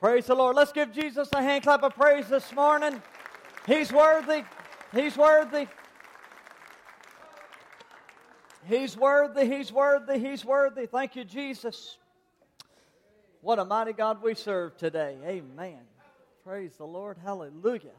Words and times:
Praise 0.00 0.26
the 0.26 0.34
Lord. 0.36 0.54
Let's 0.54 0.70
give 0.70 0.92
Jesus 0.92 1.28
a 1.32 1.42
hand 1.42 1.64
clap 1.64 1.82
of 1.82 1.92
praise 1.92 2.28
this 2.28 2.52
morning. 2.52 3.02
He's 3.66 3.92
worthy. 3.92 4.44
He's 4.94 5.16
worthy. 5.16 5.66
He's 8.68 8.96
worthy. 8.96 9.44
He's 9.44 9.72
worthy. 9.72 10.18
He's 10.20 10.44
worthy. 10.44 10.86
Thank 10.86 11.16
you, 11.16 11.24
Jesus. 11.24 11.98
What 13.40 13.58
a 13.58 13.64
mighty 13.64 13.92
God 13.92 14.22
we 14.22 14.36
serve 14.36 14.76
today. 14.76 15.16
Amen. 15.26 15.80
Praise 16.44 16.76
the 16.76 16.86
Lord. 16.86 17.18
Hallelujah. 17.18 17.90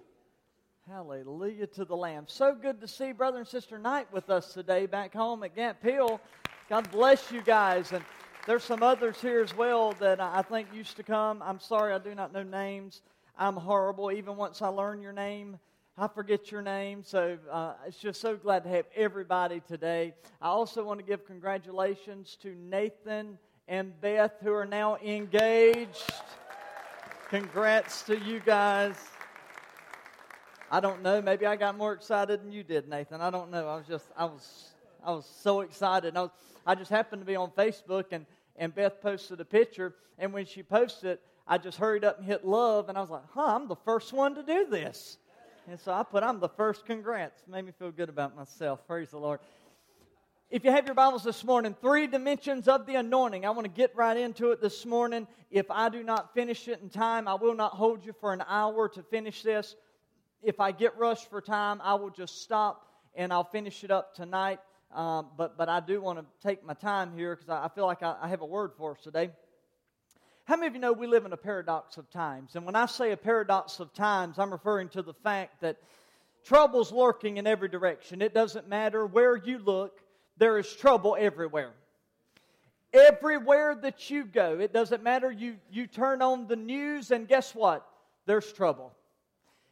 Hallelujah 0.88 1.68
to 1.68 1.84
the 1.84 1.98
Lamb. 1.98 2.24
So 2.28 2.56
good 2.56 2.80
to 2.80 2.88
see 2.88 3.12
Brother 3.12 3.40
and 3.40 3.48
Sister 3.48 3.78
Knight 3.78 4.08
with 4.14 4.30
us 4.30 4.54
today 4.54 4.86
back 4.86 5.14
home 5.14 5.44
at 5.44 5.54
Gant 5.54 5.78
Hill. 5.82 6.22
God 6.70 6.90
bless 6.92 7.30
you 7.30 7.42
guys. 7.42 7.92
And 7.92 8.06
there's 8.46 8.64
some 8.64 8.84
others 8.84 9.22
here 9.22 9.42
as 9.42 9.56
well 9.56 9.94
that 10.00 10.20
I 10.20 10.42
think 10.42 10.70
used 10.74 10.98
to 10.98 11.04
come. 11.04 11.42
I'm 11.42 11.60
sorry, 11.60 11.94
I 11.94 12.00
do 12.00 12.16
not 12.16 12.34
know 12.34 12.44
names. 12.44 13.02
I'm 13.38 13.56
horrible. 13.56 14.12
Even 14.12 14.38
once 14.38 14.62
I 14.62 14.68
learn 14.70 15.02
your 15.02 15.14
name, 15.14 15.60
I 15.98 16.08
forget 16.08 16.52
your 16.52 16.62
name. 16.62 17.04
So 17.04 17.38
uh, 17.52 17.74
it's 17.86 18.00
just 18.00 18.22
so 18.22 18.36
glad 18.36 18.64
to 18.64 18.70
have 18.70 18.86
everybody 18.96 19.62
today. 19.68 20.14
I 20.42 20.48
also 20.48 20.84
want 20.84 21.00
to 21.00 21.06
give 21.06 21.26
congratulations 21.26 22.38
to 22.42 22.56
Nathan 22.56 23.38
and 23.68 24.00
Beth, 24.02 24.34
who 24.42 24.54
are 24.54 24.66
now 24.66 24.98
engaged. 24.98 26.12
Congrats 27.30 28.02
to 28.04 28.18
you 28.18 28.40
guys. 28.40 28.96
I 30.72 30.80
don't 30.80 31.02
know. 31.04 31.22
Maybe 31.22 31.46
I 31.46 31.56
got 31.56 31.78
more 31.78 31.94
excited 31.94 32.42
than 32.42 32.52
you 32.52 32.64
did, 32.64 32.88
Nathan. 32.88 33.22
I 33.22 33.30
don't 33.30 33.52
know. 33.52 33.68
I 33.68 33.76
was 33.76 33.86
just, 33.88 34.08
I 34.18 34.26
was, 34.26 34.72
I 35.04 35.12
was 35.12 35.26
so 35.42 35.62
excited. 35.62 36.16
I, 36.16 36.22
was, 36.22 36.32
I 36.66 36.76
just 36.76 36.92
happened 36.92 37.22
to 37.22 37.26
be 37.26 37.36
on 37.36 37.52
Facebook 37.52 38.06
and 38.12 38.26
and 38.60 38.76
Beth 38.76 39.02
posted 39.02 39.40
a 39.40 39.46
picture. 39.46 39.96
And 40.20 40.34
when 40.34 40.46
she 40.46 40.62
posted 40.62 41.12
it, 41.12 41.22
I 41.48 41.58
just 41.58 41.78
hurried 41.78 42.04
up 42.04 42.20
and 42.20 42.28
hit 42.28 42.46
love, 42.46 42.90
and 42.90 42.98
I 42.98 43.02
was 43.02 43.10
like, 43.10 43.24
huh, 43.34 43.56
I'm 43.56 43.68
the 43.68 43.78
first 43.78 44.14
one 44.14 44.36
to 44.36 44.44
do 44.44 44.68
this. 44.70 45.18
And 45.68 45.80
so 45.80 45.92
I 45.92 46.04
put, 46.04 46.22
I'm 46.22 46.40
the 46.40 46.50
first. 46.50 46.86
Congrats. 46.86 47.42
Made 47.48 47.66
me 47.66 47.72
feel 47.72 47.92
good 47.92 48.10
about 48.10 48.36
myself. 48.36 48.86
Praise 48.86 49.10
the 49.12 49.18
Lord. 49.18 49.40
If 50.52 50.64
you 50.64 50.72
have 50.72 50.86
your 50.86 50.96
Bibles 50.96 51.24
this 51.24 51.44
morning, 51.44 51.76
three 51.80 52.08
dimensions 52.08 52.68
of 52.68 52.86
the 52.86 52.96
anointing. 52.96 53.46
I 53.46 53.52
want 53.52 53.66
to 53.66 53.72
get 53.72 53.96
right 53.96 54.18
into 54.18 54.52
it 54.52 54.62
this 54.62 54.86
morning. 54.86 55.28
If 55.52 55.70
I 55.70 55.90
do 55.90 56.04
not 56.04 56.34
finish 56.34 56.68
it 56.68 56.80
in 56.82 56.90
time, 56.90 57.28
I 57.28 57.36
will 57.36 57.56
not 57.56 57.74
hold 57.74 58.04
you 58.04 58.14
for 58.20 58.34
an 58.34 58.44
hour 58.48 58.90
to 58.90 59.04
finish 59.04 59.44
this. 59.44 59.76
If 60.42 60.60
I 60.60 60.72
get 60.72 60.98
rushed 60.98 61.30
for 61.30 61.40
time, 61.40 61.82
I 61.84 61.94
will 61.96 62.10
just 62.10 62.42
stop 62.42 62.88
and 63.16 63.32
I'll 63.32 63.44
finish 63.44 63.84
it 63.84 63.92
up 63.92 64.16
tonight. 64.16 64.60
Um, 64.94 65.28
but, 65.38 65.58
but 65.58 65.70
I 65.70 65.80
do 65.82 66.02
want 66.02 66.20
to 66.20 66.26
take 66.48 66.66
my 66.66 66.74
time 66.74 67.14
here 67.16 67.36
because 67.36 67.50
I, 67.50 67.66
I, 67.66 67.70
feel 67.70 67.86
like 67.86 68.02
I, 68.02 68.16
I 68.22 68.28
have 68.28 68.42
a 68.42 68.46
word 68.46 68.72
for 68.78 68.92
us 68.92 69.02
today. 69.04 69.30
How 70.46 70.56
many 70.56 70.66
of 70.66 70.74
you 70.74 70.80
know 70.80 70.94
we 70.94 71.06
live 71.06 71.26
in 71.26 71.34
a 71.34 71.38
paradox 71.38 71.98
of 71.98 72.10
times? 72.10 72.56
And 72.56 72.66
when 72.66 72.76
I 72.76 72.88
say 72.88 73.12
a 73.12 73.18
paradox 73.18 73.80
of 73.80 73.94
times, 73.94 74.40
I'm 74.40 74.52
referring 74.52 74.90
to 74.90 75.04
the 75.04 75.14
fact 75.14 75.62
that 75.62 75.78
trouble's 76.44 76.92
lurking 76.92 77.38
in 77.38 77.46
every 77.46 77.70
direction. 77.70 78.24
It 78.24 78.34
doesn't 78.34 78.68
matter 78.68 79.06
where 79.06 79.38
you 79.38 79.60
look, 79.60 80.00
there 80.38 80.58
is 80.58 80.74
trouble 80.74 81.16
everywhere. 81.20 81.74
Everywhere 82.92 83.76
that 83.84 84.10
you 84.10 84.24
go, 84.26 84.58
it 84.60 84.74
doesn't 84.74 85.04
matter. 85.04 85.32
You, 85.32 85.58
you 85.70 85.86
turn 85.86 86.24
on 86.24 86.48
the 86.48 86.56
news, 86.56 87.12
and 87.12 87.28
guess 87.28 87.54
what? 87.54 87.86
There's 88.26 88.52
trouble. 88.52 88.96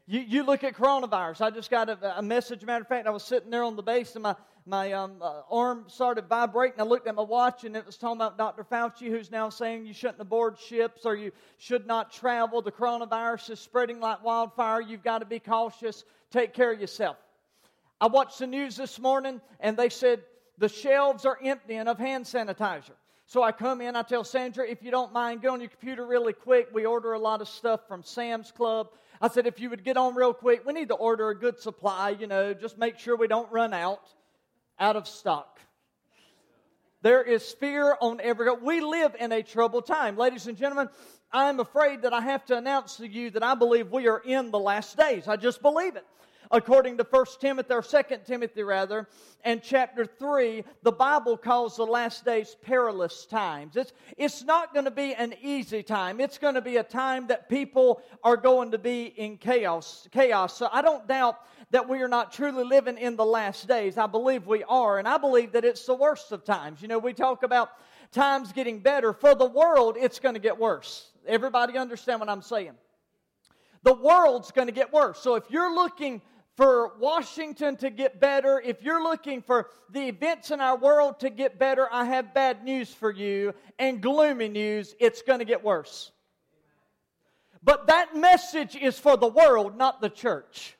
You, 0.05 0.19
you 0.19 0.43
look 0.43 0.63
at 0.63 0.75
coronavirus. 0.75 1.41
I 1.41 1.49
just 1.49 1.71
got 1.71 1.89
a, 1.89 2.19
a 2.19 2.21
message. 2.21 2.63
Matter 2.63 2.83
of 2.83 2.87
fact, 2.87 3.07
I 3.07 3.09
was 3.09 3.23
sitting 3.23 3.49
there 3.49 3.63
on 3.63 3.75
the 3.75 3.81
base, 3.81 4.13
and 4.15 4.21
my, 4.21 4.35
my 4.67 4.91
um, 4.91 5.13
uh, 5.21 5.41
arm 5.49 5.85
started 5.87 6.27
vibrating. 6.27 6.81
I 6.81 6.83
looked 6.83 7.07
at 7.07 7.15
my 7.15 7.23
watch 7.23 7.63
and 7.63 7.75
it 7.75 7.85
was 7.85 7.97
talking 7.97 8.17
about 8.17 8.37
Dr. 8.37 8.65
Fauci, 8.65 9.09
who's 9.09 9.31
now 9.31 9.49
saying 9.49 9.85
you 9.85 9.93
shouldn't 9.93 10.19
aboard 10.19 10.59
ships 10.59 11.05
or 11.05 11.15
you 11.15 11.31
should 11.57 11.87
not 11.87 12.11
travel. 12.11 12.61
The 12.61 12.71
coronavirus 12.71 13.51
is 13.51 13.59
spreading 13.61 14.01
like 14.01 14.23
wildfire. 14.23 14.81
You've 14.81 15.03
got 15.03 15.19
to 15.19 15.25
be 15.25 15.39
cautious. 15.39 16.03
Take 16.31 16.53
care 16.53 16.73
of 16.73 16.81
yourself. 16.81 17.15
I 18.01 18.07
watched 18.07 18.39
the 18.39 18.47
news 18.47 18.75
this 18.75 18.99
morning 18.99 19.39
and 19.61 19.77
they 19.77 19.87
said 19.87 20.21
the 20.57 20.69
shelves 20.69 21.25
are 21.25 21.39
emptying 21.41 21.87
of 21.87 21.97
hand 21.97 22.25
sanitizer. 22.25 22.91
So 23.25 23.43
I 23.43 23.53
come 23.53 23.81
in, 23.81 23.95
I 23.95 24.03
tell 24.03 24.23
Sandra, 24.23 24.67
if 24.69 24.83
you 24.83 24.91
don't 24.91 25.13
mind, 25.13 25.41
go 25.41 25.53
on 25.53 25.61
your 25.61 25.69
computer 25.69 26.05
really 26.05 26.33
quick. 26.33 26.69
We 26.73 26.85
order 26.85 27.13
a 27.13 27.19
lot 27.19 27.41
of 27.41 27.47
stuff 27.47 27.87
from 27.87 28.03
Sam's 28.03 28.51
Club. 28.51 28.89
I 29.21 29.29
said, 29.29 29.47
if 29.47 29.59
you 29.59 29.69
would 29.69 29.83
get 29.83 29.97
on 29.97 30.15
real 30.15 30.33
quick, 30.33 30.65
we 30.65 30.73
need 30.73 30.89
to 30.89 30.93
order 30.93 31.29
a 31.29 31.37
good 31.37 31.59
supply, 31.59 32.11
you 32.11 32.27
know, 32.27 32.53
just 32.53 32.77
make 32.77 32.99
sure 32.99 33.15
we 33.15 33.27
don't 33.27 33.51
run 33.51 33.73
out 33.73 34.13
out 34.79 34.95
of 34.95 35.07
stock. 35.07 35.59
There 37.01 37.23
is 37.23 37.51
fear 37.53 37.95
on 38.01 38.19
every. 38.21 38.51
We 38.55 38.81
live 38.81 39.15
in 39.19 39.31
a 39.31 39.43
troubled 39.43 39.85
time. 39.85 40.17
Ladies 40.17 40.47
and 40.47 40.57
gentlemen, 40.57 40.89
I'm 41.31 41.59
afraid 41.59 42.01
that 42.01 42.13
I 42.13 42.21
have 42.21 42.45
to 42.45 42.57
announce 42.57 42.97
to 42.97 43.07
you 43.07 43.29
that 43.31 43.43
I 43.43 43.55
believe 43.55 43.91
we 43.91 44.07
are 44.07 44.19
in 44.19 44.51
the 44.51 44.59
last 44.59 44.97
days. 44.97 45.27
I 45.27 45.35
just 45.35 45.61
believe 45.61 45.95
it 45.95 46.05
according 46.51 46.97
to 46.97 47.07
1 47.09 47.25
Timothy, 47.39 47.73
or 47.73 47.81
2 47.81 48.01
Timothy 48.25 48.63
rather, 48.63 49.07
and 49.43 49.61
chapter 49.61 50.05
3, 50.05 50.63
the 50.83 50.91
Bible 50.91 51.37
calls 51.37 51.77
the 51.77 51.85
last 51.85 52.25
days 52.25 52.55
perilous 52.61 53.25
times. 53.25 53.75
It's, 53.75 53.93
it's 54.17 54.43
not 54.43 54.73
going 54.73 54.85
to 54.85 54.91
be 54.91 55.13
an 55.13 55.33
easy 55.41 55.83
time. 55.83 56.19
It's 56.19 56.37
going 56.37 56.55
to 56.55 56.61
be 56.61 56.77
a 56.77 56.83
time 56.83 57.27
that 57.27 57.49
people 57.49 58.01
are 58.23 58.37
going 58.37 58.71
to 58.71 58.77
be 58.77 59.05
in 59.05 59.37
chaos. 59.37 60.07
chaos. 60.11 60.57
So 60.57 60.69
I 60.71 60.81
don't 60.81 61.07
doubt 61.07 61.39
that 61.71 61.89
we 61.89 62.01
are 62.01 62.07
not 62.07 62.31
truly 62.31 62.63
living 62.63 62.97
in 62.97 63.15
the 63.15 63.25
last 63.25 63.67
days. 63.67 63.97
I 63.97 64.07
believe 64.07 64.47
we 64.47 64.63
are, 64.63 64.99
and 64.99 65.07
I 65.07 65.17
believe 65.17 65.51
that 65.51 65.65
it's 65.65 65.85
the 65.85 65.95
worst 65.95 66.31
of 66.31 66.45
times. 66.45 66.81
You 66.81 66.87
know, 66.87 66.99
we 66.99 67.13
talk 67.13 67.43
about 67.43 67.69
times 68.11 68.53
getting 68.53 68.79
better. 68.79 69.11
For 69.11 69.35
the 69.35 69.45
world, 69.45 69.97
it's 69.99 70.19
going 70.19 70.35
to 70.35 70.39
get 70.39 70.57
worse. 70.57 71.09
Everybody 71.25 71.77
understand 71.77 72.21
what 72.21 72.29
I'm 72.29 72.41
saying? 72.41 72.75
The 73.83 73.93
world's 73.93 74.51
going 74.51 74.67
to 74.67 74.73
get 74.73 74.93
worse. 74.93 75.19
So 75.19 75.35
if 75.35 75.43
you're 75.49 75.73
looking 75.73 76.21
for 76.55 76.93
Washington 76.97 77.75
to 77.77 77.89
get 77.89 78.19
better, 78.19 78.61
if 78.63 78.81
you're 78.81 79.03
looking 79.03 79.41
for 79.41 79.69
the 79.91 80.07
events 80.07 80.51
in 80.51 80.61
our 80.61 80.77
world 80.77 81.19
to 81.19 81.29
get 81.29 81.59
better, 81.59 81.87
I 81.91 82.05
have 82.05 82.33
bad 82.33 82.63
news 82.63 82.93
for 82.93 83.11
you 83.11 83.53
and 83.77 84.01
gloomy 84.01 84.47
news. 84.47 84.95
It's 84.99 85.21
going 85.21 85.39
to 85.39 85.45
get 85.45 85.63
worse. 85.63 86.11
But 87.61 87.87
that 87.87 88.15
message 88.15 88.75
is 88.75 88.97
for 88.97 89.17
the 89.17 89.27
world, 89.27 89.77
not 89.77 89.99
the 89.99 90.09
church. 90.09 90.76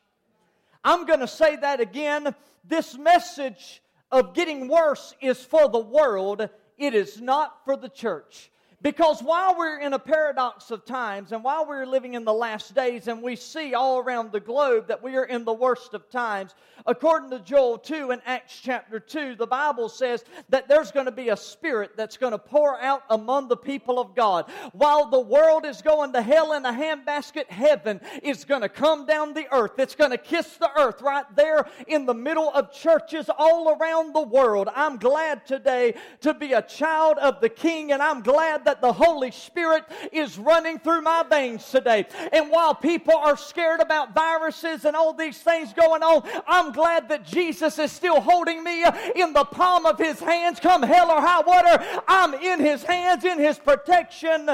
I'm 0.84 1.06
going 1.06 1.20
to 1.20 1.28
say 1.28 1.56
that 1.58 1.80
again. 1.80 2.36
This 2.64 2.98
message 2.98 3.82
of 4.12 4.34
getting 4.34 4.68
worse 4.68 5.14
is 5.22 5.44
for 5.44 5.70
the 5.70 5.80
world, 5.80 6.50
it 6.78 6.94
is 6.94 7.20
not 7.20 7.66
for 7.66 7.76
the 7.76 7.90
church. 7.90 8.52
Because 8.84 9.24
while 9.24 9.58
we're 9.58 9.80
in 9.80 9.94
a 9.94 10.00
paradox 10.00 10.70
of 10.70 10.86
times 10.86 11.32
and 11.32 11.44
while 11.44 11.66
we're 11.66 11.88
living 11.88 12.14
in 12.14 12.24
the 12.24 12.34
last 12.34 12.76
days 12.76 13.08
and 13.08 13.24
we 13.24 13.36
see 13.36 13.74
all 13.74 13.98
around 13.98 14.32
the 14.32 14.40
globe 14.40 14.88
that 14.88 15.02
we 15.02 15.16
are 15.16 15.24
in 15.24 15.46
the 15.46 15.54
worst 15.54 15.96
of 15.96 16.08
times, 16.12 16.54
according 16.86 17.32
to 17.32 17.40
Joel 17.40 17.80
2 17.80 18.12
and 18.12 18.22
Acts 18.24 18.60
chapter 18.62 19.00
2, 19.00 19.34
the 19.34 19.48
Bible 19.48 19.90
says 19.90 20.24
that 20.50 20.68
there's 20.68 20.92
going 20.92 21.08
to 21.08 21.12
be 21.12 21.30
a 21.30 21.38
spirit 21.38 21.98
that's 21.98 22.18
going 22.18 22.34
to 22.34 22.38
pour 22.38 22.80
out 22.80 23.02
among 23.10 23.48
the 23.48 23.58
people 23.58 24.00
of 24.00 24.14
God. 24.14 24.46
While 24.74 25.10
the 25.10 25.22
world 25.22 25.66
is 25.66 25.82
going 25.82 26.14
to 26.14 26.22
hell 26.22 26.54
in 26.54 26.64
a 26.64 26.72
handbasket, 26.72 27.50
heaven 27.50 28.00
is 28.22 28.46
going 28.46 28.62
to 28.62 28.70
come 28.70 29.08
down 29.08 29.34
the 29.34 29.48
earth. 29.52 29.80
It's 29.80 29.96
going 29.96 30.12
to 30.12 30.20
kiss 30.20 30.56
the 30.58 30.70
earth 30.80 31.02
right 31.02 31.26
there 31.36 31.68
in 31.88 32.06
the 32.06 32.14
middle 32.14 32.52
of 32.52 32.72
churches 32.72 33.28
all 33.40 33.76
around 33.76 34.14
the 34.14 34.22
world. 34.22 34.70
I'm 34.76 34.98
glad 34.98 35.48
today 35.48 35.96
to 36.22 36.36
be 36.36 36.54
a 36.54 36.62
child 36.62 37.18
of 37.18 37.42
the 37.42 37.50
King 37.50 37.92
and 37.92 38.04
I'm 38.04 38.22
glad 38.22 38.67
that 38.68 38.82
the 38.82 38.92
Holy 38.92 39.32
Spirit 39.32 39.86
is 40.12 40.38
running 40.38 40.78
through 40.78 41.00
my 41.00 41.24
veins 41.24 41.72
today. 41.72 42.06
And 42.34 42.52
while 42.52 42.76
people 42.76 43.16
are 43.16 43.38
scared 43.38 43.80
about 43.80 44.14
viruses 44.14 44.84
and 44.84 44.94
all 44.94 45.14
these 45.14 45.38
things 45.38 45.72
going 45.72 46.04
on, 46.04 46.30
I'm 46.46 46.74
glad 46.74 47.08
that 47.08 47.26
Jesus 47.26 47.80
is 47.80 47.94
still 47.94 48.20
holding 48.20 48.62
me 48.66 48.84
in 49.16 49.32
the 49.32 49.46
palm 49.46 49.86
of 49.86 49.98
his 49.98 50.20
hands. 50.20 50.60
Come 50.60 50.84
hell 50.84 51.10
or 51.10 51.22
high 51.22 51.42
water, 51.42 52.02
I'm 52.10 52.34
in 52.34 52.60
his 52.60 52.84
hands, 52.84 53.24
in 53.24 53.40
his 53.40 53.58
protection. 53.58 54.50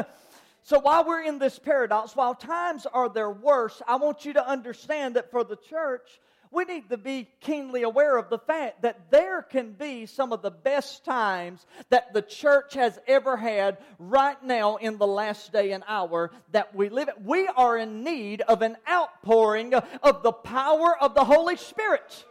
So 0.62 0.80
while 0.80 1.04
we're 1.06 1.24
in 1.24 1.40
this 1.40 1.58
paradox, 1.58 2.16
while 2.16 2.36
times 2.36 2.86
are 2.86 3.10
their 3.10 3.32
worst, 3.32 3.82
I 3.88 3.96
want 3.96 4.26
you 4.26 4.34
to 4.34 4.48
understand 4.48 5.16
that 5.16 5.32
for 5.32 5.44
the 5.44 5.56
church, 5.56 6.22
we 6.54 6.66
need 6.66 6.90
to 6.90 6.98
be 6.98 7.28
keenly 7.42 7.84
aware 7.84 8.18
of 8.18 8.30
the 8.30 8.38
fact 8.38 8.84
that 8.84 9.10
there 9.10 9.42
can 9.42 9.72
be 9.72 10.06
some 10.06 10.32
of 10.32 10.42
the 10.42 10.52
best 10.52 11.04
times 11.04 11.66
that 11.90 12.14
the 12.14 12.22
church 12.22 12.76
has 12.76 13.00
ever 13.08 13.36
had 13.36 13.78
right 13.98 14.42
now 14.44 14.76
in 14.76 14.98
the 14.98 15.08
last 15.08 15.52
day 15.52 15.72
and 15.72 15.84
hour 15.88 16.32
that 16.52 16.76
we 16.76 16.90
live 16.90 17.10
in. 17.10 17.26
We 17.26 17.48
are 17.48 17.78
in 17.78 18.04
need 18.04 18.42
of 18.42 18.62
an 18.62 18.78
outpouring 18.90 19.74
of 19.74 20.24
the 20.24 20.32
power 20.32 20.96
of 21.02 21.16
the 21.16 21.24
Holy 21.24 21.56
Spirit. 21.56 22.24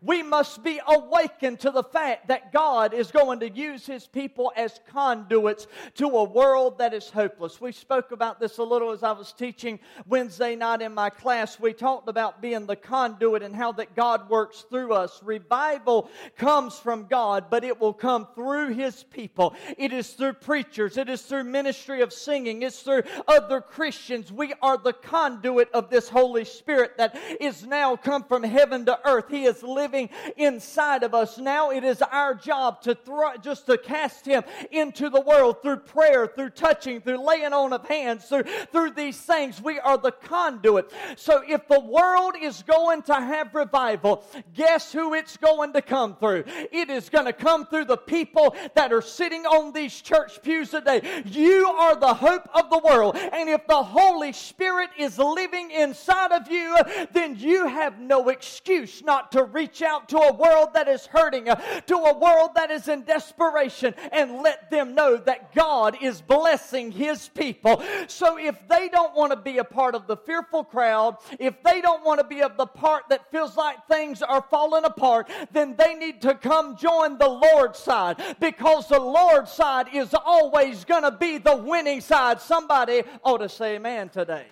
We 0.00 0.22
must 0.22 0.62
be 0.62 0.80
awakened 0.86 1.60
to 1.60 1.70
the 1.70 1.82
fact 1.82 2.28
that 2.28 2.52
God 2.52 2.94
is 2.94 3.10
going 3.10 3.40
to 3.40 3.50
use 3.50 3.86
His 3.86 4.06
people 4.06 4.52
as 4.56 4.80
conduits 4.90 5.66
to 5.94 6.06
a 6.06 6.24
world 6.24 6.78
that 6.78 6.94
is 6.94 7.10
hopeless. 7.10 7.60
We 7.60 7.72
spoke 7.72 8.12
about 8.12 8.38
this 8.38 8.58
a 8.58 8.62
little 8.62 8.90
as 8.90 9.02
I 9.02 9.12
was 9.12 9.32
teaching 9.32 9.80
Wednesday 10.06 10.54
night 10.54 10.82
in 10.82 10.94
my 10.94 11.10
class. 11.10 11.58
We 11.58 11.72
talked 11.72 12.08
about 12.08 12.40
being 12.40 12.66
the 12.66 12.76
conduit 12.76 13.42
and 13.42 13.54
how 13.54 13.72
that 13.72 13.96
God 13.96 14.30
works 14.30 14.64
through 14.70 14.92
us. 14.92 15.20
Revival 15.22 16.10
comes 16.36 16.78
from 16.78 17.06
God, 17.06 17.46
but 17.50 17.64
it 17.64 17.80
will 17.80 17.92
come 17.92 18.28
through 18.34 18.74
His 18.74 19.02
people. 19.04 19.54
It 19.76 19.92
is 19.92 20.10
through 20.10 20.34
preachers, 20.34 20.96
it 20.96 21.08
is 21.08 21.22
through 21.22 21.44
ministry 21.44 22.02
of 22.02 22.12
singing, 22.12 22.62
it's 22.62 22.82
through 22.82 23.02
other 23.26 23.60
Christians. 23.60 24.30
We 24.30 24.54
are 24.62 24.78
the 24.78 24.92
conduit 24.92 25.70
of 25.72 25.90
this 25.90 26.08
Holy 26.08 26.44
Spirit 26.44 26.96
that 26.98 27.18
is 27.40 27.66
now 27.66 27.96
come 27.96 28.24
from 28.24 28.42
heaven 28.42 28.86
to 28.86 28.98
earth. 29.04 29.26
He 29.28 29.44
is 29.44 29.62
living 29.62 29.87
living 29.88 30.10
inside 30.36 31.02
of 31.02 31.14
us. 31.14 31.38
Now 31.38 31.70
it 31.70 31.82
is 31.82 32.02
our 32.02 32.34
job 32.34 32.82
to 32.82 32.94
throw, 32.94 33.36
just 33.38 33.64
to 33.66 33.78
cast 33.78 34.26
him 34.26 34.42
into 34.70 35.08
the 35.08 35.20
world 35.20 35.62
through 35.62 35.78
prayer, 35.78 36.26
through 36.26 36.50
touching, 36.50 37.00
through 37.00 37.26
laying 37.26 37.54
on 37.54 37.72
of 37.72 37.86
hands, 37.88 38.26
through, 38.26 38.44
through 38.70 38.90
these 38.90 39.16
things. 39.16 39.62
We 39.62 39.78
are 39.78 39.96
the 39.96 40.12
conduit. 40.12 40.92
So 41.16 41.42
if 41.46 41.66
the 41.68 41.80
world 41.80 42.34
is 42.40 42.62
going 42.62 43.02
to 43.02 43.14
have 43.14 43.54
revival, 43.54 44.24
guess 44.54 44.92
who 44.92 45.14
it's 45.14 45.38
going 45.38 45.72
to 45.72 45.80
come 45.80 46.16
through? 46.16 46.44
It 46.46 46.90
is 46.90 47.08
going 47.08 47.26
to 47.26 47.32
come 47.32 47.66
through 47.66 47.86
the 47.86 47.96
people 47.96 48.54
that 48.74 48.92
are 48.92 49.02
sitting 49.02 49.46
on 49.46 49.72
these 49.72 49.98
church 50.00 50.42
pews 50.42 50.70
today. 50.70 51.22
You 51.24 51.66
are 51.66 51.96
the 51.96 52.12
hope 52.12 52.46
of 52.54 52.68
the 52.68 52.78
world. 52.78 53.16
And 53.16 53.48
if 53.48 53.66
the 53.66 53.82
Holy 53.82 54.32
Spirit 54.32 54.90
is 54.98 55.18
living 55.18 55.70
inside 55.70 56.32
of 56.32 56.50
you, 56.50 56.76
then 57.12 57.36
you 57.38 57.66
have 57.66 57.98
no 57.98 58.28
excuse 58.28 59.02
not 59.02 59.32
to 59.32 59.44
reach 59.44 59.77
reach 59.78 59.88
out 59.88 60.08
to 60.08 60.18
a 60.18 60.32
world 60.32 60.70
that 60.74 60.88
is 60.88 61.06
hurting, 61.06 61.48
uh, 61.48 61.56
to 61.82 61.94
a 61.94 62.18
world 62.18 62.50
that 62.54 62.70
is 62.70 62.88
in 62.88 63.04
desperation, 63.04 63.94
and 64.12 64.42
let 64.42 64.70
them 64.70 64.94
know 64.94 65.16
that 65.16 65.54
God 65.54 65.96
is 66.00 66.20
blessing 66.20 66.90
His 66.90 67.28
people. 67.28 67.82
So 68.06 68.38
if 68.38 68.56
they 68.68 68.88
don't 68.88 69.14
want 69.14 69.32
to 69.32 69.36
be 69.36 69.58
a 69.58 69.64
part 69.64 69.94
of 69.94 70.06
the 70.06 70.16
fearful 70.16 70.64
crowd, 70.64 71.16
if 71.38 71.62
they 71.62 71.80
don't 71.80 72.04
want 72.04 72.20
to 72.20 72.26
be 72.26 72.42
of 72.42 72.56
the 72.56 72.66
part 72.66 73.04
that 73.10 73.30
feels 73.30 73.56
like 73.56 73.86
things 73.86 74.22
are 74.22 74.44
falling 74.50 74.84
apart, 74.84 75.30
then 75.52 75.76
they 75.76 75.94
need 75.94 76.22
to 76.22 76.34
come 76.34 76.76
join 76.76 77.18
the 77.18 77.28
Lord's 77.28 77.78
side 77.78 78.20
because 78.40 78.88
the 78.88 79.00
Lord's 79.00 79.52
side 79.52 79.88
is 79.92 80.14
always 80.14 80.84
going 80.84 81.02
to 81.02 81.12
be 81.12 81.38
the 81.38 81.56
winning 81.56 82.00
side. 82.00 82.40
Somebody 82.40 83.02
ought 83.22 83.38
to 83.38 83.48
say 83.48 83.76
amen 83.76 84.08
today 84.08 84.46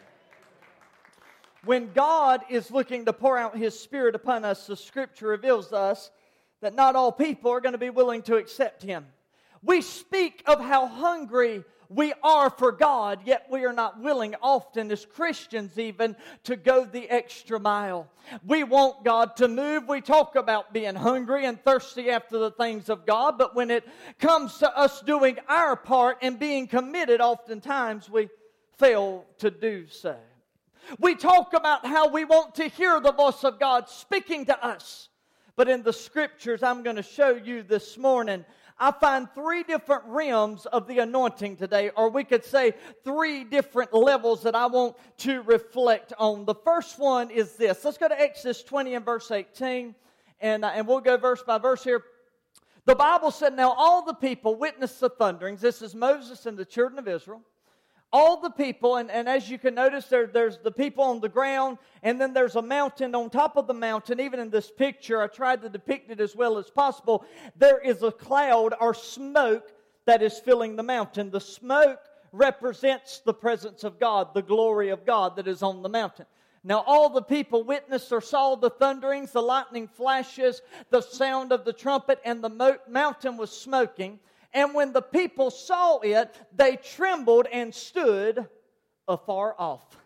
when 1.67 1.93
God 1.93 2.43
is 2.49 2.71
looking 2.71 3.05
to 3.05 3.13
pour 3.13 3.37
out 3.37 3.57
His 3.57 3.79
Spirit 3.79 4.15
upon 4.15 4.45
us, 4.45 4.67
the 4.67 4.77
Scripture 4.77 5.29
reveals 5.29 5.73
us 5.73 6.11
that 6.61 6.75
not 6.75 6.97
all 6.97 7.13
people 7.13 7.51
are 7.51 7.61
going 7.61 7.73
to 7.73 7.79
be 7.79 7.91
willing 7.91 8.23
to 8.23 8.37
accept 8.37 8.83
Him. 8.83 9.07
We 9.63 9.83
speak 9.83 10.43
of 10.47 10.61
how 10.61 10.87
hungry 10.87 11.65
we 11.89 12.13
are 12.23 12.51
for 12.51 12.73
God, 12.73 13.21
yet 13.25 13.47
we 13.51 13.65
are 13.65 13.73
not 13.73 14.01
willing, 14.01 14.35
often 14.43 14.91
as 14.91 15.05
Christians 15.05 15.79
even, 15.79 16.17
to 16.45 16.57
go 16.57 16.85
the 16.85 17.09
extra 17.09 17.61
mile. 17.61 18.09
We 18.45 18.65
want 18.65 19.05
God 19.05 19.37
to 19.37 19.49
move. 19.49 19.89
We 19.89 20.01
talk 20.01 20.35
about 20.35 20.73
being 20.73 20.95
hungry 20.95 21.45
and 21.45 21.63
thirsty 21.63 22.11
after 22.11 22.39
the 22.39 22.51
things 22.51 22.89
of 22.89 23.07
God, 23.07 23.39
but 23.39 23.55
when 23.55 23.71
it 23.71 23.87
comes 24.19 24.59
to 24.59 24.77
us 24.77 25.01
doing 25.03 25.39
our 25.49 25.77
part 25.77 26.19
and 26.23 26.39
being 26.39 26.67
committed, 26.67 27.21
oftentimes 27.21 28.11
we 28.11 28.29
fail 28.79 29.25
to 29.39 29.51
do 29.51 29.87
so. 29.89 30.17
We 30.99 31.15
talk 31.15 31.53
about 31.55 31.87
how 31.87 32.09
we 32.09 32.25
want 32.25 32.55
to 32.57 32.69
hear 32.69 33.01
the 33.01 33.13
voice 33.13 33.45
of 33.45 33.59
God 33.59 33.89
speaking 33.89 34.47
to 34.47 34.65
us. 34.65 35.09
But 35.57 35.69
in 35.69 35.83
the 35.83 35.93
scriptures 35.93 36.63
I'm 36.63 36.83
going 36.83 36.97
to 36.97 37.03
show 37.03 37.31
you 37.31 37.63
this 37.63 37.97
morning, 37.97 38.45
I 38.79 38.91
find 38.93 39.27
three 39.35 39.63
different 39.63 40.05
realms 40.05 40.67
of 40.67 40.87
the 40.87 40.99
anointing 40.99 41.57
today, 41.57 41.91
or 41.97 42.11
we 42.11 42.25
could 42.25 42.45
say 42.45 42.75
three 43.05 43.43
different 43.43 43.95
levels 43.95 44.43
that 44.43 44.55
I 44.55 44.67
want 44.67 44.97
to 45.19 45.41
reflect 45.43 46.13
on. 46.19 46.45
The 46.45 46.55
first 46.55 46.99
one 46.99 47.31
is 47.31 47.57
this. 47.57 47.85
Let's 47.85 47.97
go 47.97 48.09
to 48.09 48.21
Exodus 48.21 48.63
20 48.63 48.95
and 48.95 49.05
verse 49.05 49.31
18, 49.31 49.95
and, 50.41 50.65
uh, 50.65 50.73
and 50.75 50.87
we'll 50.87 51.01
go 51.01 51.17
verse 51.17 51.43
by 51.43 51.57
verse 51.57 51.83
here. 51.83 52.05
The 52.85 52.95
Bible 52.95 53.31
said, 53.31 53.57
Now 53.57 53.73
all 53.73 54.05
the 54.05 54.15
people 54.15 54.57
witnessed 54.57 55.01
the 55.01 55.09
thunderings. 55.09 55.63
This 55.63 55.81
is 55.81 55.95
Moses 55.95 56.45
and 56.45 56.59
the 56.59 56.67
children 56.67 56.99
of 56.99 57.09
Israel 57.09 57.43
all 58.13 58.41
the 58.41 58.51
people, 58.51 58.97
and, 58.97 59.11
and 59.11 59.29
as 59.29 59.51
you 59.51 59.59
can 59.59 59.75
notice, 59.75 60.07
there, 60.07 60.27
there's 60.27 60.59
the 60.59 60.71
people 60.71 61.05
on 61.05 61.21
the 61.21 61.29
ground, 61.29 61.79
and 62.03 62.21
then 62.21 62.33
there's 62.33 62.57
a 62.57 62.63
mountain 62.63 63.15
on 63.15 63.31
top 63.31 63.57
of 63.57 63.67
the 63.67 63.75
mountain. 63.75 64.21
Even 64.21 64.41
in 64.41 64.51
this 64.51 64.71
picture, 64.71 65.21
I 65.21 65.27
tried 65.27 65.63
to 65.63 65.69
depict 65.69 66.11
it 66.11 66.21
as 66.21 66.35
well 66.37 66.57
as 66.57 66.71
possible. 66.71 67.25
There 67.57 67.79
is 67.79 68.03
a 68.03 68.13
cloud 68.13 68.75
or 68.81 68.95
smoke 68.95 69.73
that 70.07 70.23
is 70.23 70.39
filling 70.39 70.77
the 70.77 70.83
mountain. 70.83 71.31
The 71.31 71.41
smoke 71.41 72.01
represents 72.33 73.21
the 73.21 73.35
presence 73.35 73.85
of 73.85 73.99
God, 73.99 74.35
the 74.35 74.43
glory 74.43 74.91
of 74.91 75.05
God 75.05 75.37
that 75.37 75.49
is 75.49 75.63
on 75.63 75.83
the 75.83 75.89
mountain. 75.89 76.27
Now, 76.63 76.83
all 76.87 77.09
the 77.09 77.23
people 77.23 77.63
witnessed 77.63 78.13
or 78.13 78.21
saw 78.21 78.57
the 78.57 78.71
thunderings, 78.71 79.31
the 79.31 79.43
lightning 79.43 79.87
flashes, 79.87 80.63
the 80.91 81.01
sound 81.01 81.53
of 81.53 81.65
the 81.65 81.73
trumpet, 81.73 82.21
and 82.25 82.43
the 82.43 82.79
mountain 82.89 83.37
was 83.37 83.51
smoking. 83.57 84.19
And 84.53 84.75
when 84.75 84.93
the 84.93 85.03
people 85.03 85.51
saw 85.51 85.99
it, 85.99 86.35
they 86.55 86.77
trembled 86.77 87.47
and 87.53 87.75
stood 87.75 88.47
afar 89.09 89.55
off. 89.59 89.97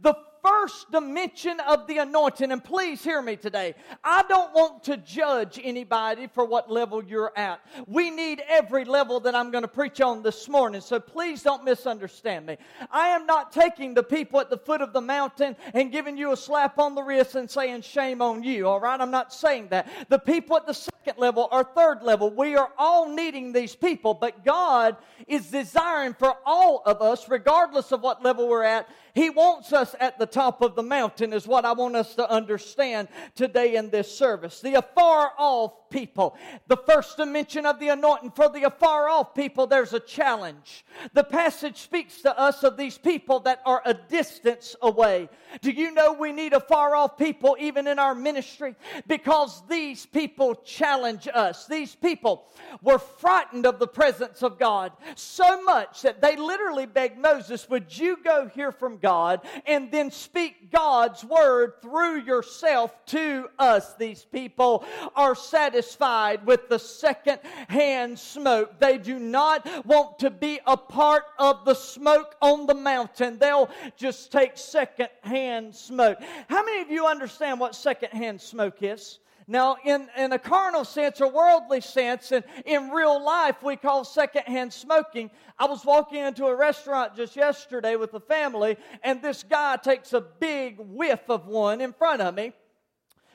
The 0.00 0.14
first 0.42 0.90
dimension 0.90 1.60
of 1.60 1.86
the 1.86 1.98
anointing, 1.98 2.52
and 2.52 2.62
please 2.62 3.02
hear 3.02 3.22
me 3.22 3.36
today. 3.36 3.74
I 4.02 4.22
don't 4.28 4.52
want 4.54 4.84
to 4.84 4.96
judge 4.96 5.60
anybody 5.62 6.26
for 6.26 6.44
what 6.44 6.70
level 6.70 7.02
you're 7.04 7.32
at. 7.36 7.60
We 7.86 8.10
need 8.10 8.42
every 8.48 8.84
level 8.84 9.20
that 9.20 9.34
I'm 9.34 9.50
going 9.50 9.62
to 9.62 9.68
preach 9.68 10.00
on 10.00 10.22
this 10.22 10.48
morning, 10.48 10.80
so 10.80 11.00
please 11.00 11.42
don't 11.42 11.64
misunderstand 11.64 12.46
me. 12.46 12.56
I 12.90 13.08
am 13.08 13.26
not 13.26 13.52
taking 13.52 13.94
the 13.94 14.02
people 14.02 14.40
at 14.40 14.50
the 14.50 14.58
foot 14.58 14.80
of 14.80 14.92
the 14.92 15.00
mountain 15.00 15.56
and 15.74 15.92
giving 15.92 16.16
you 16.16 16.32
a 16.32 16.36
slap 16.36 16.78
on 16.78 16.94
the 16.94 17.02
wrist 17.02 17.34
and 17.34 17.50
saying, 17.50 17.82
Shame 17.82 18.22
on 18.22 18.42
you, 18.42 18.68
all 18.68 18.80
right? 18.80 19.00
I'm 19.00 19.10
not 19.10 19.32
saying 19.32 19.68
that. 19.68 19.88
The 20.08 20.18
people 20.18 20.56
at 20.56 20.66
the 20.66 20.74
second 20.74 21.18
level 21.18 21.48
or 21.50 21.64
third 21.64 22.02
level, 22.02 22.30
we 22.30 22.56
are 22.56 22.70
all 22.78 23.08
needing 23.08 23.52
these 23.52 23.74
people, 23.74 24.14
but 24.14 24.44
God 24.44 24.96
is 25.26 25.50
desiring 25.50 26.14
for 26.14 26.36
all 26.44 26.82
of 26.86 27.02
us, 27.02 27.28
regardless 27.28 27.92
of 27.92 28.02
what 28.02 28.22
level 28.22 28.48
we're 28.48 28.62
at, 28.62 28.88
He 29.14 29.30
wants 29.30 29.72
us 29.72 29.94
at 29.98 30.18
the 30.18 30.26
top 30.26 30.62
of 30.62 30.76
the 30.76 30.82
mountain, 30.82 31.32
is 31.32 31.46
what 31.46 31.64
I 31.64 31.72
want 31.72 31.96
us 31.96 32.14
to 32.14 32.30
understand 32.30 33.08
today 33.34 33.76
in 33.76 33.90
this 33.90 34.14
service. 34.14 34.60
The 34.60 34.74
afar 34.74 35.32
off 35.38 35.72
people. 35.90 36.36
The 36.68 36.76
first 36.76 37.16
dimension 37.16 37.66
of 37.66 37.78
the 37.78 37.88
anointing 37.88 38.32
for 38.32 38.48
the 38.48 38.64
afar 38.64 39.08
off 39.08 39.34
people, 39.34 39.66
there's 39.66 39.92
a 39.92 40.00
challenge. 40.00 40.84
The 41.12 41.24
passage 41.24 41.78
speaks 41.78 42.22
to 42.22 42.38
us 42.38 42.62
of 42.62 42.76
these 42.76 42.98
people 42.98 43.40
that 43.40 43.60
are 43.66 43.82
a 43.84 43.94
distance 43.94 44.76
away. 44.82 45.28
Do 45.60 45.70
you 45.70 45.92
know 45.92 46.12
we 46.12 46.32
need 46.32 46.52
a 46.52 46.60
far 46.60 46.94
off 46.94 47.18
people 47.18 47.56
even 47.58 47.86
in 47.86 47.98
our 47.98 48.14
ministry? 48.14 48.74
Because 49.06 49.62
these 49.68 50.06
people 50.06 50.54
challenge 50.54 51.28
us. 51.32 51.66
These 51.66 51.94
people 51.94 52.46
were 52.82 52.98
frightened 52.98 53.66
of 53.66 53.78
the 53.78 53.86
presence 53.86 54.42
of 54.42 54.58
God 54.58 54.92
so 55.16 55.62
much 55.62 56.02
that 56.02 56.20
they 56.20 56.36
literally 56.36 56.86
begged 56.86 57.18
Moses, 57.18 57.68
Would 57.68 57.96
you 57.96 58.18
go 58.22 58.48
hear 58.54 58.72
from 58.72 58.98
God 58.98 59.40
and 59.66 59.90
then 59.90 60.10
speak 60.10 60.70
God's 60.70 61.24
word 61.24 61.74
through 61.82 62.22
yourself 62.22 62.94
to 63.06 63.48
us? 63.58 63.94
These 63.96 64.24
people 64.24 64.84
are 65.16 65.34
satisfied 65.34 65.79
satisfied 65.82 66.46
with 66.46 66.68
the 66.68 66.78
second 66.78 67.40
hand 67.68 68.18
smoke. 68.18 68.78
They 68.78 68.98
do 68.98 69.18
not 69.18 69.66
want 69.86 70.18
to 70.20 70.30
be 70.30 70.60
a 70.66 70.76
part 70.76 71.24
of 71.38 71.64
the 71.64 71.74
smoke 71.74 72.36
on 72.42 72.66
the 72.66 72.74
mountain. 72.74 73.38
They'll 73.38 73.70
just 73.96 74.30
take 74.30 74.56
second 74.56 75.08
hand 75.22 75.74
smoke. 75.74 76.18
How 76.48 76.64
many 76.64 76.82
of 76.82 76.90
you 76.90 77.06
understand 77.06 77.60
what 77.60 77.74
second 77.74 78.10
hand 78.10 78.40
smoke 78.40 78.82
is? 78.82 79.20
Now, 79.46 79.78
in, 79.84 80.08
in 80.16 80.32
a 80.32 80.38
carnal 80.38 80.84
sense 80.84 81.20
or 81.20 81.28
worldly 81.28 81.80
sense, 81.80 82.30
and 82.30 82.44
in 82.64 82.90
real 82.90 83.20
life, 83.24 83.64
we 83.64 83.74
call 83.74 84.04
secondhand 84.04 84.72
smoking. 84.72 85.28
I 85.58 85.66
was 85.66 85.84
walking 85.84 86.20
into 86.20 86.46
a 86.46 86.54
restaurant 86.54 87.16
just 87.16 87.34
yesterday 87.34 87.96
with 87.96 88.14
a 88.14 88.20
family, 88.20 88.76
and 89.02 89.20
this 89.20 89.42
guy 89.42 89.76
takes 89.76 90.12
a 90.12 90.20
big 90.20 90.76
whiff 90.78 91.28
of 91.28 91.48
one 91.48 91.80
in 91.80 91.92
front 91.92 92.22
of 92.22 92.34
me. 92.34 92.52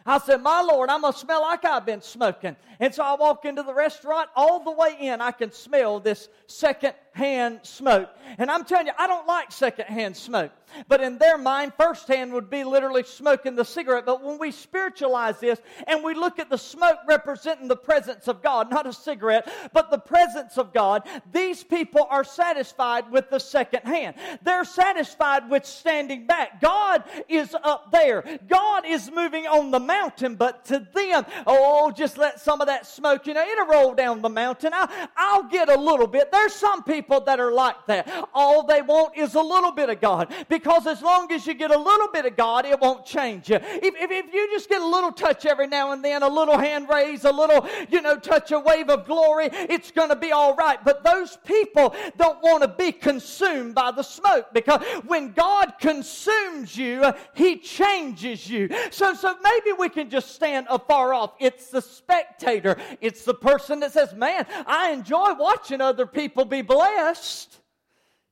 I 0.06 0.20
said, 0.20 0.42
My 0.42 0.62
Lord, 0.62 0.90
I'm 0.90 1.02
going 1.02 1.14
to 1.14 1.20
smell 1.20 1.42
like 1.42 1.66
I've 1.66 1.86
been 1.86 2.02
smoking. 2.02 2.56
And 2.80 2.94
so 2.94 3.04
I 3.04 3.16
walk 3.16 3.46
into 3.46 3.64
the 3.64 3.74
restaurant. 3.74 4.30
All 4.36 4.64
the 4.64 4.72
way 4.72 4.96
in, 5.00 5.20
I 5.20 5.32
can 5.32 5.52
smell 5.52 6.00
this 6.00 6.30
second 6.48 6.94
hand 7.15 7.60
smoke. 7.63 8.10
And 8.38 8.51
I'm 8.51 8.65
telling 8.65 8.88
you, 8.88 8.93
I 9.00 9.07
don't 9.07 9.25
like 9.25 9.51
second-hand 9.51 10.17
smoke. 10.17 10.51
But 10.89 11.00
in 11.00 11.17
their 11.17 11.38
mind, 11.38 11.72
first-hand 11.79 12.34
would 12.34 12.50
be 12.50 12.65
literally 12.65 13.03
smoking 13.03 13.55
the 13.55 13.63
cigarette. 13.63 14.05
But 14.05 14.22
when 14.22 14.38
we 14.38 14.51
spiritualize 14.51 15.39
this 15.39 15.62
and 15.88 16.03
we 16.03 16.13
look 16.13 16.39
at 16.39 16.50
the 16.50 16.57
smoke 16.57 16.98
representing 17.07 17.69
the 17.69 17.77
presence 17.77 18.27
of 18.27 18.41
God, 18.41 18.69
not 18.69 18.86
a 18.86 18.91
cigarette, 18.91 19.48
but 19.72 19.91
the 19.91 19.98
presence 19.98 20.57
of 20.57 20.74
God, 20.74 21.07
these 21.31 21.63
people 21.63 22.05
are 22.10 22.25
satisfied 22.25 23.10
with 23.10 23.29
the 23.29 23.39
second 23.39 23.84
hand. 23.84 24.15
They're 24.43 24.65
satisfied 24.65 25.50
with 25.50 25.65
standing 25.65 26.27
back. 26.27 26.60
God 26.60 27.03
is 27.29 27.55
up 27.63 27.91
there. 27.93 28.25
God 28.50 28.86
is 28.86 29.10
moving 29.10 29.48
on 29.48 29.72
the 29.72 29.79
mountain, 29.79 30.36
but 30.36 30.65
to 30.65 30.86
them, 30.93 31.25
oh, 31.48 31.91
just 31.91 32.17
let 32.17 32.41
some 32.41 32.60
of 32.60 32.67
that 32.67 32.86
smoke, 32.86 33.27
you 33.27 33.34
know, 33.34 33.48
it'll 33.48 33.67
roll 33.67 33.93
down 33.93 34.22
the 34.22 34.29
mountain. 34.29 34.74
I, 34.74 35.07
I'll 35.15 35.43
get 35.43 35.69
a 35.69 35.79
little 35.79 36.07
bit. 36.07 36.34
There's 36.34 36.53
some 36.53 36.84
people 36.84 37.05
that 37.08 37.40
are 37.40 37.52
like 37.52 37.86
that. 37.88 38.28
All 38.34 38.66
they 38.66 38.82
want 38.82 39.18
is 39.18 39.36
a 39.36 39.42
little 39.42 39.72
bit 39.72 39.90
of 39.90 40.02
God. 40.02 40.34
Because 40.50 40.88
as 40.88 41.02
long 41.02 41.32
as 41.32 41.48
you 41.48 41.54
get 41.54 41.72
a 41.72 41.78
little 41.78 42.08
bit 42.10 42.26
of 42.26 42.36
God, 42.36 42.66
it 42.66 42.80
won't 42.80 43.06
change 43.06 43.50
you. 43.50 43.56
If, 43.56 43.96
if, 43.96 44.12
if 44.12 44.34
you 44.34 44.50
just 44.52 44.70
get 44.70 44.82
a 44.82 44.88
little 44.88 45.12
touch 45.12 45.46
every 45.46 45.68
now 45.68 45.92
and 45.92 46.04
then, 46.04 46.24
a 46.24 46.28
little 46.28 46.58
hand 46.58 46.88
raise, 46.90 47.26
a 47.26 47.32
little, 47.32 47.68
you 47.90 48.02
know, 48.02 48.18
touch 48.18 48.52
a 48.52 48.60
wave 48.60 48.90
of 48.90 49.06
glory, 49.06 49.50
it's 49.52 49.92
going 49.92 50.10
to 50.10 50.16
be 50.16 50.32
all 50.32 50.56
right. 50.56 50.84
But 50.84 51.04
those 51.04 51.38
people 51.46 51.96
don't 52.18 52.42
want 52.42 52.64
to 52.64 52.68
be 52.68 52.92
consumed 52.92 53.76
by 53.76 53.92
the 53.92 54.04
smoke 54.04 54.48
because 54.54 54.82
when 55.06 55.32
God 55.32 55.74
consumes 55.80 56.78
you, 56.78 57.14
He 57.34 57.58
changes 57.58 58.50
you. 58.50 58.70
So, 58.92 59.14
so 59.14 59.36
maybe 59.42 59.72
we 59.78 59.90
can 59.90 60.10
just 60.10 60.34
stand 60.34 60.68
afar 60.70 61.14
off. 61.14 61.34
It's 61.40 61.70
the 61.70 61.82
spectator. 61.82 62.78
It's 63.02 63.24
the 63.24 63.34
person 63.34 63.80
that 63.82 63.92
says, 63.92 64.14
man, 64.14 64.46
I 64.66 64.92
enjoy 64.92 65.34
watching 65.38 65.82
other 65.82 66.06
people 66.06 66.46
be 66.46 66.62
blessed. 66.62 66.95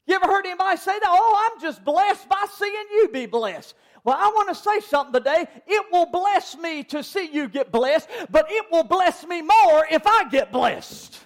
You 0.06 0.16
ever 0.16 0.28
heard 0.28 0.46
anybody 0.46 0.78
say 0.78 0.98
that? 1.00 1.08
Oh, 1.08 1.52
I'm 1.52 1.62
just 1.62 1.84
blessed 1.84 2.28
by 2.28 2.46
seeing 2.58 2.74
you 2.92 3.10
be 3.12 3.26
blessed. 3.26 3.76
Well, 4.04 4.18
I 4.20 4.28
want 4.28 4.50
to 4.50 4.56
say 4.56 4.82
something 4.82 5.14
today. 5.14 5.48
It 5.66 5.86
will 5.92 6.08
bless 6.08 6.58
me 6.58 6.84
to 6.86 7.02
see 7.04 7.30
you 7.32 7.48
get 7.48 7.72
blessed, 7.72 8.10
but 8.30 8.46
it 8.50 8.66
will 8.70 8.84
bless 8.84 9.26
me 9.26 9.42
more 9.42 9.88
if 9.90 10.06
I 10.06 10.28
get 10.30 10.52
blessed. 10.52 11.20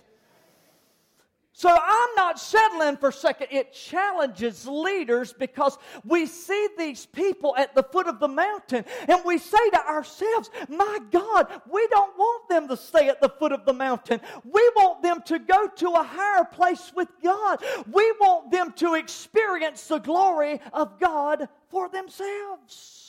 So 1.57 1.69
I'm 1.71 2.09
not 2.15 2.39
settling 2.39 2.97
for 2.97 3.11
second. 3.11 3.47
It 3.49 3.73
challenges 3.73 4.67
leaders 4.67 5.33
because 5.33 5.75
we 6.05 6.27
see 6.27 6.67
these 6.77 7.07
people 7.07 7.55
at 7.57 7.73
the 7.73 7.81
foot 7.81 8.05
of 8.05 8.19
the 8.19 8.27
mountain 8.27 8.85
and 9.07 9.21
we 9.25 9.39
say 9.39 9.71
to 9.71 9.87
ourselves, 9.87 10.51
My 10.69 10.99
God, 11.09 11.47
we 11.67 11.87
don't 11.87 12.15
want 12.15 12.47
them 12.47 12.67
to 12.67 12.77
stay 12.77 13.09
at 13.09 13.21
the 13.21 13.29
foot 13.29 13.53
of 13.53 13.65
the 13.65 13.73
mountain. 13.73 14.21
We 14.43 14.71
want 14.75 15.01
them 15.01 15.23
to 15.25 15.39
go 15.39 15.67
to 15.67 15.89
a 15.93 16.03
higher 16.03 16.45
place 16.45 16.91
with 16.95 17.09
God. 17.23 17.57
We 17.91 18.11
want 18.19 18.51
them 18.51 18.71
to 18.73 18.93
experience 18.93 19.87
the 19.87 19.97
glory 19.97 20.61
of 20.73 20.99
God 20.99 21.49
for 21.71 21.89
themselves. 21.89 23.06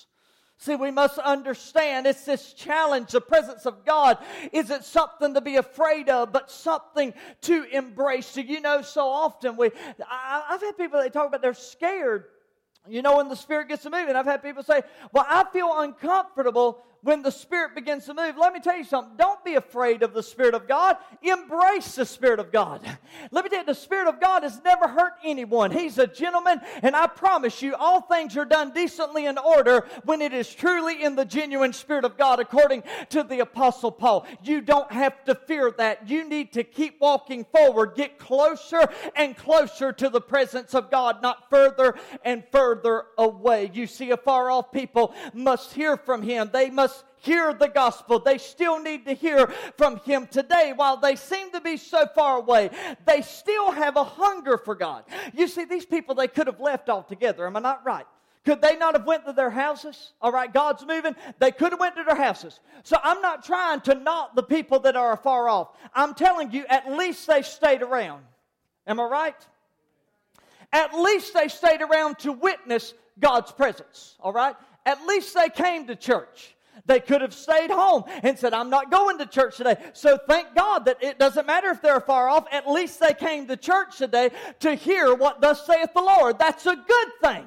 See, 0.60 0.74
we 0.74 0.90
must 0.90 1.18
understand 1.18 2.08
it's 2.08 2.24
this 2.24 2.52
challenge, 2.52 3.12
the 3.12 3.20
presence 3.20 3.64
of 3.64 3.84
God. 3.84 4.18
Is 4.52 4.70
it 4.70 4.82
something 4.82 5.34
to 5.34 5.40
be 5.40 5.54
afraid 5.54 6.08
of, 6.08 6.32
but 6.32 6.50
something 6.50 7.14
to 7.42 7.62
embrace? 7.70 8.26
So, 8.26 8.40
you 8.40 8.60
know, 8.60 8.82
so 8.82 9.08
often 9.08 9.56
we, 9.56 9.70
I, 10.10 10.42
have 10.48 10.60
had 10.60 10.76
people 10.76 11.00
that 11.00 11.12
talk 11.12 11.28
about 11.28 11.42
they're 11.42 11.54
scared. 11.54 12.24
You 12.88 13.02
know, 13.02 13.18
when 13.18 13.28
the 13.28 13.36
Spirit 13.36 13.68
gets 13.68 13.84
to 13.84 13.90
moving, 13.90 14.08
and 14.08 14.18
I've 14.18 14.26
had 14.26 14.42
people 14.42 14.64
say, 14.64 14.82
Well, 15.12 15.26
I 15.28 15.44
feel 15.52 15.70
uncomfortable 15.76 16.82
when 17.02 17.22
the 17.22 17.30
Spirit 17.30 17.74
begins 17.74 18.06
to 18.06 18.14
move. 18.14 18.36
Let 18.36 18.52
me 18.52 18.60
tell 18.60 18.76
you 18.76 18.84
something. 18.84 19.16
Don't 19.16 19.44
be 19.44 19.54
afraid 19.54 20.02
of 20.02 20.14
the 20.14 20.22
Spirit 20.22 20.54
of 20.54 20.66
God. 20.66 20.96
Embrace 21.22 21.94
the 21.94 22.06
Spirit 22.06 22.40
of 22.40 22.52
God. 22.52 22.80
Let 23.30 23.44
me 23.44 23.50
tell 23.50 23.60
you, 23.60 23.66
the 23.66 23.74
Spirit 23.74 24.08
of 24.08 24.20
God 24.20 24.42
has 24.42 24.60
never 24.64 24.88
hurt 24.88 25.14
anyone. 25.24 25.70
He's 25.70 25.98
a 25.98 26.06
gentleman, 26.06 26.60
and 26.82 26.96
I 26.96 27.06
promise 27.06 27.62
you, 27.62 27.74
all 27.74 28.00
things 28.00 28.36
are 28.36 28.44
done 28.44 28.72
decently 28.72 29.26
in 29.26 29.38
order 29.38 29.86
when 30.04 30.20
it 30.20 30.32
is 30.32 30.52
truly 30.52 31.02
in 31.02 31.16
the 31.16 31.24
genuine 31.24 31.72
Spirit 31.72 32.04
of 32.04 32.16
God, 32.16 32.40
according 32.40 32.82
to 33.10 33.22
the 33.22 33.40
Apostle 33.40 33.92
Paul. 33.92 34.26
You 34.42 34.60
don't 34.60 34.90
have 34.92 35.24
to 35.24 35.34
fear 35.34 35.72
that. 35.78 36.08
You 36.08 36.28
need 36.28 36.52
to 36.54 36.64
keep 36.64 37.00
walking 37.00 37.44
forward, 37.44 37.94
get 37.94 38.18
closer 38.18 38.88
and 39.14 39.36
closer 39.36 39.92
to 39.92 40.08
the 40.08 40.20
presence 40.20 40.74
of 40.74 40.90
God, 40.90 41.22
not 41.22 41.48
further 41.50 41.94
and 42.24 42.44
further 42.50 43.04
away. 43.16 43.70
You 43.72 43.86
see, 43.86 44.10
afar 44.10 44.50
off 44.50 44.72
people 44.72 45.14
must 45.32 45.72
hear 45.72 45.96
from 45.96 46.22
Him. 46.22 46.50
They 46.52 46.70
must 46.70 46.97
hear 47.20 47.52
the 47.52 47.68
gospel. 47.68 48.18
They 48.18 48.38
still 48.38 48.82
need 48.82 49.06
to 49.06 49.12
hear 49.12 49.46
from 49.76 49.98
Him 50.00 50.26
today. 50.26 50.72
While 50.74 50.96
they 50.96 51.16
seem 51.16 51.50
to 51.52 51.60
be 51.60 51.76
so 51.76 52.06
far 52.14 52.38
away, 52.38 52.70
they 53.06 53.22
still 53.22 53.70
have 53.70 53.96
a 53.96 54.04
hunger 54.04 54.58
for 54.58 54.74
God. 54.74 55.04
You 55.34 55.48
see, 55.48 55.64
these 55.64 55.86
people, 55.86 56.14
they 56.14 56.28
could 56.28 56.46
have 56.46 56.60
left 56.60 56.88
altogether. 56.88 57.46
Am 57.46 57.56
I 57.56 57.60
not 57.60 57.84
right? 57.84 58.06
Could 58.44 58.62
they 58.62 58.76
not 58.76 58.94
have 58.94 59.06
went 59.06 59.26
to 59.26 59.32
their 59.32 59.50
houses? 59.50 60.12
All 60.22 60.32
right, 60.32 60.50
God's 60.50 60.86
moving. 60.86 61.14
They 61.38 61.50
could 61.50 61.72
have 61.72 61.80
went 61.80 61.96
to 61.96 62.04
their 62.04 62.16
houses. 62.16 62.60
So 62.82 62.96
I'm 63.02 63.20
not 63.20 63.44
trying 63.44 63.82
to 63.82 63.94
knock 63.94 64.34
the 64.34 64.42
people 64.42 64.80
that 64.80 64.96
are 64.96 65.16
far 65.16 65.48
off. 65.48 65.76
I'm 65.92 66.14
telling 66.14 66.50
you, 66.52 66.64
at 66.68 66.90
least 66.90 67.26
they 67.26 67.42
stayed 67.42 67.82
around. 67.82 68.24
Am 68.86 69.00
I 69.00 69.04
right? 69.04 69.46
At 70.72 70.94
least 70.94 71.34
they 71.34 71.48
stayed 71.48 71.82
around 71.82 72.20
to 72.20 72.32
witness 72.32 72.94
God's 73.20 73.52
presence. 73.52 74.16
All 74.20 74.32
right? 74.32 74.56
At 74.86 75.04
least 75.06 75.34
they 75.34 75.50
came 75.50 75.86
to 75.86 75.96
church. 75.96 76.54
They 76.86 77.00
could 77.00 77.20
have 77.20 77.34
stayed 77.34 77.70
home 77.70 78.04
and 78.22 78.38
said, 78.38 78.52
I'm 78.52 78.70
not 78.70 78.90
going 78.90 79.18
to 79.18 79.26
church 79.26 79.56
today. 79.56 79.76
So 79.92 80.18
thank 80.28 80.54
God 80.54 80.84
that 80.86 81.02
it 81.02 81.18
doesn't 81.18 81.46
matter 81.46 81.68
if 81.70 81.82
they're 81.82 82.00
far 82.00 82.28
off. 82.28 82.46
At 82.52 82.68
least 82.68 83.00
they 83.00 83.14
came 83.14 83.46
to 83.48 83.56
church 83.56 83.98
today 83.98 84.30
to 84.60 84.74
hear 84.74 85.14
what 85.14 85.40
thus 85.40 85.66
saith 85.66 85.92
the 85.94 86.02
Lord. 86.02 86.38
That's 86.38 86.66
a 86.66 86.76
good 86.76 87.08
thing. 87.22 87.46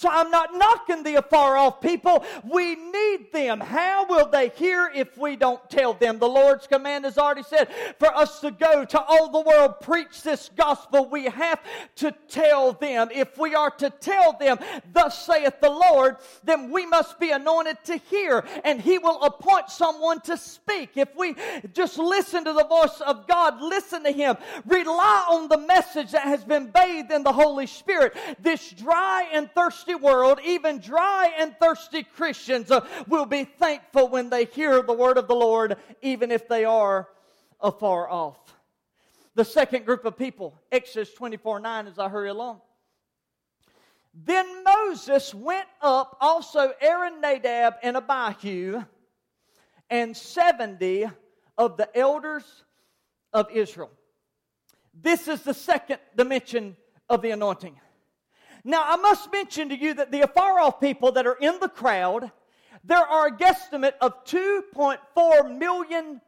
So 0.00 0.08
I'm 0.10 0.30
not 0.30 0.54
knocking 0.54 1.02
the 1.02 1.16
afar 1.16 1.58
off 1.58 1.82
people. 1.82 2.24
We 2.50 2.74
need 2.74 3.32
them. 3.34 3.60
How 3.60 4.06
will 4.06 4.30
they 4.30 4.48
hear 4.48 4.90
if 4.94 5.18
we 5.18 5.36
don't 5.36 5.68
tell 5.68 5.92
them? 5.92 6.18
The 6.18 6.26
Lord's 6.26 6.66
command 6.66 7.04
has 7.04 7.18
already 7.18 7.42
said 7.42 7.68
for 7.98 8.08
us 8.16 8.40
to 8.40 8.50
go 8.50 8.86
to 8.86 8.98
all 8.98 9.30
the 9.30 9.42
world, 9.42 9.74
preach 9.82 10.22
this 10.22 10.48
gospel. 10.56 11.06
We 11.06 11.24
have 11.26 11.60
to 11.96 12.14
tell 12.28 12.72
them. 12.72 13.10
If 13.12 13.36
we 13.36 13.54
are 13.54 13.68
to 13.72 13.90
tell 13.90 14.32
them, 14.32 14.58
thus 14.90 15.26
saith 15.26 15.60
the 15.60 15.68
Lord, 15.68 16.16
then 16.44 16.70
we 16.70 16.86
must 16.86 17.20
be 17.20 17.32
anointed 17.32 17.84
to 17.84 17.98
hear, 17.98 18.42
and 18.64 18.80
He 18.80 18.96
will 18.96 19.22
appoint 19.22 19.68
someone 19.68 20.22
to 20.22 20.38
speak. 20.38 20.92
If 20.94 21.14
we 21.14 21.36
just 21.74 21.98
listen 21.98 22.46
to 22.46 22.54
the 22.54 22.64
voice 22.64 23.02
of 23.02 23.26
God, 23.26 23.60
listen 23.60 24.04
to 24.04 24.12
Him, 24.12 24.38
rely 24.64 25.26
on 25.28 25.48
the 25.48 25.58
message 25.58 26.12
that 26.12 26.24
has 26.24 26.42
been 26.42 26.70
bathed 26.70 27.12
in 27.12 27.22
the 27.22 27.34
Holy 27.34 27.66
Spirit, 27.66 28.16
this 28.40 28.70
dry 28.70 29.28
and 29.34 29.50
thirsty 29.52 29.89
thirsty 29.90 30.04
world, 30.04 30.40
even 30.44 30.78
dry 30.78 31.32
and 31.38 31.54
thirsty 31.58 32.02
Christians 32.02 32.70
uh, 32.70 32.86
will 33.08 33.26
be 33.26 33.44
thankful 33.44 34.08
when 34.08 34.30
they 34.30 34.44
hear 34.44 34.82
the 34.82 34.92
word 34.92 35.18
of 35.18 35.28
the 35.28 35.34
Lord, 35.34 35.76
even 36.02 36.30
if 36.30 36.48
they 36.48 36.64
are 36.64 37.08
afar 37.60 38.08
off. 38.08 38.38
The 39.34 39.44
second 39.44 39.86
group 39.86 40.04
of 40.04 40.16
people, 40.16 40.58
Exodus 40.70 41.12
24 41.14 41.60
9, 41.60 41.86
as 41.86 41.98
I 41.98 42.08
hurry 42.08 42.30
along. 42.30 42.60
Then 44.12 44.64
Moses 44.64 45.32
went 45.34 45.68
up, 45.80 46.16
also 46.20 46.72
Aaron, 46.80 47.20
Nadab, 47.20 47.74
and 47.82 47.96
Abihu, 47.96 48.82
and 49.88 50.16
70 50.16 51.06
of 51.56 51.76
the 51.76 51.96
elders 51.96 52.44
of 53.32 53.50
Israel. 53.52 53.90
This 54.92 55.28
is 55.28 55.42
the 55.42 55.54
second 55.54 56.00
dimension 56.16 56.76
of 57.08 57.22
the 57.22 57.30
anointing. 57.30 57.78
Now, 58.64 58.84
I 58.86 58.96
must 58.96 59.32
mention 59.32 59.68
to 59.70 59.76
you 59.76 59.94
that 59.94 60.10
the 60.10 60.22
afar 60.22 60.58
off 60.60 60.80
people 60.80 61.12
that 61.12 61.26
are 61.26 61.36
in 61.40 61.58
the 61.60 61.68
crowd, 61.68 62.30
there 62.84 62.98
are 62.98 63.28
a 63.28 63.36
guesstimate 63.36 63.94
of 64.00 64.24
2.4 64.24 65.58
million 65.58 66.20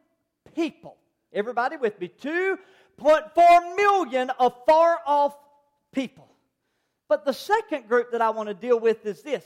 people. 0.55 0.97
Everybody 1.31 1.77
with 1.77 1.99
me? 1.99 2.11
2.4 2.21 3.75
million 3.75 4.31
afar 4.39 4.99
off 5.05 5.35
people. 5.91 6.27
But 7.07 7.25
the 7.25 7.33
second 7.33 7.87
group 7.87 8.11
that 8.11 8.21
I 8.21 8.29
want 8.31 8.49
to 8.49 8.55
deal 8.55 8.79
with 8.79 9.05
is 9.05 9.21
this 9.21 9.43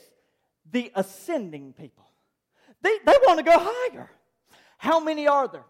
the 0.71 0.91
ascending 0.95 1.73
people. 1.73 2.05
They, 2.81 2.97
they 3.05 3.17
want 3.25 3.39
to 3.39 3.43
go 3.43 3.57
higher. 3.57 4.11
How 4.77 4.99
many 4.99 5.27
are 5.27 5.47
there? 5.47 5.65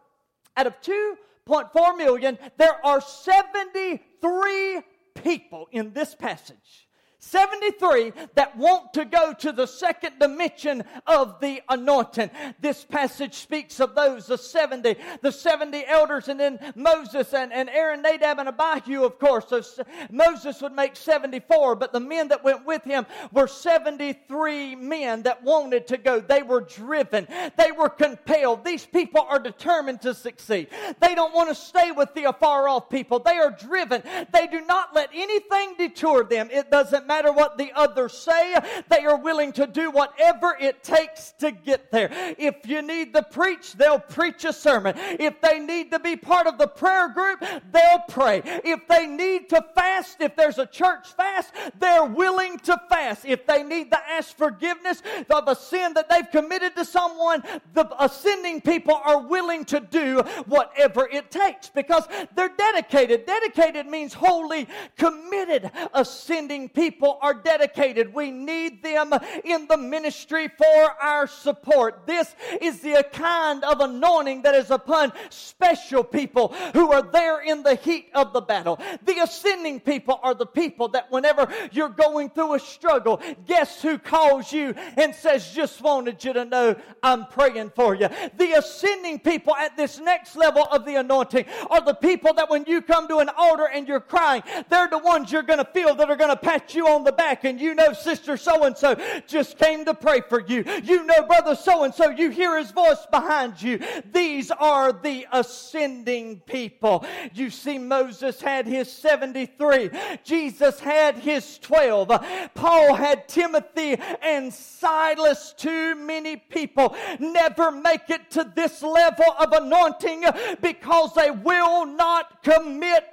Out 0.56 0.68
of 0.68 0.82
2.4 0.82 1.98
million, 1.98 2.38
there 2.58 2.86
are 2.86 3.00
73 3.00 4.82
people 5.16 5.68
in 5.72 5.94
this 5.94 6.14
passage 6.16 6.87
73 7.20 8.14
that 8.36 8.56
want 8.58 8.94
to 8.94 9.04
go 9.04 9.34
to 9.34 9.52
the 9.52 9.66
second 9.66 10.20
dimension 10.20 10.84
of 11.08 11.40
the 11.40 11.62
anointing. 11.68 12.30
This 12.62 12.86
passage 12.86 13.34
speaks 13.34 13.80
of 13.80 13.96
those, 13.96 14.28
the 14.28 14.38
70, 14.38 14.96
the 15.22 15.32
70 15.32 15.84
elders, 15.88 16.28
and 16.28 16.40
then 16.40 16.60
Moses 16.76 17.34
and, 17.34 17.52
and 17.52 17.70
Aaron, 17.70 18.04
Nadab, 18.04 18.40
and 18.40 18.50
Abihu, 18.50 19.04
of 19.04 19.18
course. 19.18 19.46
So 19.50 19.64
Moses 20.12 20.62
would 20.62 20.74
make 20.74 20.96
74, 20.96 21.76
but 21.76 21.92
the 21.92 22.00
men 22.00 22.28
that 22.28 22.44
went 22.44 22.66
with 22.66 22.84
him 22.84 23.06
were 23.32 23.48
73 23.48 24.76
men 24.76 25.24
that 25.24 25.44
wanted 25.44 25.88
to 25.88 25.98
go. 25.98 26.20
They 26.20 26.44
were 26.44 26.62
driven, 26.62 27.28
they 27.58 27.72
were 27.72 27.90
compelled. 27.90 28.64
These 28.64 28.86
people 28.86 29.26
are 29.28 29.40
determined 29.40 30.02
to 30.04 30.14
succeed. 30.14 30.68
They 31.00 31.16
don't 31.16 31.34
want 31.34 31.50
to 31.50 31.56
stay 31.56 31.92
with 31.92 32.14
the 32.14 32.26
afar 32.26 32.68
off 32.68 32.90
people. 32.90 33.20
They 33.20 33.38
are 33.38 33.52
driven. 33.52 34.04
They 34.32 34.48
do 34.48 34.62
not 34.66 34.94
let 34.94 35.10
anything 35.14 35.76
detour 35.78 36.24
them. 36.24 36.50
It 36.52 36.70
doesn't 36.70 37.08
matter 37.08 37.17
what 37.26 37.58
the 37.58 37.72
others 37.76 38.14
say, 38.14 38.56
they 38.90 39.06
are 39.06 39.18
willing 39.18 39.52
to 39.54 39.68
do 39.68 39.92
whatever 39.92 40.56
it 40.60 40.84
takes 40.84 41.34
to 41.40 41.52
get 41.52 41.92
there. 41.92 42.10
If 42.38 42.68
you 42.68 42.82
need 42.82 43.14
to 43.14 43.24
preach, 43.24 43.74
they'll 43.74 44.00
preach 44.00 44.46
a 44.46 44.54
sermon. 44.54 44.96
If 44.98 45.42
they 45.42 45.60
need 45.60 45.92
to 45.92 46.00
be 46.00 46.16
part 46.16 46.48
of 46.48 46.58
the 46.58 46.68
prayer 46.68 47.10
group, 47.10 47.44
they'll 47.72 48.04
pray. 48.10 48.42
If 48.44 48.88
they 48.88 49.06
need 49.06 49.50
to 49.50 49.64
fast, 49.76 50.18
if 50.20 50.36
there's 50.36 50.58
a 50.58 50.66
church 50.66 51.08
fast, 51.10 51.54
they're 51.80 52.06
willing 52.06 52.60
to 52.60 52.80
fast. 52.90 53.26
If 53.26 53.46
they 53.46 53.64
need 53.64 53.92
to 53.92 54.00
ask 54.10 54.36
forgiveness 54.36 55.02
of 55.30 55.48
a 55.48 55.56
sin 55.56 55.94
that 55.94 56.10
they've 56.10 56.30
committed 56.32 56.76
to 56.76 56.86
someone, 56.86 57.44
the 57.74 57.88
ascending 58.04 58.62
people 58.62 59.00
are 59.04 59.22
willing 59.22 59.66
to 59.66 59.80
do 59.80 60.22
whatever 60.46 61.08
it 61.12 61.32
takes 61.32 61.70
because 61.70 62.08
they're 62.36 62.54
dedicated. 62.58 63.26
Dedicated 63.26 63.88
means 63.88 64.14
wholly 64.14 64.68
committed. 64.98 65.72
Ascending 65.94 66.70
people 66.70 66.97
people 66.98 67.20
are 67.22 67.36
dedicated. 67.36 68.12
We 68.12 68.32
need 68.32 68.82
them 68.82 69.14
in 69.44 69.68
the 69.68 69.78
ministry 69.78 70.48
for 70.48 70.96
our 71.00 71.28
support. 71.28 72.08
This 72.08 72.36
is 72.60 72.80
the 72.80 73.06
kind 73.14 73.64
of 73.64 73.82
anointing 73.82 74.42
that 74.42 74.56
is 74.56 74.72
upon 74.72 75.14
special 75.30 76.04
people 76.04 76.56
who 76.74 76.92
are 76.92 77.04
there 77.04 77.42
in 77.42 77.62
the 77.62 77.76
heat 77.76 78.10
of 78.16 78.34
the 78.34 78.42
battle. 78.42 78.80
The 79.04 79.20
ascending 79.22 79.82
people 79.82 80.20
are 80.24 80.34
the 80.34 80.48
people 80.48 80.88
that 80.90 81.12
whenever 81.12 81.48
you're 81.72 81.90
going 81.90 82.32
through 82.32 82.56
a 82.56 82.60
struggle, 82.60 83.22
guess 83.46 83.80
who 83.80 84.00
calls 84.00 84.52
you 84.52 84.74
and 84.98 85.14
says, 85.14 85.52
Just 85.54 85.80
wanted 85.82 86.24
you 86.24 86.34
to 86.34 86.46
know 86.46 86.76
I'm 87.04 87.28
praying 87.28 87.74
for 87.76 87.94
you. 87.94 88.10
The 88.38 88.54
ascending 88.58 89.20
people 89.20 89.56
at 89.56 89.78
this 89.78 90.00
next 90.00 90.36
level 90.36 90.64
of 90.72 90.84
the 90.84 90.96
anointing 90.96 91.46
are 91.70 91.82
the 91.82 91.94
people 91.94 92.34
that 92.34 92.50
when 92.50 92.66
you 92.66 92.82
come 92.82 93.08
to 93.08 93.18
an 93.18 93.30
altar 93.38 93.70
and 93.72 93.88
you're 93.88 94.00
crying, 94.00 94.42
they're 94.70 94.88
the 94.88 94.98
ones 94.98 95.32
you're 95.32 95.44
going 95.44 95.60
to 95.60 95.72
feel 95.74 95.94
that 95.94 96.10
are 96.10 96.16
going 96.16 96.32
to 96.32 96.36
pat 96.36 96.74
you 96.74 96.87
on 96.88 97.04
the 97.04 97.12
back 97.12 97.44
and 97.44 97.60
you 97.60 97.76
know 97.76 97.94
sister 97.94 98.38
so 98.38 98.64
and 98.64 98.78
so 98.78 98.96
just 99.28 99.58
came 99.58 99.86
to 99.86 99.94
pray 99.94 100.22
for 100.22 100.42
you. 100.42 100.64
You 100.84 101.04
know 101.04 101.24
brother 101.28 101.56
so 101.56 101.84
and 101.84 101.94
so, 101.94 102.10
you 102.10 102.30
hear 102.30 102.58
his 102.58 102.72
voice 102.72 103.06
behind 103.10 103.62
you. 103.62 103.80
These 104.12 104.52
are 104.52 104.92
the 104.92 105.26
ascending 105.32 106.42
people. 106.42 107.06
You 107.34 107.50
see, 107.50 107.78
Moses 107.78 108.42
had 108.42 108.66
his 108.68 108.92
73, 108.92 109.90
Jesus 110.24 110.80
had 110.80 111.16
his 111.16 111.58
12, 111.60 112.52
Paul 112.54 112.94
had 112.94 113.28
Timothy 113.28 114.00
and 114.22 114.54
Silas. 114.54 115.54
Too 115.58 115.96
many 115.96 116.36
people 116.36 116.96
never 117.20 117.72
make 117.72 118.10
it 118.10 118.32
to 118.32 118.52
this 118.56 118.82
level 118.82 119.26
of 119.40 119.54
anointing 119.54 120.24
because 120.62 121.14
they 121.14 121.32
will 121.32 121.86
not 121.86 122.44
commit 122.44 123.06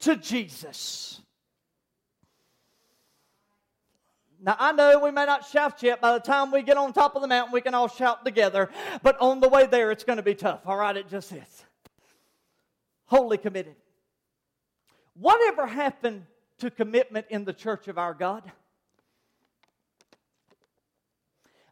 to 0.00 0.16
Jesus. 0.16 1.20
Now, 4.40 4.56
I 4.58 4.72
know 4.72 4.98
we 4.98 5.10
may 5.10 5.24
not 5.24 5.46
shout 5.46 5.82
yet. 5.82 6.00
By 6.00 6.12
the 6.12 6.20
time 6.20 6.50
we 6.50 6.62
get 6.62 6.76
on 6.76 6.92
top 6.92 7.16
of 7.16 7.22
the 7.22 7.28
mountain, 7.28 7.52
we 7.52 7.60
can 7.60 7.74
all 7.74 7.88
shout 7.88 8.24
together. 8.24 8.70
But 9.02 9.18
on 9.20 9.40
the 9.40 9.48
way 9.48 9.66
there, 9.66 9.90
it's 9.90 10.04
going 10.04 10.18
to 10.18 10.22
be 10.22 10.34
tough. 10.34 10.60
All 10.66 10.76
right, 10.76 10.96
it 10.96 11.08
just 11.08 11.32
is. 11.32 11.64
Wholly 13.06 13.38
committed. 13.38 13.76
Whatever 15.14 15.66
happened 15.66 16.26
to 16.58 16.70
commitment 16.70 17.26
in 17.30 17.44
the 17.44 17.52
church 17.52 17.88
of 17.88 17.96
our 17.96 18.12
God? 18.12 18.42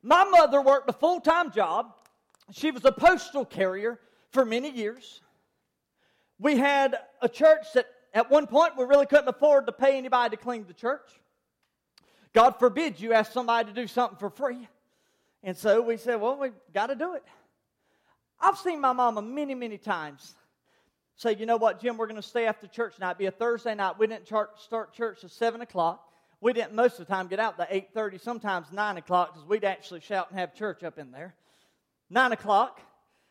My 0.03 0.25
mother 0.25 0.61
worked 0.61 0.89
a 0.89 0.93
full 0.93 1.21
time 1.21 1.51
job. 1.51 1.95
She 2.53 2.71
was 2.71 2.85
a 2.85 2.93
postal 2.93 3.45
carrier 3.45 3.99
for 4.31 4.45
many 4.45 4.71
years. 4.71 5.21
We 6.39 6.57
had 6.57 6.97
a 7.23 7.29
church 7.29 7.67
that 7.75 7.87
at 8.13 8.31
one 8.31 8.47
point 8.47 8.77
we 8.77 8.85
really 8.85 9.07
couldn't 9.07 9.29
afford 9.29 9.67
to 9.67 9.73
pay 9.73 9.97
anybody 9.97 10.37
to 10.37 10.43
clean 10.43 10.67
the 10.67 10.75
church. 10.75 11.09
God 12.35 12.59
forbid 12.59 13.01
you 13.01 13.13
ask 13.13 13.33
somebody 13.33 13.69
to 13.69 13.75
do 13.75 13.87
something 13.87 14.19
for 14.19 14.29
free. 14.29 14.69
And 15.43 15.57
so 15.57 15.81
we 15.81 15.97
said, 15.97 16.21
well, 16.21 16.37
we've 16.37 16.53
got 16.73 16.89
to 16.89 16.97
do 16.97 17.15
it. 17.15 17.23
I've 18.41 18.59
seen 18.59 18.81
my 18.81 18.93
mama 18.93 19.23
many, 19.23 19.55
many 19.55 19.79
times 19.79 20.35
say, 21.17 21.37
you 21.37 21.47
know 21.47 21.57
what, 21.57 21.81
Jim, 21.81 21.97
we're 21.97 22.09
going 22.09 22.21
to 22.21 22.27
stay 22.27 22.47
after 22.47 22.67
church 22.67 22.99
night. 22.99 23.19
be 23.19 23.27
a 23.27 23.31
Thursday 23.31 23.75
night. 23.75 23.99
We 23.99 24.09
didn't 24.09 24.27
start 24.27 24.95
church 24.95 25.23
at 25.23 25.31
7 25.31 25.61
o'clock. 25.61 26.11
We 26.41 26.53
didn't 26.53 26.75
most 26.75 26.99
of 26.99 27.07
the 27.07 27.13
time 27.15 27.29
get 27.29 27.39
out 27.39 27.57
to 27.57 27.65
8.30, 27.65 28.21
sometimes 28.21 28.67
9 28.73 28.97
o'clock, 28.97 29.33
because 29.33 29.49
we'd 29.49 29.65
actually 29.65 30.01
shout 30.01 30.31
and 30.31 30.39
have 30.39 30.55
church 30.55 30.83
up 30.83 30.99
in 30.99 31.13
there. 31.13 31.35
9 32.11 32.33
o'clock, 32.33 32.81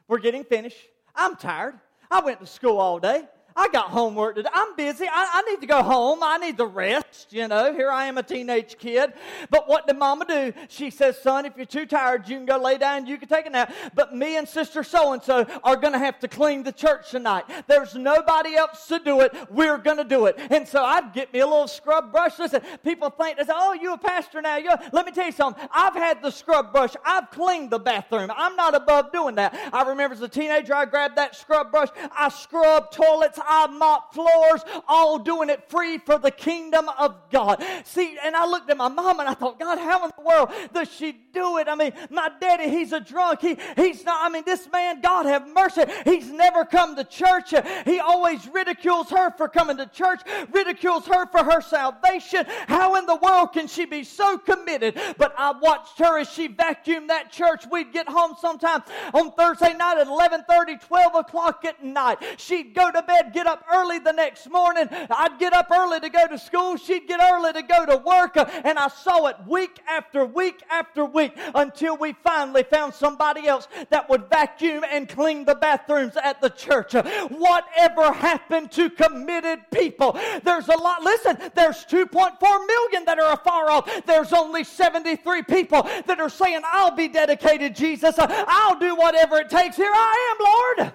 we're 0.08 0.20
getting 0.20 0.44
finished. 0.44 0.78
I'm 1.14 1.36
tired. 1.36 1.76
I 2.10 2.22
went 2.22 2.40
to 2.40 2.48
school 2.48 2.78
all 2.78 3.00
day. 3.00 3.24
I 3.56 3.68
got 3.70 3.90
homework 3.90 4.36
to 4.36 4.44
do. 4.44 4.50
I'm 4.54 4.76
busy. 4.76 5.06
I, 5.06 5.30
I, 5.34 5.42
need 5.50 5.62
to 5.62 5.68
go 5.68 5.84
home. 5.84 6.20
I 6.24 6.38
need 6.38 6.58
to 6.58 6.66
rest. 6.66 7.32
You 7.32 7.48
know, 7.48 7.74
here 7.74 7.90
I 7.90 8.06
am, 8.06 8.18
a 8.18 8.24
teenage 8.24 8.78
kid. 8.78 9.14
But 9.50 9.68
what 9.68 9.86
did 9.86 9.98
mama 9.98 10.26
do? 10.26 10.54
She 10.70 10.90
says, 10.90 11.22
son, 11.22 11.46
if 11.46 11.56
you're 11.56 11.66
too 11.66 11.86
tired, 11.86 12.28
you 12.28 12.38
can 12.38 12.46
go 12.46 12.58
lay 12.58 12.78
down. 12.78 13.06
You 13.06 13.18
can 13.18 13.28
take 13.28 13.46
a 13.46 13.50
nap. 13.50 13.74
But 13.94 14.16
me 14.16 14.38
and 14.38 14.48
sister 14.48 14.84
so 14.84 15.14
and 15.14 15.22
so 15.22 15.46
are 15.64 15.76
going 15.76 15.94
to 15.94 16.00
have 16.00 16.20
to 16.20 16.28
clean 16.28 16.64
the 16.64 16.72
church 16.72 17.12
tonight. 17.12 17.46
There's 17.68 17.96
nobody 17.96 18.56
else 18.56 18.88
to 18.88 19.00
do 19.00 19.22
it. 19.22 19.34
We're 19.52 19.78
going 19.78 19.98
to 19.98 20.04
do 20.04 20.26
it. 20.26 20.40
And 20.50 20.68
so 20.68 20.84
I'd 20.84 21.14
get 21.14 21.32
me 21.32 21.40
a 21.40 21.48
little 21.48 21.68
scrub 21.68 22.12
brush. 22.12 22.40
Listen, 22.40 22.62
people 22.84 23.10
think, 23.12 23.38
they 23.38 23.44
say, 23.44 23.54
oh, 23.56 23.74
you 23.74 23.94
a 23.94 23.98
pastor 23.98 24.42
now. 24.42 24.58
you 24.58 24.72
Let 24.92 25.06
me 25.06 25.12
tell 25.12 25.28
you 25.28 25.32
something. 25.32 25.64
I've 25.72 25.96
had 25.96 26.22
the 26.22 26.32
scrub 26.32 26.72
brush. 26.72 26.96
I've 27.06 27.30
cleaned 27.30 27.70
the 27.70 27.80
bathroom. 27.80 28.32
I'm 28.36 28.56
not 28.56 28.74
above 28.74 29.12
doing 29.12 29.36
that. 29.36 29.56
I 29.72 29.84
remember 29.84 30.16
as 30.16 30.22
a 30.22 30.28
teenager, 30.28 30.74
I 30.74 30.86
grabbed 30.86 31.18
that 31.18 31.36
scrub 31.36 31.72
brush. 31.72 31.89
I 32.18 32.30
scrubbed 32.30 32.94
toilets. 32.94 33.39
I 33.45 33.67
mop 33.67 34.13
floors, 34.13 34.62
all 34.88 35.19
doing 35.19 35.49
it 35.49 35.69
free 35.69 35.97
for 35.97 36.17
the 36.17 36.32
kingdom 36.32 36.89
of 36.97 37.15
God. 37.32 37.63
See, 37.84 38.17
and 38.23 38.36
I 38.36 38.45
looked 38.45 38.69
at 38.69 38.77
my 38.77 38.88
mom 38.88 39.19
and 39.19 39.29
I 39.29 39.34
thought, 39.34 39.60
God, 39.60 39.77
how 39.77 40.06
in 40.06 40.12
the 40.17 40.23
world 40.23 40.49
does 40.73 40.91
she 40.91 41.13
do 41.34 41.58
it? 41.58 41.67
I 41.67 41.75
mean, 41.75 41.93
my 42.10 42.29
daddy, 42.39 42.69
he's 42.69 42.91
a 42.91 42.99
drunk. 42.99 43.41
He, 43.41 43.58
he's 43.75 44.03
not, 44.03 44.19
I 44.23 44.29
mean, 44.29 44.43
this 44.45 44.69
man, 44.71 45.01
God 45.01 45.25
have 45.25 45.47
mercy, 45.47 45.84
he's 46.06 46.29
never 46.29 46.65
come 46.65 46.95
to 46.95 47.03
church. 47.03 47.53
He 47.86 47.99
always 47.99 48.47
ridicules 48.47 49.10
her 49.10 49.32
for 49.32 49.47
coming 49.47 49.77
to 49.77 49.88
church, 49.88 50.21
ridicules 50.51 51.06
her 51.08 51.25
for 51.27 51.43
her 51.43 51.62
salvation. 51.62 52.45
How 52.67 52.95
in 52.95 53.06
the 53.06 53.15
world 53.15 53.53
can 53.53 53.67
she 53.67 53.86
be 53.86 54.03
so 54.03 54.38
committed? 54.38 54.99
But 55.17 55.34
I 55.38 55.51
watched 55.51 55.99
her 55.99 56.19
as 56.19 56.29
she 56.29 56.49
vacuumed 56.49 57.08
that 57.08 57.32
church. 57.32 57.65
We'd 57.71 57.93
get 57.93 58.08
home 58.08 58.36
sometime 58.39 58.84
on 59.13 59.32
Thursday 59.32 59.73
night 59.73 59.97
at 59.97 60.08
11:30, 60.08 60.82
12 60.82 61.15
o'clock 61.15 61.65
at 61.65 61.84
night. 61.84 62.19
She'd 62.38 62.73
go 62.73 62.91
to 62.91 63.01
bed, 63.01 63.33
get 63.34 63.48
up 63.48 63.65
early 63.74 64.00
the 64.00 64.12
next 64.12 64.50
morning. 64.50 64.88
I'd 64.91 65.39
get 65.39 65.54
up 65.54 65.69
early 65.72 66.00
to 66.00 66.10
go 66.10 66.28
to 66.28 66.38
school. 66.38 66.78
She'd 66.78 67.08
get 67.08 67.19
early 67.19 67.54
to 67.54 67.63
go 67.63 67.86
to 67.86 67.98
work. 67.98 68.38
And 68.38 68.78
I 68.78 68.88
saw 68.88 69.28
it 69.28 69.38
week 69.48 69.80
after 69.88 70.26
week 70.26 70.63
after 70.69 71.06
week 71.06 71.34
until 71.56 71.98
we 71.98 72.13
finally 72.24 72.63
found 72.63 72.93
somebody 72.93 73.48
else 73.48 73.67
that 73.89 74.10
would 74.10 74.30
vacuum 74.30 74.84
and 74.89 75.10
clean 75.10 75.46
the 75.46 75.56
bathrooms 75.56 76.15
at 76.15 76.41
the 76.41 76.50
church. 76.50 76.93
Whatever 76.93 78.12
happened 78.12 78.72
to 78.74 78.89
committed 78.89 79.60
people? 79.72 80.17
There's 80.43 80.67
a 80.67 80.78
lot. 80.78 81.04
Listen, 81.04 81.38
there's 81.56 81.86
2.4 81.86 82.39
million 82.67 83.06
that 83.06 83.19
are 83.19 83.34
afar 83.34 83.69
off. 83.69 83.89
There's 84.06 84.34
only 84.34 84.63
73 84.63 85.43
people 85.43 85.84
that 86.06 86.19
are 86.19 86.30
saying, 86.30 86.62
I'll 86.65 86.96
be 86.96 87.08
dedicated, 87.08 87.76
Jesus. 87.76 88.15
I'll 88.17 88.80
do 88.80 88.96
whatever 88.96 89.38
it 89.38 89.50
takes. 89.50 89.76
Here 89.76 89.91
I 89.93 90.36
am, 90.36 90.86
Lord. 90.86 90.93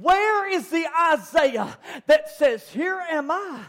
Where 0.00 0.48
is 0.50 0.68
the 0.68 0.86
Isaiah 1.12 1.76
that 2.06 2.30
says, 2.30 2.68
Here 2.70 3.00
am 3.10 3.30
I? 3.30 3.60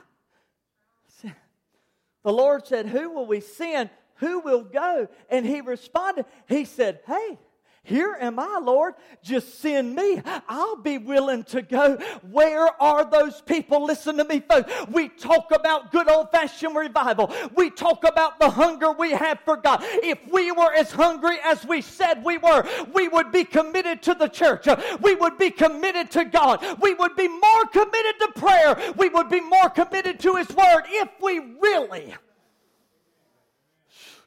The 2.25 2.33
Lord 2.33 2.65
said, 2.65 2.87
Who 2.87 3.11
will 3.11 3.27
we 3.27 3.39
send? 3.39 3.91
Who 4.15 4.39
will 4.39 4.63
go? 4.63 5.07
And 5.29 5.45
he 5.45 5.61
responded, 5.61 6.25
He 6.49 6.65
said, 6.65 7.01
Hey, 7.05 7.37
Here 7.85 8.17
am 8.19 8.39
I, 8.39 8.59
Lord. 8.61 8.95
Just 9.21 9.59
send 9.59 9.95
me. 9.95 10.19
I'll 10.49 10.77
be 10.77 10.97
willing 10.97 11.43
to 11.45 11.61
go. 11.61 11.97
Where 12.31 12.69
are 12.81 13.07
those 13.07 13.41
people? 13.41 13.85
Listen 13.85 14.17
to 14.17 14.23
me, 14.23 14.39
folks. 14.39 14.73
We 14.89 15.09
talk 15.09 15.51
about 15.51 15.91
good 15.91 16.09
old 16.09 16.31
fashioned 16.31 16.75
revival. 16.75 17.31
We 17.53 17.69
talk 17.69 18.03
about 18.03 18.39
the 18.39 18.49
hunger 18.49 18.91
we 18.91 19.11
have 19.11 19.39
for 19.41 19.55
God. 19.55 19.81
If 19.83 20.17
we 20.31 20.51
were 20.51 20.73
as 20.73 20.91
hungry 20.91 21.37
as 21.43 21.63
we 21.63 21.81
said 21.81 22.23
we 22.23 22.39
were, 22.39 22.67
we 22.91 23.07
would 23.07 23.31
be 23.31 23.43
committed 23.43 24.01
to 24.03 24.15
the 24.15 24.29
church. 24.29 24.67
We 24.99 25.13
would 25.13 25.37
be 25.37 25.51
committed 25.51 26.09
to 26.11 26.25
God. 26.25 26.65
We 26.81 26.95
would 26.95 27.15
be 27.15 27.27
more 27.27 27.65
committed 27.71 28.15
to 28.19 28.31
prayer. 28.35 28.93
We 28.97 29.09
would 29.09 29.29
be 29.29 29.41
more 29.41 29.69
committed 29.69 30.19
to 30.21 30.37
His 30.37 30.49
Word 30.49 30.85
if 30.87 31.09
we 31.21 31.37
really. 31.61 32.15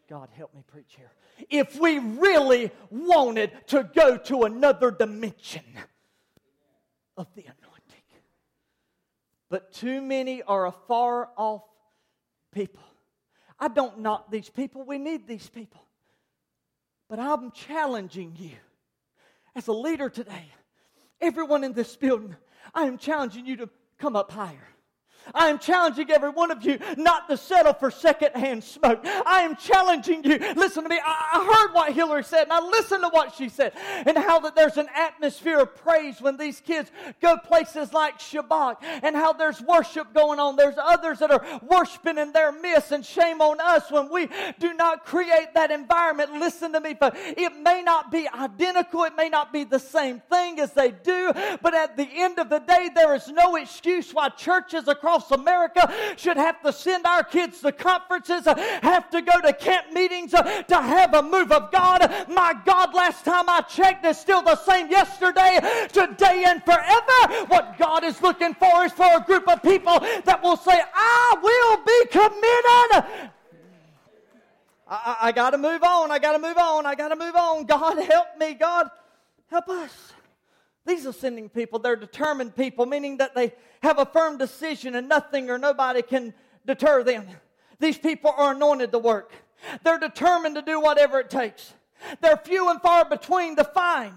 God, 0.09 0.29
help 0.37 0.55
me 0.55 0.63
preach 0.71 0.95
here 0.97 1.11
if 1.51 1.79
we 1.79 1.99
really 1.99 2.71
wanted 2.91 3.53
to 3.69 3.89
go 3.95 4.17
to 4.17 4.45
another 4.45 4.91
dimension 4.91 5.65
of 7.17 7.27
the 7.35 7.43
anointing. 7.43 8.05
But 9.51 9.73
too 9.73 10.01
many 10.01 10.43
are 10.43 10.67
a 10.67 10.73
far 10.73 11.31
off 11.37 11.63
people. 12.53 12.83
I 13.59 13.69
don't 13.69 14.01
knock 14.01 14.31
these 14.31 14.49
people, 14.49 14.85
we 14.85 14.99
need 14.99 15.27
these 15.27 15.49
people. 15.49 15.83
But 17.09 17.19
I'm 17.19 17.51
challenging 17.53 18.35
you 18.39 18.57
as 19.55 19.67
a 19.67 19.73
leader 19.73 20.09
today, 20.09 20.45
everyone 21.21 21.65
in 21.65 21.73
this 21.73 21.97
building, 21.97 22.37
I 22.75 22.83
am 22.83 22.97
challenging 22.99 23.47
you 23.47 23.57
to 23.57 23.71
come 23.99 24.15
up 24.15 24.31
higher. 24.31 24.69
I 25.35 25.49
am 25.49 25.59
challenging 25.59 26.11
every 26.11 26.31
one 26.31 26.51
of 26.51 26.65
you 26.65 26.79
not 26.97 27.29
to 27.29 27.37
settle 27.37 27.75
for 27.75 27.91
secondhand 27.91 28.65
smoke. 28.65 29.01
I 29.05 29.43
am 29.43 29.57
challenging 29.57 30.25
you. 30.25 30.39
Listen 30.57 30.85
to 30.85 30.89
me. 30.89 30.99
I 31.05 31.45
heard 31.45 31.75
what 31.75 31.93
Hillary 31.93 32.25
said, 32.25 32.45
and 32.45 32.53
I 32.53 32.61
listened 32.61 33.03
to 33.03 33.09
what 33.11 33.35
she 33.35 33.49
said, 33.49 33.73
and 33.77 34.17
how 34.17 34.41
that 34.41 34.55
there's 34.55 34.77
an 34.77 34.89
atmosphere 34.95 35.59
of 35.59 35.75
praise 35.77 36.21
when 36.21 36.37
these 36.37 36.61
kids 36.61 36.91
go 37.21 37.37
places 37.37 37.93
like 37.93 38.19
Shabbat, 38.19 38.77
and 39.03 39.15
how 39.15 39.33
there's 39.33 39.61
worship 39.61 40.15
going 40.15 40.39
on. 40.39 40.57
There's 40.57 40.79
others 40.79 41.19
that 41.19 41.31
are 41.31 41.61
worshiping 41.63 42.19
in 42.19 42.33
their 42.33 42.53
midst, 42.53 42.93
and 42.93 43.05
shame 43.05 43.41
on 43.41 43.61
us 43.61 43.91
when 43.91 44.11
we 44.11 44.29
do 44.59 44.75
not 44.75 45.05
create 45.05 45.55
that 45.55 45.71
environment. 45.71 46.33
Listen 46.33 46.73
to 46.73 46.81
me, 46.81 46.95
folks. 46.95 47.19
It 47.21 47.55
may 47.57 47.83
not 47.83 48.11
be 48.11 48.29
identical, 48.29 49.05
it 49.05 49.17
may 49.17 49.29
not 49.29 49.53
be 49.53 49.65
the 49.65 49.79
same 49.79 50.21
thing 50.31 50.59
as 50.61 50.73
they 50.73 50.91
do, 50.91 51.33
but 51.61 51.75
at 51.75 51.97
the 51.97 52.09
end 52.11 52.39
of 52.39 52.49
the 52.49 52.61
day, 52.61 52.91
there 52.95 53.15
is 53.15 53.29
no 53.29 53.57
excuse 53.57 54.13
why 54.13 54.29
churches 54.31 54.89
across 54.89 55.18
across 55.19 55.39
America 55.39 55.93
should 56.17 56.37
have 56.37 56.61
to 56.63 56.73
send 56.73 57.07
our 57.07 57.25
kids 57.25 57.61
to 57.61 57.73
conferences, 57.73 58.45
have 58.47 59.11
to 59.11 59.23
go 59.23 59.41
to 59.41 59.53
camp 59.53 59.93
meetings 59.93 60.35
uh, 60.35 60.43
to 60.63 60.77
have 60.77 61.15
a 61.15 61.23
move 61.23 61.53
of 61.53 61.71
God. 61.71 62.01
My 62.29 62.55
God, 62.65 62.95
last 62.95 63.25
time 63.25 63.49
I 63.49 63.61
checked, 63.63 64.05
is 64.05 64.19
still 64.19 64.43
the 64.43 64.57
same 64.57 64.91
yesterday, 64.91 65.61
today, 65.93 66.45
and 66.47 66.63
forever. 66.65 67.45
What 67.47 67.77
God 67.79 68.05
is 68.05 68.21
looking 68.23 68.55
for 68.55 68.85
is 68.85 68.93
for 68.93 69.17
a 69.17 69.21
group 69.21 69.49
of 69.49 69.63
people 69.63 69.99
that 70.25 70.41
will 70.43 70.57
say, 70.57 70.81
I 70.95 71.37
will 71.43 71.85
be 71.85 72.07
committed. 72.11 73.31
I, 74.91 75.17
I 75.23 75.33
got 75.33 75.51
to 75.51 75.59
move 75.59 75.83
on. 75.83 76.11
I 76.11 76.19
got 76.19 76.33
to 76.33 76.39
move 76.39 76.57
on. 76.57 76.87
I 76.87 76.95
got 76.95 77.09
to 77.09 77.17
move 77.17 77.37
on. 77.37 77.65
God, 77.67 77.99
help 77.99 78.29
me. 78.39 78.55
God, 78.55 78.89
help 79.51 79.69
us. 79.69 80.13
These 80.89 81.05
ascending 81.05 81.51
people. 81.51 81.79
They're 81.79 81.97
determined 81.97 82.57
people, 82.57 82.87
meaning 82.87 83.19
that 83.19 83.35
they 83.35 83.53
have 83.83 83.99
a 83.99 84.07
firm 84.07 84.39
decision 84.39 84.95
and 84.95 85.07
nothing 85.07 85.51
or 85.51 85.59
nobody 85.59 86.01
can 86.01 86.33
deter 86.67 87.05
them. 87.05 87.27
These 87.79 87.99
people 87.99 88.33
are 88.35 88.55
anointed 88.55 88.91
to 88.93 88.99
work. 88.99 89.33
They're 89.85 89.99
determined 89.99 90.55
to 90.55 90.63
do 90.63 90.81
whatever 90.81 91.21
it 91.21 91.29
takes. 91.29 91.75
They're 92.23 92.39
few 92.39 92.71
and 92.71 92.81
far 92.81 93.05
between 93.05 93.57
to 93.57 93.65
find 93.65 94.15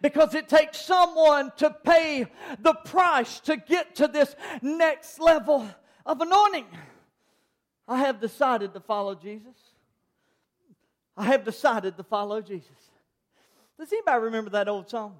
because 0.00 0.34
it 0.34 0.48
takes 0.48 0.80
someone 0.80 1.52
to 1.58 1.70
pay 1.70 2.26
the 2.58 2.72
price 2.72 3.40
to 3.40 3.56
get 3.58 3.96
to 3.96 4.08
this 4.08 4.34
next 4.62 5.20
level 5.20 5.68
of 6.06 6.20
anointing. 6.22 6.66
I 7.86 7.98
have 7.98 8.18
decided 8.18 8.72
to 8.72 8.80
follow 8.80 9.14
Jesus. 9.14 9.56
I 11.18 11.24
have 11.24 11.44
decided 11.44 11.98
to 11.98 12.02
follow 12.02 12.40
Jesus. 12.40 12.70
Does 13.78 13.92
anybody 13.92 14.22
remember 14.22 14.50
that 14.50 14.68
old 14.68 14.88
song? 14.88 15.16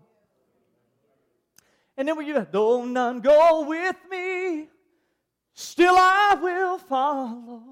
And 1.96 2.08
then 2.08 2.16
when 2.16 2.26
you, 2.26 2.46
though 2.50 2.84
none 2.84 3.20
go 3.20 3.66
with 3.66 3.96
me, 4.10 4.68
still 5.52 5.94
I 5.96 6.36
will 6.40 6.78
follow. 6.78 7.62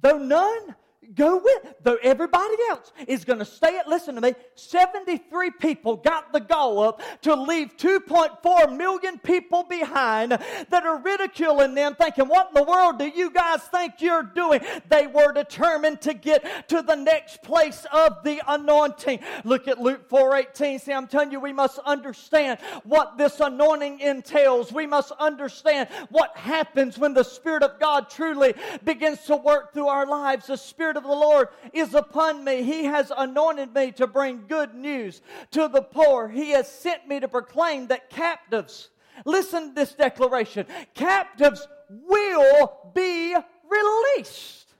Though 0.00 0.18
none 0.18 0.74
go 1.14 1.36
with, 1.36 1.74
though 1.82 1.98
everybody 2.02 2.54
else 2.70 2.92
is 3.06 3.24
going 3.24 3.38
to 3.38 3.44
stay 3.44 3.78
at, 3.78 3.88
listen 3.88 4.14
to 4.14 4.20
me, 4.20 4.34
73 4.54 5.50
people 5.52 5.96
got 5.96 6.32
the 6.32 6.40
goal 6.40 6.80
up 6.80 7.02
to 7.22 7.34
leave 7.34 7.76
2.4 7.76 8.76
million 8.76 9.18
people 9.18 9.64
behind 9.64 10.32
that 10.32 10.84
are 10.84 10.98
ridiculing 10.98 11.74
them, 11.74 11.94
thinking, 11.94 12.26
what 12.26 12.48
in 12.48 12.54
the 12.54 12.62
world 12.62 12.98
do 12.98 13.06
you 13.06 13.30
guys 13.30 13.62
think 13.64 13.94
you're 13.98 14.22
doing? 14.22 14.60
They 14.88 15.06
were 15.06 15.32
determined 15.32 16.00
to 16.02 16.14
get 16.14 16.68
to 16.68 16.82
the 16.82 16.96
next 16.96 17.42
place 17.42 17.86
of 17.92 18.22
the 18.24 18.40
anointing. 18.46 19.20
Look 19.44 19.68
at 19.68 19.80
Luke 19.80 20.08
4.18. 20.08 20.80
See, 20.80 20.92
I'm 20.92 21.06
telling 21.06 21.32
you, 21.32 21.40
we 21.40 21.52
must 21.52 21.78
understand 21.80 22.58
what 22.84 23.18
this 23.18 23.40
anointing 23.40 24.00
entails. 24.00 24.72
We 24.72 24.86
must 24.86 25.12
understand 25.12 25.88
what 26.10 26.36
happens 26.36 26.98
when 26.98 27.14
the 27.14 27.22
Spirit 27.22 27.62
of 27.62 27.78
God 27.78 28.10
truly 28.10 28.54
begins 28.84 29.20
to 29.24 29.36
work 29.36 29.72
through 29.72 29.88
our 29.88 30.06
lives. 30.06 30.46
The 30.46 30.56
Spirit 30.56 30.93
Spirit 30.94 31.04
of 31.04 31.10
the 31.10 31.26
Lord 31.26 31.48
is 31.72 31.94
upon 31.94 32.44
me. 32.44 32.62
He 32.62 32.84
has 32.84 33.10
anointed 33.16 33.74
me 33.74 33.90
to 33.92 34.06
bring 34.06 34.44
good 34.46 34.74
news 34.74 35.22
to 35.50 35.66
the 35.66 35.82
poor. 35.82 36.28
He 36.28 36.50
has 36.50 36.68
sent 36.70 37.08
me 37.08 37.18
to 37.18 37.26
proclaim 37.26 37.88
that 37.88 38.10
captives, 38.10 38.90
listen 39.24 39.70
to 39.70 39.74
this 39.74 39.92
declaration, 39.94 40.66
captives 40.94 41.66
will 41.90 42.92
be 42.94 43.34
released. 43.68 44.72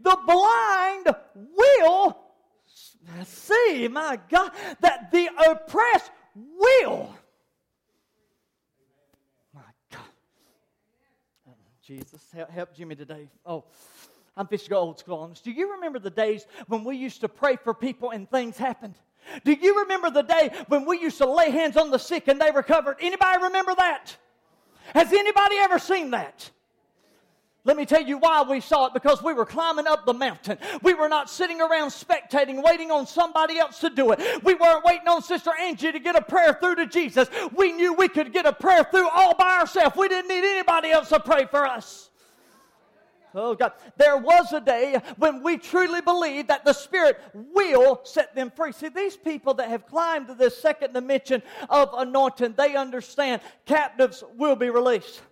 The 0.00 0.16
blind 0.26 1.14
will 1.34 2.16
see, 3.24 3.88
my 3.88 4.18
God, 4.30 4.52
that 4.80 5.10
the 5.12 5.28
oppressed 5.46 6.10
will. 6.34 7.14
My 9.52 9.60
God. 9.92 10.00
Uh-uh. 11.46 11.54
Jesus, 11.82 12.22
help 12.48 12.74
Jimmy 12.74 12.94
today. 12.94 13.28
Oh, 13.44 13.64
I'm 14.40 14.46
fixing 14.46 14.68
to 14.68 14.70
go 14.70 14.78
old 14.78 14.98
school 14.98 15.18
on 15.18 15.30
this. 15.30 15.42
Do 15.42 15.50
you 15.50 15.74
remember 15.74 15.98
the 15.98 16.08
days 16.08 16.46
when 16.66 16.82
we 16.82 16.96
used 16.96 17.20
to 17.20 17.28
pray 17.28 17.56
for 17.56 17.74
people 17.74 18.08
and 18.08 18.28
things 18.30 18.56
happened? 18.56 18.94
Do 19.44 19.52
you 19.52 19.80
remember 19.80 20.10
the 20.10 20.22
day 20.22 20.50
when 20.68 20.86
we 20.86 20.98
used 20.98 21.18
to 21.18 21.30
lay 21.30 21.50
hands 21.50 21.76
on 21.76 21.90
the 21.90 21.98
sick 21.98 22.26
and 22.26 22.40
they 22.40 22.50
recovered? 22.50 22.96
Anybody 23.00 23.42
remember 23.42 23.74
that? 23.74 24.16
Has 24.94 25.12
anybody 25.12 25.56
ever 25.56 25.78
seen 25.78 26.12
that? 26.12 26.50
Let 27.64 27.76
me 27.76 27.84
tell 27.84 28.00
you 28.00 28.16
why 28.16 28.42
we 28.48 28.60
saw 28.60 28.86
it 28.86 28.94
because 28.94 29.22
we 29.22 29.34
were 29.34 29.44
climbing 29.44 29.86
up 29.86 30.06
the 30.06 30.14
mountain. 30.14 30.56
We 30.82 30.94
were 30.94 31.10
not 31.10 31.28
sitting 31.28 31.60
around 31.60 31.90
spectating, 31.90 32.62
waiting 32.62 32.90
on 32.90 33.06
somebody 33.06 33.58
else 33.58 33.78
to 33.80 33.90
do 33.90 34.12
it. 34.12 34.42
We 34.42 34.54
weren't 34.54 34.86
waiting 34.86 35.06
on 35.06 35.20
Sister 35.20 35.50
Angie 35.60 35.92
to 35.92 36.00
get 36.00 36.16
a 36.16 36.22
prayer 36.22 36.56
through 36.58 36.76
to 36.76 36.86
Jesus. 36.86 37.28
We 37.54 37.72
knew 37.72 37.92
we 37.92 38.08
could 38.08 38.32
get 38.32 38.46
a 38.46 38.54
prayer 38.54 38.84
through 38.90 39.10
all 39.10 39.34
by 39.34 39.58
ourselves. 39.58 39.96
We 39.98 40.08
didn't 40.08 40.28
need 40.28 40.44
anybody 40.44 40.92
else 40.92 41.10
to 41.10 41.20
pray 41.20 41.44
for 41.44 41.66
us. 41.66 42.09
Oh 43.34 43.54
God, 43.54 43.72
there 43.96 44.16
was 44.16 44.52
a 44.52 44.60
day 44.60 45.00
when 45.16 45.42
we 45.42 45.56
truly 45.56 46.00
believe 46.00 46.48
that 46.48 46.64
the 46.64 46.72
Spirit 46.72 47.20
will 47.34 48.00
set 48.04 48.34
them 48.34 48.50
free. 48.50 48.72
See, 48.72 48.88
these 48.88 49.16
people 49.16 49.54
that 49.54 49.68
have 49.68 49.86
climbed 49.86 50.28
to 50.28 50.34
this 50.34 50.60
second 50.60 50.94
dimension 50.94 51.42
of 51.68 51.90
anointing, 51.94 52.54
they 52.56 52.76
understand 52.76 53.40
captives 53.66 54.24
will 54.36 54.56
be 54.56 54.70
released. 54.70 55.22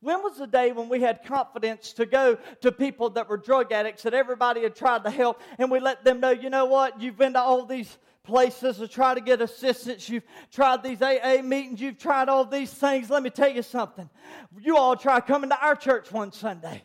When 0.00 0.22
was 0.22 0.36
the 0.36 0.46
day 0.46 0.72
when 0.72 0.90
we 0.90 1.00
had 1.00 1.24
confidence 1.24 1.94
to 1.94 2.04
go 2.04 2.36
to 2.60 2.70
people 2.70 3.08
that 3.10 3.26
were 3.28 3.38
drug 3.38 3.72
addicts 3.72 4.02
that 4.02 4.12
everybody 4.12 4.62
had 4.62 4.76
tried 4.76 5.04
to 5.04 5.10
help 5.10 5.40
and 5.58 5.70
we 5.70 5.80
let 5.80 6.04
them 6.04 6.20
know, 6.20 6.30
you 6.30 6.50
know 6.50 6.66
what, 6.66 7.00
you've 7.00 7.16
been 7.16 7.32
to 7.32 7.40
all 7.40 7.64
these 7.64 7.96
places 8.22 8.78
to 8.78 8.88
try 8.88 9.14
to 9.14 9.20
get 9.20 9.40
assistance. 9.40 10.08
You've 10.08 10.24
tried 10.50 10.82
these 10.82 11.00
AA 11.00 11.40
meetings. 11.42 11.80
You've 11.80 11.98
tried 11.98 12.28
all 12.28 12.44
these 12.44 12.72
things. 12.72 13.08
Let 13.08 13.22
me 13.22 13.30
tell 13.30 13.50
you 13.50 13.62
something. 13.62 14.10
You 14.60 14.76
all 14.76 14.96
try 14.96 15.20
coming 15.20 15.50
to 15.50 15.58
our 15.58 15.76
church 15.76 16.10
one 16.10 16.32
Sunday. 16.32 16.82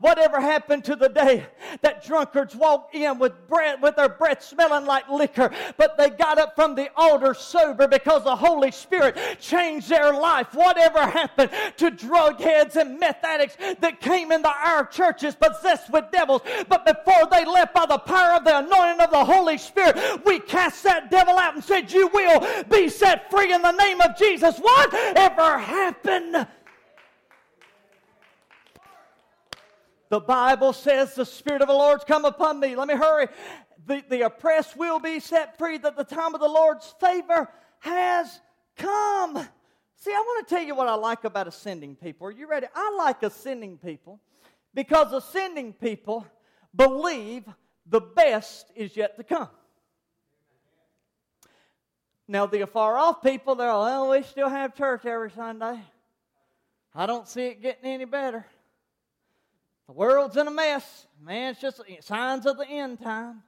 Whatever 0.00 0.40
happened 0.40 0.84
to 0.84 0.96
the 0.96 1.08
day 1.08 1.46
that 1.82 2.04
drunkards 2.04 2.54
walked 2.54 2.94
in 2.94 3.18
with 3.18 3.48
breath, 3.48 3.80
with 3.80 3.96
their 3.96 4.08
breath 4.08 4.42
smelling 4.42 4.86
like 4.86 5.08
liquor, 5.08 5.50
but 5.76 5.96
they 5.96 6.10
got 6.10 6.38
up 6.38 6.54
from 6.54 6.74
the 6.74 6.90
altar 6.96 7.34
sober 7.34 7.88
because 7.88 8.24
the 8.24 8.36
Holy 8.36 8.70
Spirit 8.70 9.16
changed 9.40 9.88
their 9.88 10.12
life? 10.12 10.54
Whatever 10.54 11.06
happened 11.06 11.50
to 11.76 11.90
drug 11.90 12.40
heads 12.40 12.76
and 12.76 12.98
meth 12.98 13.24
addicts 13.24 13.56
that 13.80 14.00
came 14.00 14.32
into 14.32 14.48
our 14.48 14.86
churches 14.86 15.34
possessed 15.34 15.90
with 15.90 16.10
devils, 16.10 16.42
but 16.68 16.84
before 16.84 17.28
they 17.30 17.44
left 17.44 17.74
by 17.74 17.86
the 17.86 17.98
power 17.98 18.36
of 18.36 18.44
the 18.44 18.58
anointing 18.58 19.00
of 19.00 19.10
the 19.10 19.24
Holy 19.24 19.58
Spirit, 19.58 19.98
we 20.24 20.38
cast 20.40 20.82
that 20.84 21.10
devil 21.10 21.36
out 21.38 21.54
and 21.54 21.64
said, 21.64 21.92
You 21.92 22.08
will 22.08 22.64
be 22.64 22.88
set 22.88 23.30
free 23.30 23.52
in 23.52 23.62
the 23.62 23.72
name 23.72 24.00
of 24.00 24.16
Jesus. 24.16 24.58
Whatever 24.58 25.58
happened? 25.58 26.46
The 30.10 30.20
Bible 30.20 30.72
says 30.72 31.14
the 31.14 31.26
Spirit 31.26 31.62
of 31.62 31.68
the 31.68 31.74
Lord's 31.74 32.04
come 32.04 32.24
upon 32.24 32.60
me. 32.60 32.74
Let 32.76 32.88
me 32.88 32.94
hurry. 32.94 33.28
the, 33.86 34.02
the 34.08 34.22
oppressed 34.22 34.76
will 34.76 34.98
be 34.98 35.20
set 35.20 35.58
free, 35.58 35.78
that 35.78 35.96
the 35.96 36.04
time 36.04 36.34
of 36.34 36.40
the 36.40 36.48
Lord's 36.48 36.94
favor 37.00 37.48
has 37.80 38.40
come. 38.76 39.36
See, 39.96 40.12
I 40.12 40.18
want 40.18 40.46
to 40.46 40.54
tell 40.54 40.64
you 40.64 40.74
what 40.74 40.88
I 40.88 40.94
like 40.94 41.24
about 41.24 41.48
ascending 41.48 41.96
people. 41.96 42.28
Are 42.28 42.30
you 42.30 42.48
ready? 42.48 42.66
I 42.74 42.94
like 42.96 43.22
ascending 43.22 43.78
people 43.78 44.20
because 44.74 45.12
ascending 45.12 45.72
people 45.72 46.26
believe 46.74 47.44
the 47.86 48.00
best 48.00 48.70
is 48.76 48.96
yet 48.96 49.16
to 49.16 49.24
come. 49.24 49.48
Now, 52.28 52.46
the 52.46 52.60
afar 52.60 52.96
off 52.96 53.22
people, 53.22 53.54
they're, 53.54 53.68
like, 53.68 53.86
well, 53.86 54.04
oh, 54.04 54.10
we 54.10 54.22
still 54.22 54.50
have 54.50 54.74
church 54.74 55.06
every 55.06 55.30
Sunday. 55.30 55.80
I 56.94 57.06
don't 57.06 57.26
see 57.26 57.46
it 57.46 57.62
getting 57.62 57.90
any 57.90 58.04
better. 58.04 58.46
The 59.88 59.94
world's 59.94 60.36
in 60.36 60.46
a 60.46 60.50
mess. 60.50 61.06
Man, 61.24 61.52
it's 61.52 61.62
just 61.62 61.80
signs 62.02 62.44
of 62.44 62.58
the 62.58 62.68
end 62.68 63.00
time. 63.00 63.42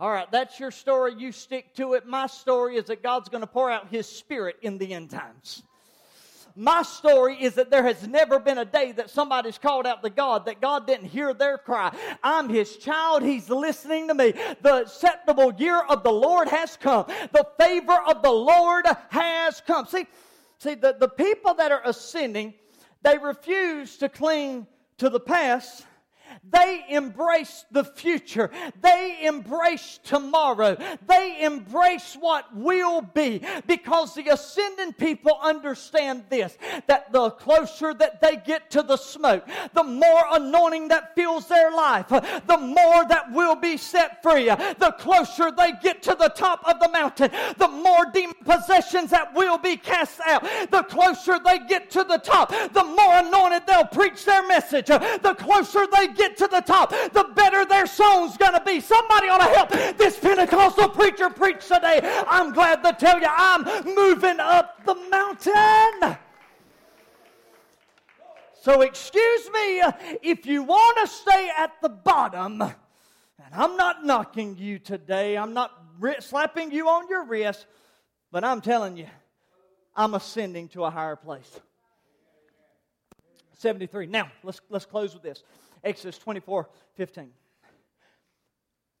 All 0.00 0.10
right, 0.10 0.30
that's 0.32 0.58
your 0.58 0.72
story. 0.72 1.14
You 1.16 1.30
stick 1.30 1.76
to 1.76 1.94
it. 1.94 2.06
My 2.06 2.26
story 2.26 2.76
is 2.76 2.86
that 2.86 3.04
God's 3.04 3.28
going 3.28 3.42
to 3.42 3.46
pour 3.46 3.70
out 3.70 3.88
His 3.88 4.06
Spirit 4.08 4.56
in 4.62 4.78
the 4.78 4.92
end 4.92 5.10
times. 5.10 5.62
My 6.56 6.82
story 6.82 7.36
is 7.40 7.54
that 7.54 7.70
there 7.70 7.84
has 7.84 8.08
never 8.08 8.40
been 8.40 8.58
a 8.58 8.64
day 8.64 8.92
that 8.92 9.08
somebody's 9.08 9.58
called 9.58 9.86
out 9.86 10.02
to 10.02 10.10
God 10.10 10.46
that 10.46 10.60
God 10.60 10.88
didn't 10.88 11.06
hear 11.06 11.32
their 11.32 11.56
cry. 11.56 11.94
I'm 12.20 12.48
His 12.48 12.76
child. 12.76 13.22
He's 13.22 13.48
listening 13.48 14.08
to 14.08 14.14
me. 14.14 14.32
The 14.62 14.82
acceptable 14.82 15.54
year 15.54 15.82
of 15.82 16.02
the 16.02 16.12
Lord 16.12 16.48
has 16.48 16.76
come. 16.76 17.06
The 17.30 17.46
favor 17.60 17.96
of 18.08 18.22
the 18.22 18.32
Lord 18.32 18.86
has 19.10 19.60
come. 19.60 19.86
See, 19.86 20.06
see 20.58 20.74
the, 20.74 20.96
the 20.98 21.08
people 21.08 21.54
that 21.54 21.70
are 21.70 21.82
ascending, 21.84 22.54
they 23.02 23.18
refuse 23.18 23.98
to 23.98 24.08
cling 24.08 24.66
to 24.98 25.10
the 25.10 25.20
past 25.20 25.84
they 26.50 26.84
embrace 26.88 27.64
the 27.70 27.84
future. 27.84 28.50
They 28.80 29.18
embrace 29.22 29.98
tomorrow. 30.04 30.76
They 31.06 31.42
embrace 31.42 32.16
what 32.18 32.54
will 32.54 33.02
be 33.02 33.42
because 33.66 34.14
the 34.14 34.28
ascending 34.28 34.94
people 34.94 35.38
understand 35.42 36.24
this 36.28 36.56
that 36.86 37.12
the 37.12 37.30
closer 37.30 37.94
that 37.94 38.20
they 38.20 38.36
get 38.36 38.70
to 38.72 38.82
the 38.82 38.96
smoke, 38.96 39.46
the 39.74 39.82
more 39.82 40.24
anointing 40.32 40.88
that 40.88 41.14
fills 41.14 41.48
their 41.48 41.70
life, 41.70 42.08
the 42.08 42.58
more 42.58 43.06
that 43.08 43.32
will 43.32 43.56
be 43.56 43.76
set 43.76 44.22
free. 44.22 44.46
The 44.46 44.94
closer 44.98 45.50
they 45.50 45.72
get 45.82 46.02
to 46.04 46.16
the 46.18 46.28
top 46.28 46.66
of 46.68 46.80
the 46.80 46.88
mountain, 46.88 47.30
the 47.58 47.68
more 47.68 48.06
demon 48.12 48.36
possessions 48.44 49.10
that 49.10 49.34
will 49.34 49.58
be 49.58 49.76
cast 49.76 50.20
out. 50.20 50.42
The 50.70 50.82
closer 50.84 51.38
they 51.38 51.58
get 51.60 51.90
to 51.92 52.04
the 52.04 52.18
top, 52.18 52.50
the 52.50 52.84
more 52.84 53.14
anointed 53.14 53.66
they'll 53.66 53.84
preach 53.84 54.24
their 54.24 54.46
message. 54.46 54.86
The 54.86 55.36
closer 55.38 55.86
they 55.86 56.08
get 56.16 56.36
to 56.38 56.46
the 56.46 56.60
top, 56.60 56.90
the 56.90 57.30
better 57.34 57.64
their 57.64 57.86
song's 57.86 58.36
going 58.36 58.54
to 58.54 58.62
be. 58.64 58.80
Somebody 58.80 59.28
ought 59.28 59.38
to 59.38 59.54
help 59.54 59.96
this 59.96 60.18
Pentecostal 60.18 60.88
preacher 60.88 61.30
preach 61.30 61.66
today. 61.66 62.00
I'm 62.26 62.52
glad 62.52 62.82
to 62.82 62.92
tell 62.92 63.20
you 63.20 63.28
I'm 63.28 63.64
moving 63.84 64.40
up 64.40 64.84
the 64.84 64.94
mountain. 65.10 66.16
So, 68.60 68.80
excuse 68.80 69.50
me 69.52 69.82
if 70.22 70.44
you 70.44 70.64
want 70.64 70.98
to 70.98 71.06
stay 71.06 71.50
at 71.56 71.80
the 71.80 71.88
bottom, 71.88 72.60
and 72.62 72.74
I'm 73.52 73.76
not 73.76 74.04
knocking 74.04 74.56
you 74.58 74.80
today, 74.80 75.36
I'm 75.36 75.54
not 75.54 75.70
slapping 76.18 76.72
you 76.72 76.88
on 76.88 77.08
your 77.08 77.24
wrist, 77.24 77.66
but 78.32 78.42
I'm 78.42 78.60
telling 78.60 78.96
you, 78.96 79.06
I'm 79.94 80.14
ascending 80.14 80.68
to 80.70 80.84
a 80.84 80.90
higher 80.90 81.16
place. 81.16 81.60
73. 83.58 84.06
Now, 84.06 84.30
let's, 84.42 84.60
let's 84.68 84.84
close 84.84 85.14
with 85.14 85.22
this. 85.22 85.42
Exodus 85.86 86.18
24 86.18 86.68
15. 86.96 87.30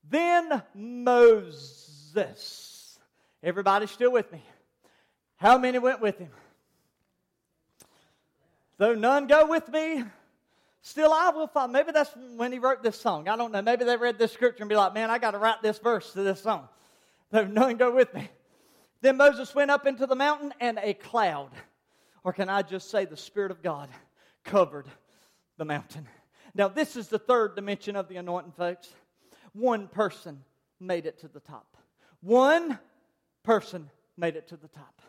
Then 0.08 0.62
Moses, 0.74 2.16
everybody 3.42 3.86
still 3.86 4.12
with 4.12 4.30
me? 4.32 4.42
How 5.36 5.58
many 5.58 5.78
went 5.78 6.00
with 6.00 6.18
him? 6.18 6.30
Though 8.78 8.94
none 8.94 9.26
go 9.26 9.46
with 9.46 9.68
me, 9.68 10.04
still 10.82 11.12
I 11.12 11.30
will 11.30 11.48
follow. 11.48 11.72
Maybe 11.72 11.92
that's 11.92 12.10
when 12.36 12.52
he 12.52 12.58
wrote 12.58 12.82
this 12.82 13.00
song. 13.00 13.28
I 13.28 13.36
don't 13.36 13.52
know. 13.52 13.62
Maybe 13.62 13.84
they 13.84 13.96
read 13.96 14.18
this 14.18 14.32
scripture 14.32 14.62
and 14.62 14.68
be 14.68 14.76
like, 14.76 14.94
man, 14.94 15.10
I 15.10 15.18
got 15.18 15.32
to 15.32 15.38
write 15.38 15.62
this 15.62 15.78
verse 15.78 16.12
to 16.12 16.22
this 16.22 16.42
song. 16.42 16.68
Though 17.30 17.44
none 17.44 17.76
go 17.76 17.94
with 17.94 18.14
me. 18.14 18.28
Then 19.00 19.16
Moses 19.16 19.54
went 19.54 19.70
up 19.70 19.86
into 19.86 20.06
the 20.06 20.16
mountain, 20.16 20.54
and 20.60 20.78
a 20.82 20.94
cloud, 20.94 21.50
or 22.24 22.32
can 22.32 22.48
I 22.48 22.62
just 22.62 22.90
say 22.90 23.04
the 23.04 23.16
Spirit 23.16 23.50
of 23.50 23.62
God, 23.62 23.88
covered 24.44 24.86
the 25.58 25.64
mountain. 25.64 26.06
Now, 26.56 26.68
this 26.68 26.96
is 26.96 27.08
the 27.08 27.18
third 27.18 27.54
dimension 27.54 27.96
of 27.96 28.08
the 28.08 28.16
anointing, 28.16 28.52
folks. 28.52 28.88
One 29.52 29.88
person 29.88 30.42
made 30.80 31.04
it 31.04 31.18
to 31.20 31.28
the 31.28 31.40
top. 31.40 31.76
One 32.22 32.78
person 33.42 33.90
made 34.16 34.36
it 34.36 34.48
to 34.48 34.56
the 34.56 34.68
top. 34.68 35.02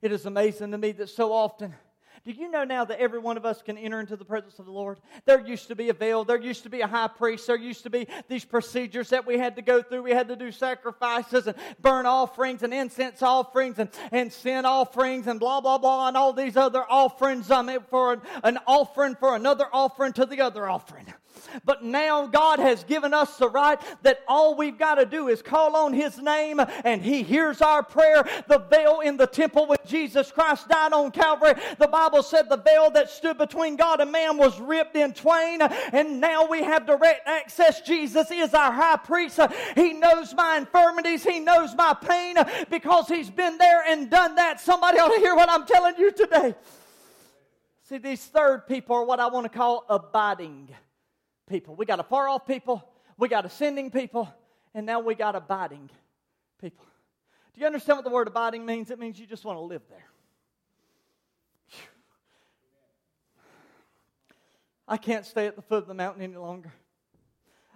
It 0.00 0.12
is 0.12 0.24
amazing 0.24 0.70
to 0.70 0.78
me 0.78 0.92
that 0.92 1.10
so 1.10 1.30
often 1.30 1.74
do 2.24 2.32
you 2.32 2.50
know 2.50 2.64
now 2.64 2.84
that 2.84 3.00
every 3.00 3.18
one 3.18 3.36
of 3.36 3.44
us 3.44 3.62
can 3.62 3.78
enter 3.78 4.00
into 4.00 4.16
the 4.16 4.24
presence 4.24 4.58
of 4.58 4.66
the 4.66 4.72
Lord? 4.72 4.98
There 5.24 5.40
used 5.40 5.68
to 5.68 5.76
be 5.76 5.88
a 5.88 5.94
veil. 5.94 6.24
There 6.24 6.40
used 6.40 6.62
to 6.64 6.70
be 6.70 6.80
a 6.80 6.86
high 6.86 7.08
priest. 7.08 7.46
There 7.46 7.56
used 7.56 7.82
to 7.84 7.90
be 7.90 8.06
these 8.28 8.44
procedures 8.44 9.10
that 9.10 9.26
we 9.26 9.38
had 9.38 9.56
to 9.56 9.62
go 9.62 9.82
through. 9.82 10.02
We 10.02 10.12
had 10.12 10.28
to 10.28 10.36
do 10.36 10.52
sacrifices 10.52 11.46
and 11.46 11.56
burn 11.80 12.06
offerings 12.06 12.62
and 12.62 12.72
incense 12.72 13.22
offerings 13.22 13.78
and, 13.78 13.90
and 14.12 14.32
sin 14.32 14.64
offerings 14.64 15.26
and 15.26 15.40
blah, 15.40 15.60
blah, 15.60 15.78
blah, 15.78 16.08
and 16.08 16.16
all 16.16 16.32
these 16.32 16.56
other 16.56 16.84
offerings 16.88 17.50
um, 17.50 17.70
for 17.88 18.14
an, 18.14 18.22
an 18.44 18.58
offering 18.66 19.14
for 19.14 19.36
another 19.36 19.66
offering 19.72 20.12
to 20.14 20.26
the 20.26 20.40
other 20.40 20.68
offering. 20.68 21.06
But 21.64 21.84
now 21.84 22.26
God 22.26 22.58
has 22.58 22.84
given 22.84 23.14
us 23.14 23.36
the 23.36 23.48
right 23.48 23.78
that 24.02 24.22
all 24.28 24.56
we've 24.56 24.78
got 24.78 24.96
to 24.96 25.06
do 25.06 25.28
is 25.28 25.42
call 25.42 25.76
on 25.76 25.92
His 25.92 26.18
name 26.18 26.60
and 26.84 27.02
He 27.02 27.22
hears 27.22 27.60
our 27.60 27.82
prayer. 27.82 28.24
The 28.46 28.58
veil 28.58 29.00
in 29.00 29.16
the 29.16 29.26
temple 29.26 29.66
when 29.66 29.78
Jesus 29.86 30.30
Christ 30.30 30.68
died 30.68 30.92
on 30.92 31.10
Calvary, 31.10 31.54
the 31.78 31.88
Bible 31.88 32.17
said 32.22 32.48
the 32.48 32.56
veil 32.56 32.90
that 32.90 33.10
stood 33.10 33.38
between 33.38 33.76
God 33.76 34.00
and 34.00 34.12
man 34.12 34.36
was 34.36 34.60
ripped 34.60 34.96
in 34.96 35.12
twain, 35.12 35.60
and 35.62 36.20
now 36.20 36.46
we 36.46 36.62
have 36.62 36.86
direct 36.86 37.26
access. 37.26 37.80
Jesus 37.80 38.30
is 38.30 38.54
our 38.54 38.72
high 38.72 38.96
priest. 38.96 39.38
He 39.74 39.92
knows 39.92 40.34
my 40.34 40.58
infirmities, 40.58 41.24
He 41.24 41.40
knows 41.40 41.74
my 41.74 41.94
pain 41.94 42.36
because 42.70 43.08
He's 43.08 43.30
been 43.30 43.58
there 43.58 43.82
and 43.86 44.10
done 44.10 44.34
that. 44.36 44.60
Somebody 44.60 44.98
ought 44.98 45.14
to 45.14 45.20
hear 45.20 45.34
what 45.34 45.50
I'm 45.50 45.66
telling 45.66 45.96
you 45.98 46.12
today. 46.12 46.54
See, 47.88 47.98
these 47.98 48.24
third 48.24 48.66
people 48.66 48.96
are 48.96 49.04
what 49.04 49.18
I 49.18 49.28
want 49.28 49.50
to 49.50 49.56
call 49.58 49.84
abiding 49.88 50.68
people. 51.48 51.74
We 51.74 51.86
got 51.86 52.00
a 52.00 52.02
far 52.02 52.28
off 52.28 52.46
people, 52.46 52.86
we 53.16 53.28
got 53.28 53.46
ascending 53.46 53.90
people, 53.90 54.32
and 54.74 54.84
now 54.84 55.00
we 55.00 55.14
got 55.14 55.34
abiding 55.34 55.88
people. 56.60 56.84
Do 57.54 57.60
you 57.60 57.66
understand 57.66 57.96
what 57.96 58.04
the 58.04 58.10
word 58.10 58.28
abiding 58.28 58.66
means? 58.66 58.90
It 58.90 58.98
means 58.98 59.18
you 59.18 59.26
just 59.26 59.44
want 59.44 59.56
to 59.56 59.62
live 59.62 59.82
there. 59.88 60.04
I 64.88 64.96
can't 64.96 65.26
stay 65.26 65.46
at 65.46 65.54
the 65.54 65.62
foot 65.62 65.82
of 65.82 65.88
the 65.88 65.94
mountain 65.94 66.22
any 66.22 66.36
longer. 66.36 66.72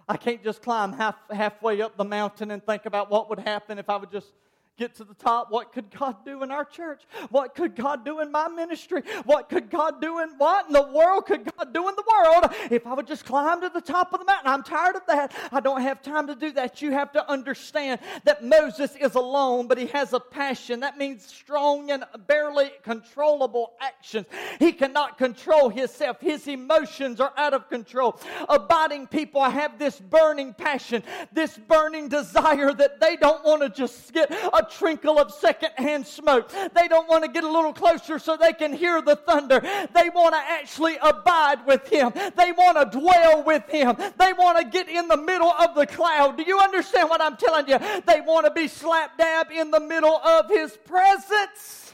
I 0.09 0.17
can't 0.17 0.43
just 0.43 0.63
climb 0.63 0.93
half, 0.95 1.15
halfway 1.31 1.81
up 1.83 1.97
the 1.97 2.05
mountain 2.05 2.51
and 2.51 2.65
think 2.65 2.87
about 2.87 3.11
what 3.11 3.29
would 3.29 3.39
happen 3.39 3.79
if 3.79 3.89
I 3.91 3.97
would 3.97 4.11
just 4.11 4.33
get 4.83 4.97
to 4.97 5.05
the 5.05 5.15
top. 5.15 5.49
What 5.49 5.73
could 5.73 5.97
God 5.97 6.25
do 6.25 6.43
in 6.43 6.51
our 6.51 6.65
church? 6.65 7.03
What 7.31 7.55
could 7.55 7.77
God 7.77 8.05
do 8.05 8.19
in 8.19 8.33
my 8.33 8.49
ministry? 8.49 9.03
What 9.25 9.49
could 9.49 9.71
God 9.71 10.01
do 10.01 10.19
in 10.19 10.31
what 10.39 10.67
in 10.67 10.73
the 10.73 10.83
world 10.83 11.27
could 11.27 11.45
God 11.57 11.73
do 11.73 11.89
in 11.89 11.95
the 11.95 12.05
world 12.11 12.53
if 12.69 12.85
I 12.85 12.93
would 12.93 13.07
just 13.07 13.25
climb 13.25 13.61
to 13.61 13.69
the 13.69 13.81
top 13.81 14.13
of 14.13 14.19
the 14.19 14.27
mountain? 14.27 14.51
I'm 14.51 14.65
tired 14.65 14.97
of 14.97 15.03
that. 15.07 15.33
I 15.53 15.61
don't 15.61 15.83
have 15.83 16.03
time 16.03 16.27
to 16.27 16.35
do 16.35 16.51
that. 16.53 16.83
You 16.83 16.91
have 16.91 17.13
to 17.13 17.31
understand 17.31 18.01
that 18.25 18.43
Moses 18.43 18.97
is 18.97 19.15
alone, 19.15 19.69
but 19.69 19.79
he 19.79 19.87
has 19.87 20.15
a 20.15 20.19
passion. 20.19 20.81
That 20.81 20.99
means 20.99 21.25
strong 21.25 21.93
and 21.93 22.05
barely 22.27 22.73
controllable 22.83 23.75
actions. 23.81 24.27
He 24.59 24.73
cannot 24.73 25.17
control 25.17 25.69
himself. 25.69 26.21
His 26.21 26.49
emotions 26.49 27.21
are 27.21 27.33
out 27.37 27.55
of 27.55 27.69
control. 27.69 28.19
Abiding 28.49 29.07
people 29.07 29.45
have 29.45 29.79
this 29.79 30.01
burning 30.01 30.55
passion, 30.55 31.05
this 31.33 31.57
burning 31.57 32.09
desire 32.09 32.73
that 32.73 32.99
they 32.99 33.15
don't 33.15 33.45
want 33.45 33.63
to 33.63 33.69
just 33.69 34.13
get 34.13 34.29
a 34.33 34.67
trinkle 34.79 35.19
of 35.19 35.33
secondhand 35.33 36.07
smoke. 36.07 36.51
They 36.75 36.89
don't 36.89 37.09
want 37.09 37.25
to 37.25 37.31
get 37.31 37.45
a 37.45 37.51
little 37.51 37.73
closer 37.73 38.19
so 38.19 38.37
they 38.37 38.53
can 38.53 38.73
hear 38.73 39.03
the 39.03 39.17
thunder. 39.17 39.61
They 39.61 40.09
want 40.11 40.35
to 40.35 40.41
actually 40.41 40.97
abide 41.03 41.67
with 41.67 41.89
Him. 41.89 42.13
They 42.15 42.53
want 42.53 42.79
to 42.79 42.99
dwell 42.99 43.45
with 43.45 43.69
Him. 43.69 43.97
They 44.19 44.33
want 44.33 44.59
to 44.59 44.65
get 44.65 44.89
in 44.89 45.09
the 45.09 45.17
middle 45.17 45.51
of 45.53 45.75
the 45.75 45.87
cloud. 45.87 46.37
Do 46.37 46.43
you 46.43 46.59
understand 46.59 47.11
what 47.11 47.21
I'm 47.21 47.37
telling 47.37 47.69
you? 47.69 47.79
They 48.07 48.21
want 48.21 48.47
to 48.47 48.53
be 48.53 48.69
slap 48.69 49.19
dab 49.19 49.51
in 49.51 49.71
the 49.71 49.81
middle 49.81 50.17
of 50.17 50.49
His 50.49 50.77
presence 50.77 51.92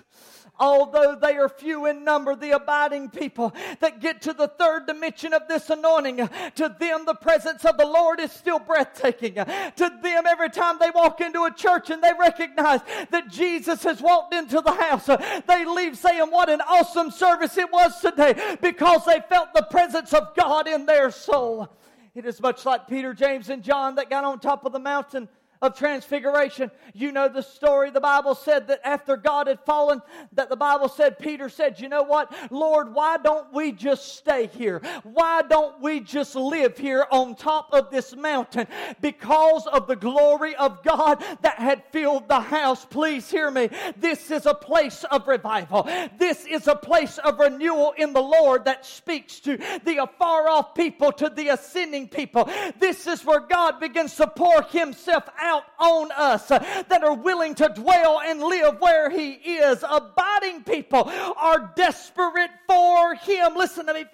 although 0.59 1.17
they 1.21 1.37
are 1.37 1.49
few 1.49 1.87
in 1.87 2.05
number, 2.05 2.35
the 2.35 2.53
abiding 2.53 3.11
people 3.11 3.55
that 3.81 4.01
get 4.01 4.23
to 4.23 4.33
the 4.33 4.49
third 4.49 4.87
dimension 4.87 5.33
of 5.33 5.49
this 5.49 5.71
anointing, 5.71 6.29
to 6.57 6.77
them 6.79 7.05
the 7.05 7.15
presence 7.15 7.65
of 7.65 7.77
the 7.77 7.87
Lord 7.87 8.21
is 8.21 8.33
still 8.33 8.59
breathtaking. 8.59 9.35
To 9.35 9.99
them, 10.03 10.27
every 10.27 10.51
time 10.51 10.79
they 10.79 10.91
walk 10.91 11.21
into 11.21 11.45
a 11.45 11.53
church 11.53 11.91
and 11.91 12.03
they 12.03 12.13
recognize 12.19 12.81
that 13.11 13.29
Jesus 13.29 13.83
has 13.85 14.01
walked 14.01 14.35
into 14.35 14.61
the 14.61 14.73
house, 14.73 15.07
they 15.47 15.65
leave 15.65 15.97
saying, 15.97 16.31
What 16.31 16.51
an 16.51 16.61
awesome 16.61 17.11
service 17.11 17.57
it 17.57 17.73
was 17.73 18.01
today 18.01 18.57
because 18.61 19.05
they 19.05 19.21
felt 19.29 19.55
the 19.55 19.67
presence 19.71 20.13
of 20.13 20.35
God 20.35 20.69
in 20.69 20.87
their 20.87 21.11
soul. 21.11 21.69
It 22.15 22.27
is 22.27 22.41
much 22.41 22.67
like 22.67 22.89
Peter, 22.89 23.15
James, 23.15 23.49
and 23.49 23.63
John 23.63 23.95
that 23.95 24.11
got 24.11 24.25
on 24.25 24.41
top 24.41 24.65
of 24.65 24.73
the 24.73 24.81
mountain 24.81 25.29
of 25.61 25.77
transfiguration. 25.77 26.71
You 26.95 27.13
know 27.13 27.29
the 27.29 27.43
story. 27.43 27.91
The 27.91 28.01
Bible 28.01 28.35
said 28.35 28.69
that 28.69 28.81
after 28.85 29.17
God 29.17 29.47
had 29.47 29.61
fallen, 29.61 30.01
that 30.33 30.49
the 30.49 30.57
Bible 30.57 30.89
said, 30.89 31.19
Peter 31.19 31.49
said, 31.49 31.81
You 31.81 31.89
know 31.89 32.03
what? 32.03 32.33
Lord, 32.51 32.95
why 32.95 33.19
don't 33.19 33.53
we 33.53 33.73
just 33.73 34.17
stay 34.17 34.47
here? 34.47 34.81
Why 35.03 35.43
don't 35.43 35.81
we 35.81 36.01
just 36.01 36.35
live 36.35 36.79
here 36.79 37.07
on 37.11 37.35
top 37.35 37.71
of 37.73 37.91
this 37.91 38.15
mountain? 38.15 38.67
Because 39.01 39.67
of 39.67 39.87
the 39.87 39.97
glory 39.97 40.55
of 40.57 40.83
God 40.83 41.23
that 41.43 41.59
had 41.59 41.83
filled 41.91 42.29
the 42.29 42.41
house. 42.41 42.85
Please 42.85 43.31
hear 43.31 43.51
me. 43.51 43.71
This 43.97 44.31
is 44.31 44.47
a 44.47 44.55
place 44.55 45.05
of 45.05 45.27
revival. 45.27 45.89
This 46.19 46.45
is 46.47 46.69
a 46.69 46.77
place 46.77 47.19
of 47.19 47.39
renewal 47.39 47.93
in 47.97 48.13
the 48.13 48.23
Lord 48.23 48.65
that 48.67 48.87
speaks 48.87 49.41
to 49.41 49.57
the 49.85 50.03
afar 50.03 50.49
off 50.49 50.75
people, 50.75 51.13
to 51.13 51.29
the 51.29 51.49
ascending 51.49 52.09
people. 52.09 52.49
This 52.79 53.07
is 53.07 53.25
where 53.25 53.41
God 53.41 53.81
begins 53.81 54.15
to 54.17 54.27
pour 54.29 54.63
Himself 54.63 55.25
out 55.39 55.48
out 55.49 55.65
on 55.79 56.13
us 56.13 56.49
that 56.49 57.03
are 57.03 57.15
willing 57.15 57.55
to 57.57 57.73
dwell 57.75 58.21
and 58.21 58.41
live 58.41 58.81
where 58.81 59.11
He 59.11 59.33
is. 59.33 59.85
Abiding 59.89 60.63
people 60.65 61.11
are 61.37 61.73
desperate 61.75 62.51
for 62.67 63.15
Him. 63.15 63.55
Listen 63.57 63.87
to 63.87 63.95
me. 63.95 64.05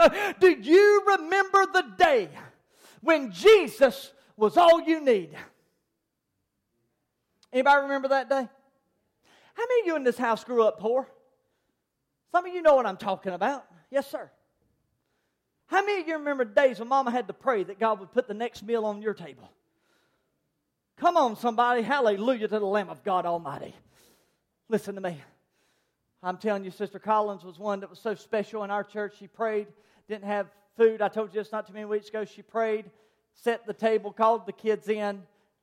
Do 0.41 0.51
you 0.51 1.03
remember 1.07 1.67
the 1.73 1.85
day 1.99 2.29
when 3.01 3.33
Jesus 3.33 4.13
was 4.37 4.57
all 4.57 4.81
you 4.81 5.01
need? 5.05 5.37
Anybody 7.53 7.83
remember 7.83 8.09
that 8.09 8.29
day? 8.29 8.49
How 9.55 9.63
many 9.69 9.81
of 9.83 9.87
you 9.87 9.97
in 9.97 10.05
this 10.05 10.19
house 10.19 10.43
grew 10.43 10.65
up 10.65 10.81
poor? 10.81 11.09
Some 12.33 12.47
of 12.47 12.53
you 12.53 12.63
know 12.63 12.75
what 12.75 12.87
I'm 12.87 12.97
talking 12.97 13.33
about. 13.33 13.65
Yes, 13.91 14.11
sir. 14.11 14.31
How 15.67 15.85
many 15.85 16.03
of 16.03 16.09
you 16.09 16.15
remember 16.15 16.45
days 16.45 16.81
when 16.81 16.89
mama 16.89 17.11
had 17.11 17.29
to 17.29 17.33
pray 17.33 17.63
that 17.65 17.79
God 17.79 18.01
would 18.01 18.13
put 18.13 18.27
the 18.27 18.35
next 18.35 18.65
meal 18.65 18.85
on 18.85 19.01
your 19.01 19.15
table? 19.15 19.49
Come 20.97 21.17
on, 21.17 21.37
somebody. 21.37 21.83
Hallelujah 21.83 22.47
to 22.49 22.59
the 22.59 22.67
Lamb 22.67 22.89
of 22.89 23.03
God 23.03 23.27
Almighty. 23.27 23.75
Listen 24.69 24.95
to 24.95 25.01
me. 25.01 25.21
I'm 26.23 26.39
telling 26.39 26.65
you, 26.65 26.71
Sister 26.71 26.99
Collins 26.99 27.45
was 27.45 27.59
one 27.59 27.81
that 27.81 27.91
was 27.91 27.99
so 27.99 28.15
special 28.15 28.65
in 28.65 28.71
our 28.71 28.85
church. 28.85 29.17
She 29.19 29.27
prayed, 29.27 29.67
didn't 30.09 30.25
have 30.25 30.47
food. 30.77 31.03
I 31.03 31.09
told 31.09 31.35
you 31.35 31.41
this 31.41 31.53
not 31.53 31.67
too 31.67 31.73
many 31.73 31.85
weeks 31.85 32.09
ago. 32.09 32.25
She 32.25 32.43
prayed, 32.43 32.87
set 33.35 33.67
the 33.67 33.75
table, 33.75 34.13
called 34.13 34.47
the 34.47 34.53
kids 34.53 34.89
in. 34.89 35.23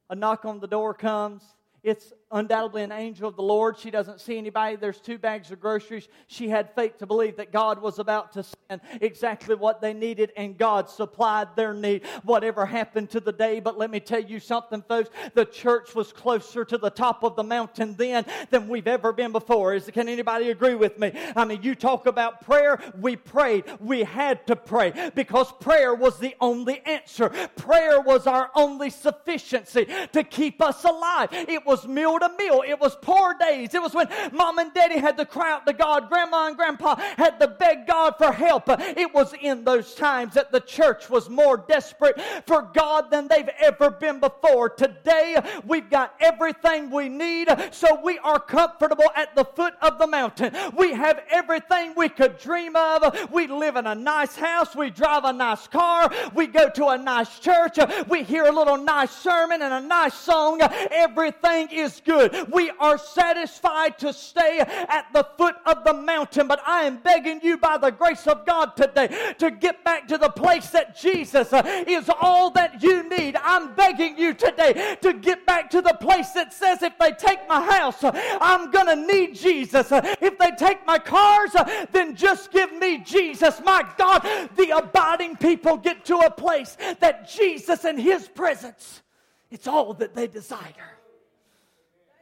A 0.10 0.16
knock 0.16 0.44
on 0.44 0.60
the 0.60 0.68
door 0.68 0.94
comes. 0.94 1.44
It's 1.82 2.12
undoubtedly 2.32 2.84
an 2.84 2.92
angel 2.92 3.28
of 3.28 3.36
the 3.36 3.42
Lord. 3.42 3.78
She 3.78 3.92
doesn't 3.92 4.22
see 4.22 4.38
anybody. 4.38 4.76
There's 4.76 5.00
two 5.00 5.18
bags 5.18 5.52
of 5.52 5.60
groceries. 5.60 6.08
She 6.28 6.50
had 6.50 6.74
faith 6.74 6.98
to 7.00 7.06
believe 7.06 7.38
that 7.38 7.52
God 7.52 7.82
was 7.82 8.00
about 8.00 8.32
to 8.34 8.44
send 8.44 8.82
exactly 9.02 9.56
what 9.56 9.82
they 9.82 9.94
needed, 9.94 10.32
and 10.38 10.58
God 10.58 10.90
supplied 10.90 11.56
their 11.56 11.74
need, 11.74 12.06
whatever 12.24 12.66
happened 12.66 13.10
to 13.12 13.20
the 13.20 13.32
day. 13.32 13.60
But 13.60 13.78
let 13.78 13.92
me 13.92 14.00
tell 14.00 14.22
you 14.22 14.40
something, 14.40 14.82
folks. 14.88 15.10
The 15.34 15.46
church 15.46 15.94
was 15.96 16.14
closer 16.14 16.64
to 16.66 16.78
the 16.78 16.90
top 16.90 17.24
of 17.24 17.36
the 17.36 17.44
mountain 17.44 17.96
then 17.96 18.26
than 18.50 18.68
we've 18.68 18.88
ever 18.88 19.12
been 19.12 19.32
before. 19.32 19.74
Is, 19.74 19.90
can 19.94 20.08
anybody 20.08 20.50
agree 20.50 20.76
with 20.76 20.98
me? 20.98 21.12
I 21.36 21.46
mean, 21.46 21.64
you 21.64 21.76
talk 21.76 22.06
about 22.06 22.42
prayer. 22.42 22.80
We 23.00 23.16
prayed. 23.16 23.66
We 23.80 24.04
had 24.04 24.48
to 24.48 24.56
pray 24.56 25.12
because 25.16 25.52
prayer 25.60 25.94
was 25.94 26.20
the 26.20 26.36
only 26.40 26.80
answer. 26.86 27.30
Prayer 27.56 28.00
was 28.00 28.28
our 28.28 28.52
only 28.56 28.90
sufficiency 28.90 29.88
to 30.14 30.24
keep 30.24 30.62
us 30.62 30.84
alive. 30.84 31.30
It 31.32 31.66
was 31.66 31.88
meal 31.88 32.20
to 32.22 32.30
meal. 32.38 32.64
It 32.66 32.80
was 32.80 32.96
poor 33.02 33.36
days. 33.40 33.74
It 33.74 33.82
was 33.82 33.94
when 33.94 34.08
mom 34.32 34.60
and 34.60 34.74
daddy 34.74 34.98
had 34.98 35.18
to 35.18 35.26
cry 35.26 35.52
out 35.52 35.66
to 35.68 35.74
God. 35.74 36.10
Grandma 36.10 36.48
and 36.48 36.56
grandpa 36.56 36.96
had 37.18 37.40
to 37.40 37.48
beg 37.48 37.88
God 37.88 38.16
for 38.18 38.32
help. 38.32 38.64
It 38.68 39.14
was 39.14 39.34
in 39.42 39.64
those 39.64 39.94
times 39.96 40.36
that 40.36 40.52
the 40.52 40.60
church 40.60 41.10
was 41.10 41.30
more 41.30 41.58
desperate 41.58 42.20
for 42.46 42.70
God 42.74 43.12
than 43.12 43.28
they've 43.28 43.50
ever 43.60 43.90
been 43.90 44.20
before. 44.20 44.70
Today, 44.70 45.38
we've 45.66 45.90
got 45.90 46.16
everything 46.20 46.92
we 46.92 47.10
need, 47.10 47.50
so 47.72 48.00
we 48.04 48.20
are 48.20 48.40
comfortable 48.40 49.10
at 49.16 49.36
the 49.36 49.46
foot 49.46 49.74
of 49.82 49.98
the 50.00 50.08
mountain. 50.08 50.54
We 50.78 50.94
have 50.94 51.22
everything 51.30 51.94
we 51.98 52.10
could 52.10 52.38
dream 52.38 52.76
of. 52.76 53.32
We 53.32 53.48
live 53.48 53.76
in 53.76 53.88
a 53.88 53.96
nice 53.96 54.36
house. 54.36 54.76
We 54.76 54.90
drive 54.90 55.24
a 55.26 55.34
nice 55.34 55.68
car. 55.68 56.12
We 56.34 56.48
go 56.48 56.70
to 56.70 56.88
a 56.88 56.98
nice 56.98 57.40
church. 57.40 57.78
We 58.08 58.24
hear 58.24 58.46
a 58.46 58.52
little 58.52 58.78
nice 58.78 59.12
sermon 59.12 59.62
and 59.62 59.74
a 59.74 59.82
nice 59.82 60.14
song. 60.14 60.62
Everything 60.92 61.70
is 61.72 62.02
good. 62.06 62.11
We 62.52 62.72
are 62.80 62.98
satisfied 62.98 63.98
to 64.00 64.14
stay 64.14 64.60
at 64.60 65.06
the 65.14 65.26
foot 65.38 65.56
of 65.66 65.84
the 65.84 65.94
mountain, 65.94 66.48
but 66.48 66.62
I 66.66 66.84
am 66.84 66.98
begging 66.98 67.40
you 67.42 67.58
by 67.58 67.78
the 67.78 67.92
grace 67.92 68.28
of 68.28 68.46
God 68.46 68.76
today 68.76 69.34
to 69.40 69.52
get 69.52 69.84
back 69.84 70.08
to 70.10 70.18
the 70.18 70.30
place 70.30 70.70
that 70.72 70.98
Jesus 70.98 71.54
uh, 71.54 71.62
is 71.88 72.10
all 72.22 72.50
that 72.52 72.84
you 72.84 73.08
need. 73.10 73.36
I'm 73.38 73.74
begging 73.76 74.18
you 74.18 74.34
today 74.34 74.98
to 75.02 75.14
get 75.14 75.46
back 75.46 75.70
to 75.72 75.82
the 75.82 75.94
place 75.94 76.32
that 76.32 76.54
says 76.54 76.82
if 76.82 76.98
they 76.98 77.12
take 77.12 77.48
my 77.48 77.62
house, 77.62 78.04
uh, 78.04 78.12
I'm 78.42 78.72
going 78.72 78.88
to 78.88 78.96
need 78.96 79.36
Jesus. 79.36 79.92
Uh, 79.92 80.16
if 80.22 80.38
they 80.38 80.52
take 80.58 80.86
my 80.86 81.00
cars, 81.00 81.52
then 81.92 82.16
just 82.16 82.52
give 82.52 82.74
me 82.74 83.00
Jesus. 83.00 83.62
My 83.64 83.86
God, 83.98 84.22
the 84.56 84.78
abiding 84.78 85.38
people 85.38 85.78
get 85.78 86.06
to 86.06 86.18
a 86.18 86.32
place 86.32 86.78
that 87.00 87.30
Jesus 87.30 87.86
and 87.86 88.00
His 88.00 88.28
presence, 88.28 89.02
it's 89.50 89.68
all 89.68 89.94
that 89.96 90.14
they 90.14 90.28
desire. 90.28 91.01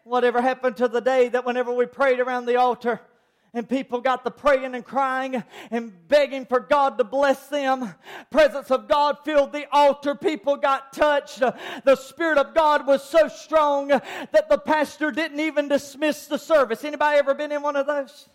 Whatever 0.10 0.42
happened 0.42 0.78
to 0.78 0.88
the 0.88 1.02
day 1.02 1.30
that 1.30 1.46
whenever 1.46 1.72
we 1.72 1.86
prayed 1.86 2.20
around 2.20 2.48
the 2.48 2.56
altar, 2.56 3.00
and 3.54 3.70
people 3.70 4.02
got 4.02 4.24
the 4.24 4.32
praying 4.32 4.74
and 4.74 4.84
crying 4.84 5.44
and 5.70 6.08
begging 6.08 6.48
for 6.48 6.60
God 6.60 6.98
to 6.98 7.04
bless 7.04 7.48
them. 7.48 7.94
Presence 8.32 8.72
of 8.72 8.88
God 8.88 9.20
filled 9.24 9.52
the 9.52 9.68
altar. 9.72 10.16
People 10.16 10.56
got 10.56 10.94
touched. 10.94 11.40
The 11.40 11.96
Spirit 11.96 12.40
of 12.40 12.56
God 12.56 12.88
was 12.88 13.04
so 13.04 13.28
strong 13.28 13.90
that 13.90 14.50
the 14.50 14.58
pastor 14.58 15.12
didn't 15.12 15.42
even 15.42 15.68
dismiss 15.68 16.26
the 16.26 16.40
service. 16.40 16.84
Anybody 16.84 17.20
ever 17.20 17.36
been 17.36 17.52
in 17.52 17.62
one 17.62 17.76
of 17.76 17.86
those? 17.86 18.28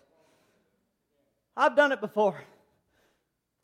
I've 1.57 1.75
done 1.75 1.91
it 1.91 1.99
before. 1.99 2.41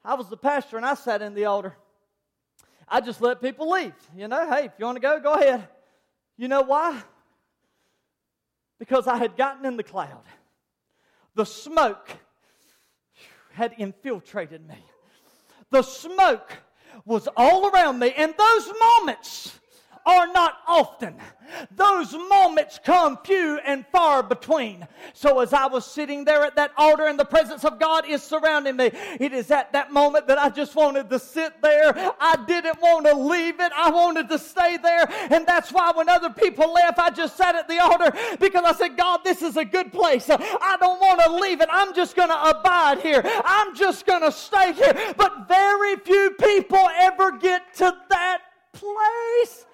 I 0.03 0.15
was 0.15 0.27
the 0.27 0.37
pastor 0.37 0.75
and 0.75 0.85
I 0.85 0.95
sat 0.95 1.21
in 1.21 1.33
the 1.33 1.45
altar. 1.45 1.77
I 2.89 2.99
just 2.99 3.21
let 3.21 3.41
people 3.41 3.71
leave. 3.71 3.95
You 4.17 4.27
know, 4.27 4.49
hey, 4.49 4.65
if 4.65 4.73
you 4.77 4.83
want 4.83 4.97
to 4.97 5.01
go, 5.01 5.17
go 5.21 5.33
ahead. 5.33 5.65
You 6.35 6.49
know 6.49 6.61
why? 6.61 7.03
Because 8.81 9.05
I 9.05 9.17
had 9.17 9.37
gotten 9.37 9.63
in 9.63 9.77
the 9.77 9.83
cloud. 9.83 10.23
The 11.35 11.45
smoke 11.45 12.09
had 13.53 13.75
infiltrated 13.77 14.67
me. 14.67 14.83
The 15.69 15.83
smoke 15.83 16.57
was 17.05 17.29
all 17.37 17.69
around 17.69 17.99
me. 17.99 18.11
And 18.17 18.33
those 18.35 18.71
moments 18.97 19.59
are 20.05 20.31
not 20.31 20.57
often. 20.67 21.15
Those 21.75 22.13
moments 22.13 22.79
come 22.83 23.17
few 23.25 23.59
and 23.65 23.85
far 23.91 24.23
between. 24.23 24.87
So 25.13 25.39
as 25.39 25.53
I 25.53 25.67
was 25.67 25.85
sitting 25.85 26.23
there 26.23 26.43
at 26.43 26.55
that 26.55 26.71
altar 26.77 27.07
and 27.07 27.19
the 27.19 27.25
presence 27.25 27.65
of 27.65 27.79
God 27.79 28.07
is 28.07 28.23
surrounding 28.23 28.77
me, 28.77 28.91
it 29.19 29.33
is 29.33 29.51
at 29.51 29.73
that 29.73 29.91
moment 29.91 30.27
that 30.27 30.37
I 30.37 30.49
just 30.49 30.75
wanted 30.75 31.09
to 31.09 31.19
sit 31.19 31.61
there. 31.61 31.93
I 32.19 32.37
didn't 32.47 32.81
want 32.81 33.05
to 33.07 33.13
leave 33.13 33.59
it. 33.59 33.71
I 33.75 33.89
wanted 33.89 34.29
to 34.29 34.39
stay 34.39 34.77
there. 34.77 35.05
And 35.29 35.45
that's 35.45 35.71
why 35.71 35.91
when 35.93 36.09
other 36.09 36.29
people 36.29 36.73
left, 36.73 36.99
I 36.99 37.09
just 37.09 37.35
sat 37.35 37.55
at 37.55 37.67
the 37.67 37.79
altar 37.79 38.11
because 38.39 38.63
I 38.63 38.73
said, 38.73 38.97
God, 38.97 39.21
this 39.23 39.41
is 39.41 39.57
a 39.57 39.65
good 39.65 39.91
place. 39.91 40.29
I 40.29 40.77
don't 40.79 40.99
want 40.99 41.19
to 41.21 41.35
leave 41.35 41.61
it. 41.61 41.69
I'm 41.71 41.93
just 41.93 42.15
going 42.15 42.29
to 42.29 42.49
abide 42.49 42.99
here. 42.99 43.21
I'm 43.25 43.75
just 43.75 44.05
going 44.05 44.21
to 44.21 44.31
stay 44.31 44.73
here. 44.73 45.13
But 45.17 45.47
very 45.47 45.97
few 45.97 46.35
people 46.39 46.87
ever 46.97 47.37
get 47.37 47.73
to 47.75 47.95
that 48.09 48.39
place. 48.73 49.65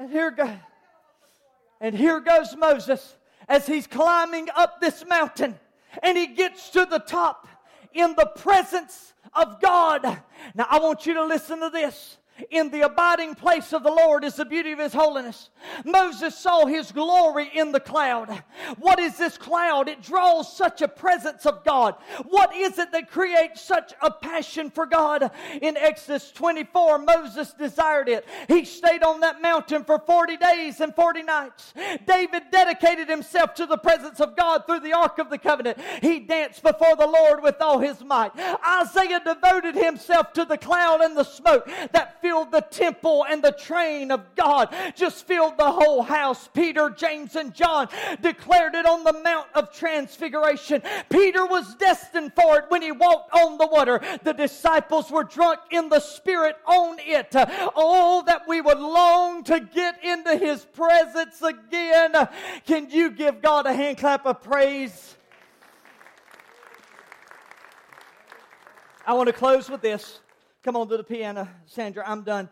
And 0.00 0.08
here, 0.08 0.30
go, 0.30 0.50
and 1.78 1.94
here 1.94 2.20
goes 2.20 2.56
Moses 2.56 3.16
as 3.46 3.66
he's 3.66 3.86
climbing 3.86 4.48
up 4.56 4.80
this 4.80 5.04
mountain 5.06 5.60
and 6.02 6.16
he 6.16 6.28
gets 6.28 6.70
to 6.70 6.86
the 6.86 7.00
top 7.00 7.46
in 7.92 8.14
the 8.16 8.24
presence 8.24 9.12
of 9.34 9.60
God. 9.60 10.02
Now, 10.54 10.66
I 10.70 10.78
want 10.78 11.04
you 11.04 11.12
to 11.12 11.24
listen 11.26 11.60
to 11.60 11.68
this 11.68 12.16
in 12.50 12.70
the 12.70 12.82
abiding 12.82 13.34
place 13.34 13.72
of 13.72 13.82
the 13.82 13.90
Lord 13.90 14.24
is 14.24 14.36
the 14.36 14.44
beauty 14.44 14.72
of 14.72 14.78
His 14.78 14.92
holiness. 14.92 15.50
Moses 15.84 16.36
saw 16.36 16.66
His 16.66 16.92
glory 16.92 17.50
in 17.54 17.72
the 17.72 17.80
cloud. 17.80 18.42
What 18.78 18.98
is 18.98 19.16
this 19.16 19.36
cloud? 19.36 19.88
It 19.88 20.02
draws 20.02 20.56
such 20.56 20.82
a 20.82 20.88
presence 20.88 21.46
of 21.46 21.64
God. 21.64 21.96
What 22.24 22.54
is 22.54 22.78
it 22.78 22.92
that 22.92 23.10
creates 23.10 23.60
such 23.60 23.92
a 24.00 24.10
passion 24.10 24.70
for 24.70 24.86
God? 24.86 25.30
In 25.60 25.76
Exodus 25.76 26.32
24, 26.32 26.98
Moses 26.98 27.52
desired 27.52 28.08
it. 28.08 28.26
He 28.48 28.64
stayed 28.64 29.02
on 29.02 29.20
that 29.20 29.42
mountain 29.42 29.84
for 29.84 29.98
40 29.98 30.36
days 30.36 30.80
and 30.80 30.94
40 30.94 31.22
nights. 31.22 31.74
David 32.06 32.44
dedicated 32.50 33.08
himself 33.08 33.54
to 33.54 33.66
the 33.66 33.78
presence 33.78 34.20
of 34.20 34.36
God 34.36 34.66
through 34.66 34.80
the 34.80 34.92
Ark 34.92 35.18
of 35.18 35.30
the 35.30 35.38
Covenant. 35.38 35.78
He 36.00 36.20
danced 36.20 36.62
before 36.62 36.96
the 36.96 37.06
Lord 37.06 37.42
with 37.42 37.60
all 37.60 37.78
his 37.78 38.02
might. 38.04 38.32
Isaiah 38.66 39.20
devoted 39.24 39.74
himself 39.74 40.32
to 40.34 40.44
the 40.44 40.58
cloud 40.58 41.00
and 41.00 41.16
the 41.16 41.24
smoke 41.24 41.68
that 41.92 42.20
filled 42.20 42.29
filled 42.30 42.52
the 42.52 42.60
temple 42.60 43.26
and 43.28 43.42
the 43.42 43.50
train 43.50 44.12
of 44.12 44.36
God 44.36 44.72
just 44.94 45.26
filled 45.26 45.58
the 45.58 45.72
whole 45.72 46.00
house. 46.00 46.48
Peter, 46.54 46.88
James, 46.88 47.34
and 47.34 47.52
John 47.52 47.88
declared 48.20 48.76
it 48.76 48.86
on 48.86 49.02
the 49.02 49.14
Mount 49.24 49.48
of 49.52 49.72
Transfiguration. 49.72 50.80
Peter 51.08 51.44
was 51.44 51.74
destined 51.74 52.32
for 52.36 52.58
it 52.58 52.66
when 52.68 52.82
he 52.82 52.92
walked 52.92 53.34
on 53.34 53.58
the 53.58 53.66
water. 53.66 54.00
The 54.22 54.32
disciples 54.32 55.10
were 55.10 55.24
drunk 55.24 55.58
in 55.72 55.88
the 55.88 55.98
Spirit 55.98 56.54
on 56.66 56.98
it. 57.00 57.34
Oh, 57.34 58.22
that 58.28 58.46
we 58.46 58.60
would 58.60 58.78
long 58.78 59.42
to 59.44 59.58
get 59.58 60.04
into 60.04 60.36
His 60.36 60.64
presence 60.64 61.42
again. 61.42 62.12
Can 62.64 62.90
you 62.90 63.10
give 63.10 63.42
God 63.42 63.66
a 63.66 63.74
hand 63.74 63.98
clap 63.98 64.24
of 64.24 64.40
praise? 64.40 65.16
I 69.04 69.14
want 69.14 69.26
to 69.26 69.32
close 69.32 69.68
with 69.68 69.80
this. 69.80 70.20
Come 70.62 70.76
on 70.76 70.88
to 70.88 70.96
the 70.96 71.04
piano, 71.04 71.48
Sandra. 71.66 72.04
I'm 72.06 72.22
done. 72.22 72.50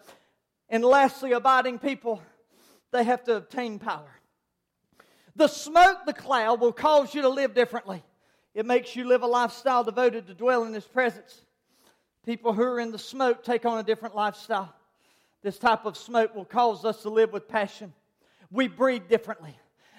And 0.71 0.85
lastly, 0.85 1.33
abiding 1.33 1.79
people, 1.79 2.23
they 2.91 3.05
have 3.05 3.25
to 3.25 3.37
obtain 3.37 3.79
power. 3.79 4.11
The 5.37 5.47
smoke, 5.47 5.99
the 6.07 6.15
cloud, 6.15 6.61
will 6.61 6.73
cause 6.73 7.15
you 7.15 7.23
to 7.23 7.29
live 7.29 7.55
differently. 7.55 8.03
It 8.55 8.67
makes 8.67 8.97
you 8.97 9.07
live 9.07 9.23
a 9.23 9.27
lifestyle 9.27 9.85
devoted 9.85 10.27
to 10.27 10.35
dwell 10.35 10.65
in 10.65 10.73
His 10.73 10.85
presence. 10.85 11.43
People 12.25 12.53
who 12.53 12.63
are 12.63 12.81
in 12.81 12.93
the 12.93 12.99
smoke 12.99 13.45
take 13.45 13.65
on 13.65 13.79
a 13.79 13.83
different 13.83 14.15
lifestyle. 14.15 14.75
This 15.43 15.59
type 15.59 15.85
of 15.85 15.97
smoke 15.97 16.35
will 16.35 16.45
cause 16.45 16.85
us 16.85 17.03
to 17.03 17.11
live 17.11 17.33
with 17.33 17.47
passion. 17.47 17.93
We 18.51 18.69
breathe 18.69 19.09
differently. 19.09 19.57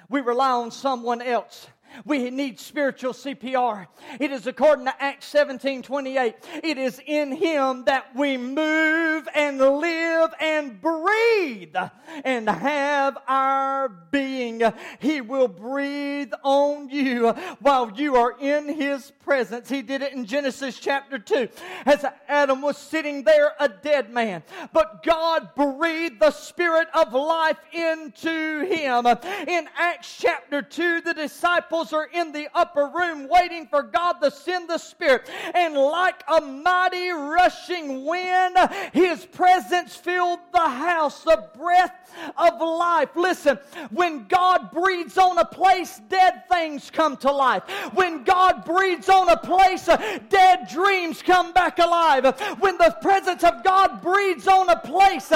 We 0.09 0.21
rely 0.21 0.51
on 0.51 0.71
someone 0.71 1.21
else. 1.21 1.67
We 2.05 2.29
need 2.29 2.59
spiritual 2.59 3.13
CPR. 3.13 3.87
It 4.19 4.31
is 4.31 4.47
according 4.47 4.85
to 4.85 5.03
Acts 5.03 5.27
17 5.27 5.81
28. 5.83 6.35
It 6.63 6.77
is 6.77 7.01
in 7.05 7.31
Him 7.31 7.85
that 7.85 8.15
we 8.15 8.37
move 8.37 9.27
and 9.35 9.57
live 9.57 10.31
and 10.39 10.81
breathe 10.81 11.75
and 12.23 12.49
have 12.49 13.17
our 13.27 13.89
being. 14.11 14.61
He 14.99 15.21
will 15.21 15.47
breathe 15.47 16.31
on 16.43 16.89
you 16.89 17.29
while 17.59 17.91
you 17.95 18.15
are 18.15 18.35
in 18.39 18.67
His 18.67 19.11
presence. 19.23 19.69
He 19.69 19.81
did 19.81 20.01
it 20.01 20.13
in 20.13 20.25
Genesis 20.25 20.79
chapter 20.79 21.19
2 21.19 21.49
as 21.85 22.05
Adam 22.27 22.61
was 22.61 22.77
sitting 22.77 23.23
there, 23.23 23.53
a 23.59 23.69
dead 23.69 24.11
man. 24.11 24.43
But 24.73 25.03
God 25.03 25.49
breathed 25.55 26.19
the 26.19 26.31
Spirit 26.31 26.87
of 26.93 27.13
life 27.13 27.57
into 27.71 28.65
him. 28.65 29.05
In 29.47 29.67
Acts 29.77 30.17
chapter 30.17 30.61
2, 30.61 31.01
the 31.01 31.13
disciples 31.13 31.78
are 31.93 32.05
in 32.05 32.31
the 32.31 32.47
upper 32.53 32.91
room 32.93 33.27
waiting 33.29 33.67
for 33.67 33.81
God 33.81 34.13
to 34.21 34.31
send 34.31 34.69
the 34.69 34.77
Spirit. 34.77 35.29
And 35.53 35.75
like 35.75 36.23
a 36.27 36.41
mighty 36.41 37.09
rushing 37.09 38.05
wind, 38.05 38.57
His 38.93 39.25
presence 39.25 39.95
filled 39.95 40.39
the 40.53 40.67
house, 40.67 41.23
the 41.23 41.49
breath 41.57 41.93
of 42.37 42.59
life. 42.59 43.09
Listen, 43.15 43.57
when 43.91 44.27
God 44.27 44.71
breathes 44.71 45.17
on 45.17 45.37
a 45.37 45.45
place, 45.45 46.01
dead 46.09 46.43
things 46.49 46.89
come 46.91 47.17
to 47.17 47.31
life. 47.31 47.63
When 47.93 48.23
God 48.23 48.65
breathes 48.65 49.09
on 49.09 49.29
a 49.29 49.37
place, 49.37 49.85
dead 50.29 50.67
dreams 50.69 51.21
come 51.21 51.53
back 51.53 51.79
alive. 51.79 52.25
When 52.59 52.77
the 52.77 52.95
presence 53.01 53.43
of 53.43 53.63
God 53.63 54.01
breathes 54.01 54.47
on 54.47 54.69
a 54.69 54.79
place, 54.79 55.31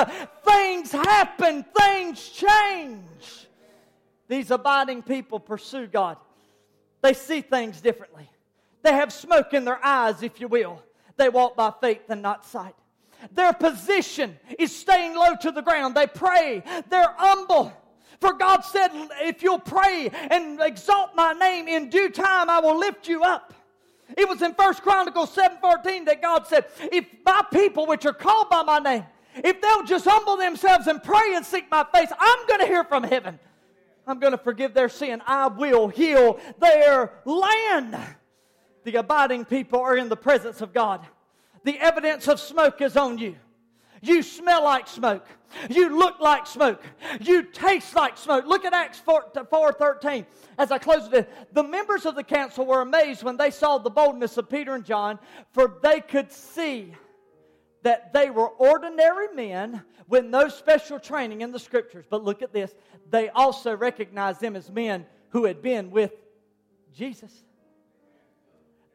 things 0.45 0.91
happen, 0.91 1.65
things 1.77 2.29
change. 2.29 3.47
These 4.27 4.51
abiding 4.51 5.03
people 5.03 5.39
pursue 5.39 5.87
God. 5.87 6.17
They 7.03 7.13
see 7.13 7.41
things 7.41 7.81
differently. 7.81 8.29
They 8.81 8.93
have 8.93 9.13
smoke 9.13 9.53
in 9.53 9.65
their 9.65 9.83
eyes, 9.85 10.23
if 10.23 10.39
you 10.39 10.47
will. 10.47 10.81
They 11.17 11.29
walk 11.29 11.55
by 11.55 11.71
faith 11.79 12.09
and 12.09 12.21
not 12.21 12.45
sight. 12.45 12.75
Their 13.33 13.53
position 13.53 14.39
is 14.57 14.75
staying 14.75 15.13
low 15.13 15.35
to 15.41 15.51
the 15.51 15.61
ground. 15.61 15.95
They 15.95 16.07
pray. 16.07 16.63
They're 16.89 17.13
humble. 17.17 17.73
For 18.21 18.33
God 18.33 18.61
said, 18.61 18.89
if 19.21 19.43
you'll 19.43 19.59
pray 19.59 20.09
and 20.31 20.61
exalt 20.61 21.13
my 21.13 21.33
name 21.33 21.67
in 21.67 21.89
due 21.89 22.09
time, 22.09 22.49
I 22.49 22.59
will 22.59 22.77
lift 22.77 23.07
you 23.07 23.21
up. 23.23 23.53
It 24.17 24.27
was 24.27 24.41
in 24.41 24.53
First 24.53 24.81
Chronicles 24.81 25.35
7:14 25.35 26.05
that 26.05 26.21
God 26.21 26.47
said, 26.47 26.65
if 26.91 27.05
my 27.25 27.43
people 27.51 27.85
which 27.85 28.05
are 28.05 28.13
called 28.13 28.49
by 28.49 28.63
my 28.63 28.79
name, 28.79 29.05
if 29.35 29.61
they'll 29.61 29.83
just 29.83 30.05
humble 30.05 30.37
themselves 30.37 30.87
and 30.87 31.03
pray 31.03 31.35
and 31.35 31.45
seek 31.45 31.69
my 31.69 31.85
face, 31.93 32.09
I'm 32.17 32.47
going 32.47 32.61
to 32.61 32.67
hear 32.67 32.85
from 32.85 33.03
heaven. 33.03 33.39
I'm 34.05 34.19
going 34.19 34.31
to 34.31 34.37
forgive 34.37 34.73
their 34.73 34.89
sin. 34.89 35.21
I 35.25 35.47
will 35.47 35.87
heal 35.87 36.39
their 36.59 37.13
land. 37.25 37.97
The 38.83 38.95
abiding 38.95 39.45
people 39.45 39.79
are 39.79 39.95
in 39.95 40.09
the 40.09 40.17
presence 40.17 40.61
of 40.61 40.73
God. 40.73 41.05
The 41.63 41.79
evidence 41.79 42.27
of 42.27 42.39
smoke 42.39 42.81
is 42.81 42.97
on 42.97 43.17
you. 43.17 43.35
You 44.01 44.21
smell 44.21 44.65
like 44.65 44.87
smoke. 44.87 45.25
You 45.69 45.97
look 45.97 46.19
like 46.19 46.45
smoke. 46.45 46.83
You 47.21 47.43
taste 47.43 47.95
like 47.95 48.17
smoke. 48.17 48.45
Look 48.45 48.65
at 48.65 48.73
Acts 48.73 48.99
4, 48.99 49.31
4 49.49 49.71
13. 49.71 50.25
As 50.57 50.71
I 50.71 50.77
close 50.77 51.11
it, 51.13 51.53
the 51.53 51.63
members 51.63 52.05
of 52.05 52.15
the 52.15 52.23
council 52.23 52.65
were 52.65 52.81
amazed 52.81 53.23
when 53.23 53.37
they 53.37 53.49
saw 53.49 53.77
the 53.77 53.89
boldness 53.89 54.37
of 54.37 54.49
Peter 54.49 54.75
and 54.75 54.83
John, 54.83 55.19
for 55.53 55.79
they 55.81 56.01
could 56.01 56.33
see 56.33 56.93
that 57.83 58.11
they 58.11 58.29
were 58.29 58.49
ordinary 58.49 59.33
men 59.33 59.83
with 60.13 60.25
no 60.25 60.47
special 60.47 60.99
training 60.99 61.41
in 61.41 61.51
the 61.51 61.57
scriptures. 61.57 62.05
But 62.07 62.23
look 62.23 62.43
at 62.43 62.53
this 62.53 62.75
they 63.09 63.29
also 63.29 63.75
recognized 63.75 64.39
them 64.41 64.55
as 64.55 64.69
men 64.69 65.07
who 65.29 65.45
had 65.45 65.63
been 65.63 65.89
with 65.89 66.11
Jesus. 66.93 67.33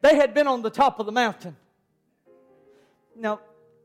They 0.00 0.14
had 0.14 0.32
been 0.32 0.46
on 0.46 0.62
the 0.62 0.70
top 0.70 1.00
of 1.00 1.06
the 1.06 1.12
mountain. 1.12 1.56
Now, 3.16 3.40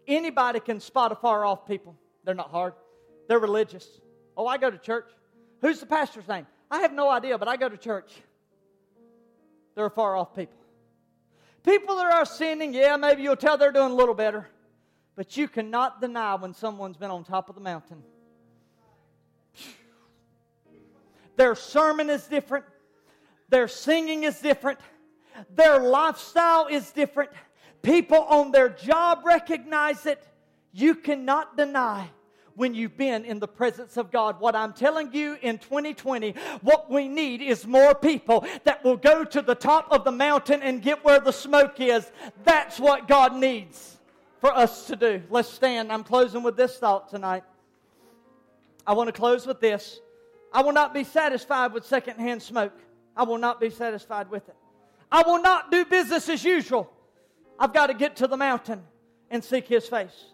anybody 0.07 0.59
can 0.59 0.79
spot 0.79 1.11
a 1.11 1.15
far 1.15 1.43
off 1.43 1.67
people. 1.67 1.95
They're 2.23 2.35
not 2.35 2.51
hard, 2.51 2.73
they're 3.27 3.39
religious. 3.39 3.87
Oh, 4.37 4.45
I 4.45 4.59
go 4.59 4.69
to 4.69 4.77
church. 4.77 5.09
Who's 5.61 5.79
the 5.79 5.87
pastor's 5.87 6.27
name? 6.27 6.45
I 6.69 6.81
have 6.81 6.93
no 6.93 7.09
idea, 7.09 7.39
but 7.39 7.47
I 7.47 7.57
go 7.57 7.67
to 7.67 7.77
church. 7.77 8.11
They're 9.73 9.89
far 9.89 10.15
off 10.15 10.35
people. 10.35 10.59
People 11.63 11.95
that 11.95 12.13
are 12.13 12.25
sinning, 12.25 12.75
yeah, 12.75 12.95
maybe 12.95 13.23
you'll 13.23 13.35
tell 13.35 13.57
they're 13.57 13.71
doing 13.71 13.91
a 13.91 13.95
little 13.95 14.13
better. 14.13 14.47
But 15.15 15.37
you 15.37 15.47
cannot 15.47 16.01
deny 16.01 16.35
when 16.35 16.53
someone's 16.53 16.97
been 16.97 17.11
on 17.11 17.23
top 17.23 17.49
of 17.49 17.55
the 17.55 17.61
mountain. 17.61 18.03
Their 21.35 21.55
sermon 21.55 22.09
is 22.09 22.25
different. 22.25 22.65
Their 23.49 23.67
singing 23.67 24.23
is 24.23 24.39
different. 24.39 24.79
Their 25.55 25.79
lifestyle 25.79 26.67
is 26.67 26.91
different. 26.91 27.31
People 27.81 28.19
on 28.23 28.51
their 28.51 28.69
job 28.69 29.19
recognize 29.25 30.05
it. 30.05 30.23
You 30.71 30.95
cannot 30.95 31.57
deny 31.57 32.09
when 32.55 32.75
you've 32.75 32.97
been 32.97 33.25
in 33.25 33.39
the 33.39 33.47
presence 33.47 33.97
of 33.97 34.11
God. 34.11 34.39
What 34.39 34.55
I'm 34.55 34.73
telling 34.73 35.13
you 35.13 35.37
in 35.41 35.57
2020, 35.57 36.35
what 36.61 36.89
we 36.89 37.07
need 37.07 37.41
is 37.41 37.65
more 37.65 37.95
people 37.95 38.45
that 38.63 38.83
will 38.83 38.97
go 38.97 39.23
to 39.23 39.41
the 39.41 39.55
top 39.55 39.91
of 39.91 40.03
the 40.03 40.11
mountain 40.11 40.61
and 40.61 40.81
get 40.81 41.03
where 41.03 41.19
the 41.19 41.33
smoke 41.33 41.79
is. 41.79 42.11
That's 42.43 42.79
what 42.79 43.07
God 43.07 43.35
needs 43.35 43.92
for 44.43 44.53
us 44.53 44.87
to 44.87 44.97
do. 44.97 45.23
Let's 45.29 45.47
stand. 45.47 45.89
I'm 45.89 46.03
closing 46.03 46.43
with 46.43 46.57
this 46.57 46.77
thought 46.77 47.09
tonight. 47.09 47.45
I 48.85 48.91
want 48.91 49.07
to 49.07 49.13
close 49.13 49.47
with 49.47 49.61
this. 49.61 50.01
I 50.51 50.61
will 50.61 50.73
not 50.73 50.93
be 50.93 51.05
satisfied 51.05 51.71
with 51.71 51.85
secondhand 51.85 52.43
smoke. 52.43 52.77
I 53.15 53.23
will 53.23 53.37
not 53.37 53.61
be 53.61 53.69
satisfied 53.69 54.29
with 54.29 54.49
it. 54.49 54.55
I 55.09 55.23
will 55.25 55.41
not 55.41 55.71
do 55.71 55.85
business 55.85 56.27
as 56.27 56.43
usual. 56.43 56.91
I've 57.57 57.73
got 57.73 57.87
to 57.87 57.93
get 57.93 58.17
to 58.17 58.27
the 58.27 58.35
mountain 58.35 58.83
and 59.31 59.41
seek 59.41 59.65
his 59.65 59.87
face. 59.87 60.25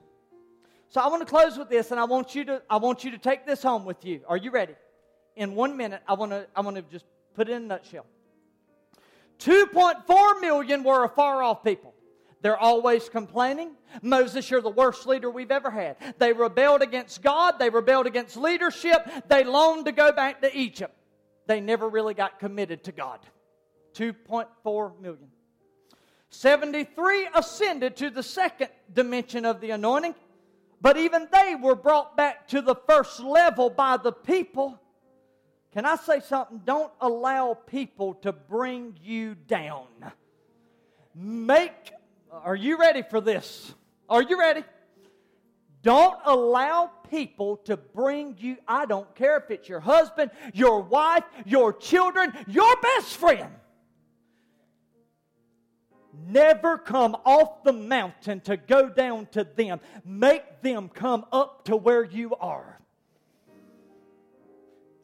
So 0.87 1.01
I 1.01 1.07
want 1.07 1.21
to 1.21 1.27
close 1.27 1.55
with 1.55 1.69
this 1.69 1.91
and 1.91 1.99
I 1.99 2.05
want 2.05 2.33
you 2.33 2.45
to 2.45 2.63
I 2.67 2.77
want 2.77 3.03
you 3.03 3.11
to 3.11 3.19
take 3.19 3.45
this 3.45 3.61
home 3.61 3.85
with 3.85 4.03
you. 4.03 4.21
Are 4.27 4.37
you 4.37 4.49
ready? 4.49 4.73
In 5.35 5.53
1 5.53 5.77
minute 5.77 6.01
I 6.07 6.15
want 6.15 6.31
to 6.31 6.47
I 6.55 6.61
want 6.61 6.77
to 6.77 6.81
just 6.81 7.05
put 7.35 7.47
it 7.47 7.51
in 7.51 7.61
a 7.61 7.67
nutshell. 7.67 8.07
2.4 9.37 10.41
million 10.41 10.83
were 10.83 11.03
a 11.03 11.09
far 11.09 11.43
off 11.43 11.63
people. 11.63 11.88
They're 12.41 12.57
always 12.57 13.09
complaining. 13.09 13.71
Moses, 14.01 14.49
you're 14.49 14.61
the 14.61 14.69
worst 14.69 15.05
leader 15.05 15.29
we've 15.29 15.51
ever 15.51 15.69
had. 15.69 15.97
They 16.17 16.31
rebelled 16.31 16.81
against 16.81 17.21
God. 17.21 17.59
They 17.59 17.69
rebelled 17.69 18.07
against 18.07 18.37
leadership. 18.37 19.09
They 19.27 19.43
longed 19.43 19.85
to 19.85 19.91
go 19.91 20.11
back 20.11 20.41
to 20.41 20.57
Egypt. 20.57 20.95
They 21.47 21.59
never 21.59 21.89
really 21.89 22.13
got 22.13 22.39
committed 22.39 22.83
to 22.85 22.91
God. 22.91 23.19
2.4 23.95 25.01
million. 25.01 25.29
73 26.29 27.29
ascended 27.33 27.97
to 27.97 28.09
the 28.09 28.23
second 28.23 28.69
dimension 28.93 29.45
of 29.45 29.59
the 29.61 29.71
anointing, 29.71 30.13
but 30.79 30.95
even 30.95 31.27
they 31.31 31.55
were 31.55 31.75
brought 31.75 32.15
back 32.15 32.47
to 32.49 32.61
the 32.61 32.75
first 32.87 33.19
level 33.19 33.69
by 33.69 33.97
the 33.97 34.11
people. 34.11 34.79
Can 35.73 35.85
I 35.85 35.95
say 35.95 36.19
something? 36.19 36.61
Don't 36.63 36.91
allow 37.01 37.55
people 37.55 38.13
to 38.15 38.31
bring 38.31 38.97
you 39.01 39.35
down. 39.35 39.87
Make 41.15 41.91
are 42.31 42.55
you 42.55 42.77
ready 42.77 43.01
for 43.01 43.21
this? 43.21 43.73
Are 44.07 44.21
you 44.21 44.39
ready? 44.39 44.63
Don't 45.81 46.17
allow 46.25 46.91
people 47.09 47.57
to 47.57 47.77
bring 47.77 48.35
you, 48.37 48.57
I 48.67 48.85
don't 48.85 49.13
care 49.15 49.37
if 49.37 49.49
it's 49.49 49.69
your 49.69 49.79
husband, 49.79 50.31
your 50.53 50.81
wife, 50.81 51.23
your 51.45 51.73
children, 51.73 52.33
your 52.47 52.75
best 52.81 53.15
friend. 53.15 53.49
never 56.27 56.77
come 56.77 57.15
off 57.25 57.63
the 57.63 57.73
mountain 57.73 58.41
to 58.41 58.57
go 58.57 58.89
down 58.89 59.27
to 59.27 59.43
them. 59.43 59.79
Make 60.05 60.61
them 60.61 60.89
come 60.89 61.25
up 61.31 61.65
to 61.65 61.75
where 61.75 62.03
you 62.03 62.35
are. 62.35 62.79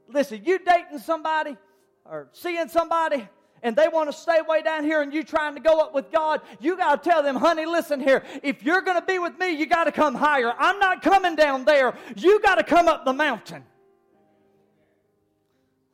Listen, 0.08 0.42
you 0.44 0.60
dating 0.60 1.00
somebody 1.00 1.58
or 2.06 2.30
seeing 2.34 2.68
somebody 2.68 3.28
and 3.64 3.76
they 3.76 3.88
want 3.88 4.12
to 4.12 4.18
stay 4.18 4.40
way 4.48 4.62
down 4.62 4.84
here 4.84 5.02
and 5.02 5.14
you 5.14 5.24
trying 5.24 5.56
to 5.56 5.62
go 5.62 5.80
up 5.80 5.94
with 5.94 6.12
God, 6.12 6.42
you 6.60 6.78
got 6.78 7.04
to 7.04 7.10
tell 7.10 7.24
them, 7.24 7.36
honey, 7.36 7.66
listen 7.66 8.00
here. 8.00 8.24
If 8.44 8.64
you're 8.64 8.82
going 8.82 9.00
to 9.00 9.06
be 9.06 9.20
with 9.20 9.38
me, 9.40 9.52
you 9.52 9.66
got 9.66 9.86
to 9.86 9.92
come 9.92 10.16
higher. 10.16 10.54
I'm 10.58 10.80
not 10.80 11.02
coming 11.02 11.36
down 11.36 11.66
there. 11.66 11.96
You 12.16 12.40
got 12.42 12.56
to 12.56 12.64
come 12.64 12.88
up 12.88 13.06
the 13.06 13.14
mountain. 13.14 13.64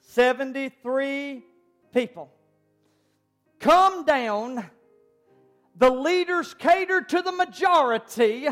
73 0.02 1.44
people 1.94 2.30
come 3.60 4.04
down. 4.04 4.66
The 5.78 5.90
leaders 5.90 6.54
catered 6.54 7.08
to 7.10 7.22
the 7.22 7.32
majority 7.32 8.50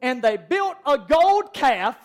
and 0.00 0.22
they 0.22 0.36
built 0.36 0.76
a 0.86 0.96
gold 0.96 1.52
calf 1.52 1.96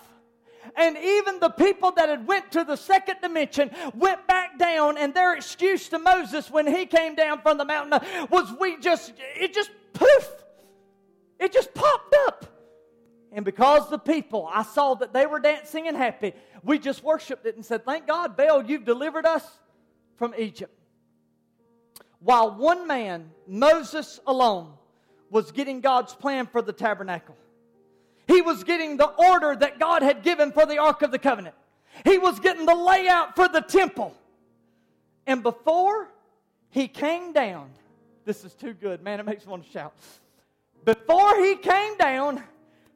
and 0.77 0.97
even 0.97 1.39
the 1.39 1.49
people 1.49 1.91
that 1.91 2.09
had 2.09 2.27
went 2.27 2.51
to 2.51 2.63
the 2.63 2.75
second 2.75 3.17
dimension 3.21 3.71
went 3.93 4.27
back 4.27 4.59
down 4.59 4.97
and 4.97 5.13
their 5.13 5.33
excuse 5.33 5.89
to 5.89 5.99
Moses 5.99 6.49
when 6.49 6.67
he 6.67 6.85
came 6.85 7.15
down 7.15 7.41
from 7.41 7.57
the 7.57 7.65
mountain 7.65 7.99
was 8.29 8.53
we 8.59 8.77
just 8.77 9.13
it 9.17 9.53
just 9.53 9.71
poof 9.93 10.29
it 11.39 11.51
just 11.51 11.73
popped 11.73 12.15
up. 12.27 12.45
And 13.31 13.43
because 13.43 13.89
the 13.89 13.99
people 13.99 14.49
I 14.51 14.63
saw 14.63 14.93
that 14.95 15.13
they 15.13 15.25
were 15.25 15.39
dancing 15.39 15.87
and 15.87 15.95
happy 15.95 16.33
we 16.63 16.79
just 16.79 17.03
worshiped 17.03 17.45
it 17.45 17.55
and 17.55 17.65
said 17.65 17.85
thank 17.85 18.07
God 18.07 18.35
Baal 18.35 18.63
you've 18.65 18.85
delivered 18.85 19.25
us 19.25 19.45
from 20.17 20.33
Egypt. 20.37 20.73
While 22.19 22.55
one 22.55 22.87
man 22.87 23.31
Moses 23.47 24.19
alone 24.25 24.73
was 25.29 25.51
getting 25.51 25.81
God's 25.81 26.13
plan 26.13 26.47
for 26.47 26.61
the 26.61 26.73
tabernacle 26.73 27.35
he 28.27 28.41
was 28.41 28.63
getting 28.63 28.97
the 28.97 29.07
order 29.07 29.55
that 29.55 29.79
God 29.79 30.01
had 30.01 30.23
given 30.23 30.51
for 30.51 30.65
the 30.65 30.77
Ark 30.77 31.01
of 31.01 31.11
the 31.11 31.19
Covenant. 31.19 31.55
He 32.03 32.17
was 32.17 32.39
getting 32.39 32.65
the 32.65 32.75
layout 32.75 33.35
for 33.35 33.47
the 33.47 33.61
temple. 33.61 34.15
And 35.27 35.41
before 35.41 36.09
he 36.69 36.87
came 36.87 37.33
down, 37.33 37.69
this 38.25 38.43
is 38.43 38.53
too 38.53 38.73
good, 38.73 39.01
man, 39.03 39.19
it 39.19 39.25
makes 39.25 39.45
me 39.45 39.51
want 39.51 39.63
to 39.63 39.71
shout. 39.71 39.93
Before 40.83 41.39
he 41.43 41.55
came 41.55 41.97
down, 41.97 42.43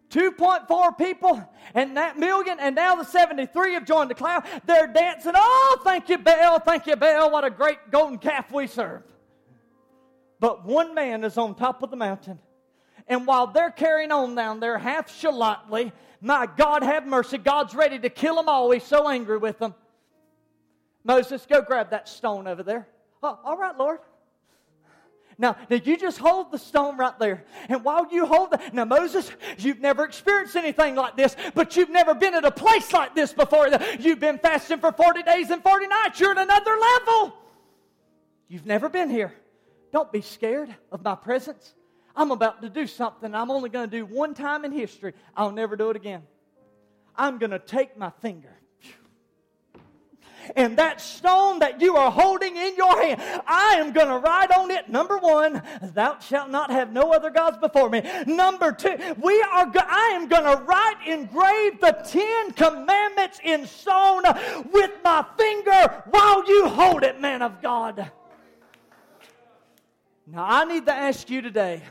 2.4 0.10 0.98
people 0.98 1.48
and 1.76 1.96
that 1.96 2.18
million, 2.18 2.58
and 2.60 2.76
now 2.76 2.96
the 2.96 3.04
73 3.04 3.74
have 3.74 3.86
joined 3.86 4.10
the 4.10 4.16
cloud. 4.16 4.44
They're 4.66 4.88
dancing. 4.88 5.34
Oh, 5.36 5.80
thank 5.84 6.10
you, 6.10 6.18
Baal. 6.18 6.60
Thank 6.60 6.88
you, 6.88 6.96
Baal. 6.96 7.32
What 7.32 7.44
a 7.44 7.50
great 7.50 7.78
golden 7.92 8.18
calf 8.18 8.52
we 8.52 8.68
serve. 8.68 9.04
But 10.40 10.66
one 10.66 10.96
man 10.96 11.24
is 11.24 11.38
on 11.38 11.54
top 11.54 11.84
of 11.84 11.92
the 11.92 11.98
mountain 11.98 12.40
and 13.10 13.26
while 13.26 13.48
they're 13.48 13.72
carrying 13.72 14.12
on 14.12 14.36
down 14.36 14.60
there 14.60 14.78
half 14.78 15.10
shalatly, 15.10 15.92
my 16.22 16.48
God 16.58 16.84
have 16.84 17.08
mercy, 17.08 17.38
God's 17.38 17.74
ready 17.74 17.98
to 18.00 18.10
kill 18.10 18.36
them 18.36 18.48
all. 18.48 18.70
He's 18.72 18.84
so 18.84 19.10
angry 19.10 19.38
with 19.38 19.58
them. 19.58 19.74
Moses, 21.04 21.46
go 21.50 21.62
grab 21.62 21.90
that 21.90 22.08
stone 22.08 22.48
over 22.48 22.62
there. 22.62 22.88
Oh, 23.24 23.40
all 23.44 23.58
right, 23.58 23.76
Lord. 23.78 24.00
Now, 25.40 25.56
now 25.70 25.78
you 25.78 25.96
just 25.96 26.18
hold 26.18 26.52
the 26.52 26.58
stone 26.58 26.98
right 26.98 27.18
there. 27.18 27.46
And 27.70 27.84
while 27.84 28.12
you 28.12 28.26
hold 28.26 28.52
that, 28.52 28.74
now 28.74 28.84
Moses, 28.84 29.32
you've 29.58 29.80
never 29.80 30.04
experienced 30.04 30.58
anything 30.58 30.96
like 30.96 31.16
this, 31.16 31.36
but 31.56 31.78
you've 31.78 31.90
never 31.90 32.14
been 32.14 32.36
at 32.36 32.44
a 32.44 32.52
place 32.52 32.92
like 32.92 33.16
this 33.16 33.32
before. 33.32 33.70
You've 34.00 34.20
been 34.20 34.38
fasting 34.38 34.80
for 34.80 34.92
40 34.92 35.24
days 35.24 35.50
and 35.50 35.64
40 35.64 35.88
nights. 35.88 36.20
You're 36.20 36.32
at 36.32 36.38
another 36.38 36.76
level. 36.78 37.34
You've 38.50 38.66
never 38.66 38.90
been 38.90 39.10
here. 39.10 39.34
Don't 39.94 40.12
be 40.12 40.22
scared 40.22 40.76
of 40.92 41.02
my 41.04 41.16
presence. 41.16 41.74
I'm 42.16 42.32
about 42.32 42.62
to 42.62 42.70
do 42.70 42.88
something 42.88 43.34
I'm 43.34 43.52
only 43.52 43.70
going 43.70 43.90
to 43.90 43.98
do 43.98 44.06
one 44.06 44.34
time 44.34 44.66
in 44.66 44.72
history. 44.72 45.14
I'll 45.36 45.52
never 45.52 45.76
do 45.76 45.90
it 45.90 45.96
again. 45.96 46.24
I'm 47.16 47.38
going 47.38 47.52
to 47.52 47.60
take 47.60 47.98
my 47.98 48.12
finger. 48.22 48.56
And 50.56 50.78
that 50.78 51.02
stone 51.02 51.60
that 51.60 51.82
you 51.82 51.96
are 51.96 52.10
holding 52.10 52.56
in 52.56 52.76
your 52.76 53.00
hand, 53.02 53.22
I 53.46 53.76
am 53.78 53.92
going 53.92 54.08
to 54.08 54.18
write 54.18 54.52
on 54.52 54.72
it. 54.72 54.90
Number 54.90 55.18
one, 55.18 55.62
thou 55.82 56.18
shalt 56.20 56.50
not 56.50 56.72
have 56.72 56.92
no 56.92 57.12
other 57.14 57.30
gods 57.30 57.58
before 57.58 57.90
me. 57.90 58.02
Number 58.26 58.72
two, 58.72 58.98
we 59.22 59.42
are. 59.42 59.68
Go- 59.68 59.82
I 59.86 60.14
am 60.16 60.28
going 60.28 60.44
to 60.44 60.64
write, 60.64 61.06
engrave 61.06 61.80
the 61.80 61.92
Ten 62.06 62.52
Commandments 62.54 63.40
in 63.44 63.68
stone 63.68 64.24
with 64.72 64.92
my 65.04 65.26
finger 65.38 66.04
while 66.10 66.48
you 66.48 66.68
hold 66.68 67.04
it, 67.04 67.20
man 67.22 67.42
of 67.42 67.62
God. 67.62 68.12
Now 70.26 70.46
I 70.48 70.66
need 70.66 70.86
to 70.86 70.94
ask 70.94 71.30
you 71.30 71.42
today 71.42 71.84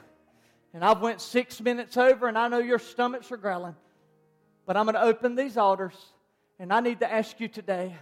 and 0.74 0.84
I've 0.84 1.00
went 1.00 1.20
six 1.20 1.60
minutes 1.60 1.96
over, 1.96 2.28
and 2.28 2.36
I 2.36 2.48
know 2.48 2.58
your 2.58 2.78
stomachs 2.78 3.32
are 3.32 3.36
growling. 3.36 3.74
But 4.66 4.76
I'm 4.76 4.84
going 4.84 4.94
to 4.94 5.02
open 5.02 5.34
these 5.34 5.56
altars, 5.56 5.94
and 6.58 6.72
I 6.72 6.80
need 6.80 7.00
to 7.00 7.10
ask 7.10 7.40
you 7.40 7.48
today 7.48 7.96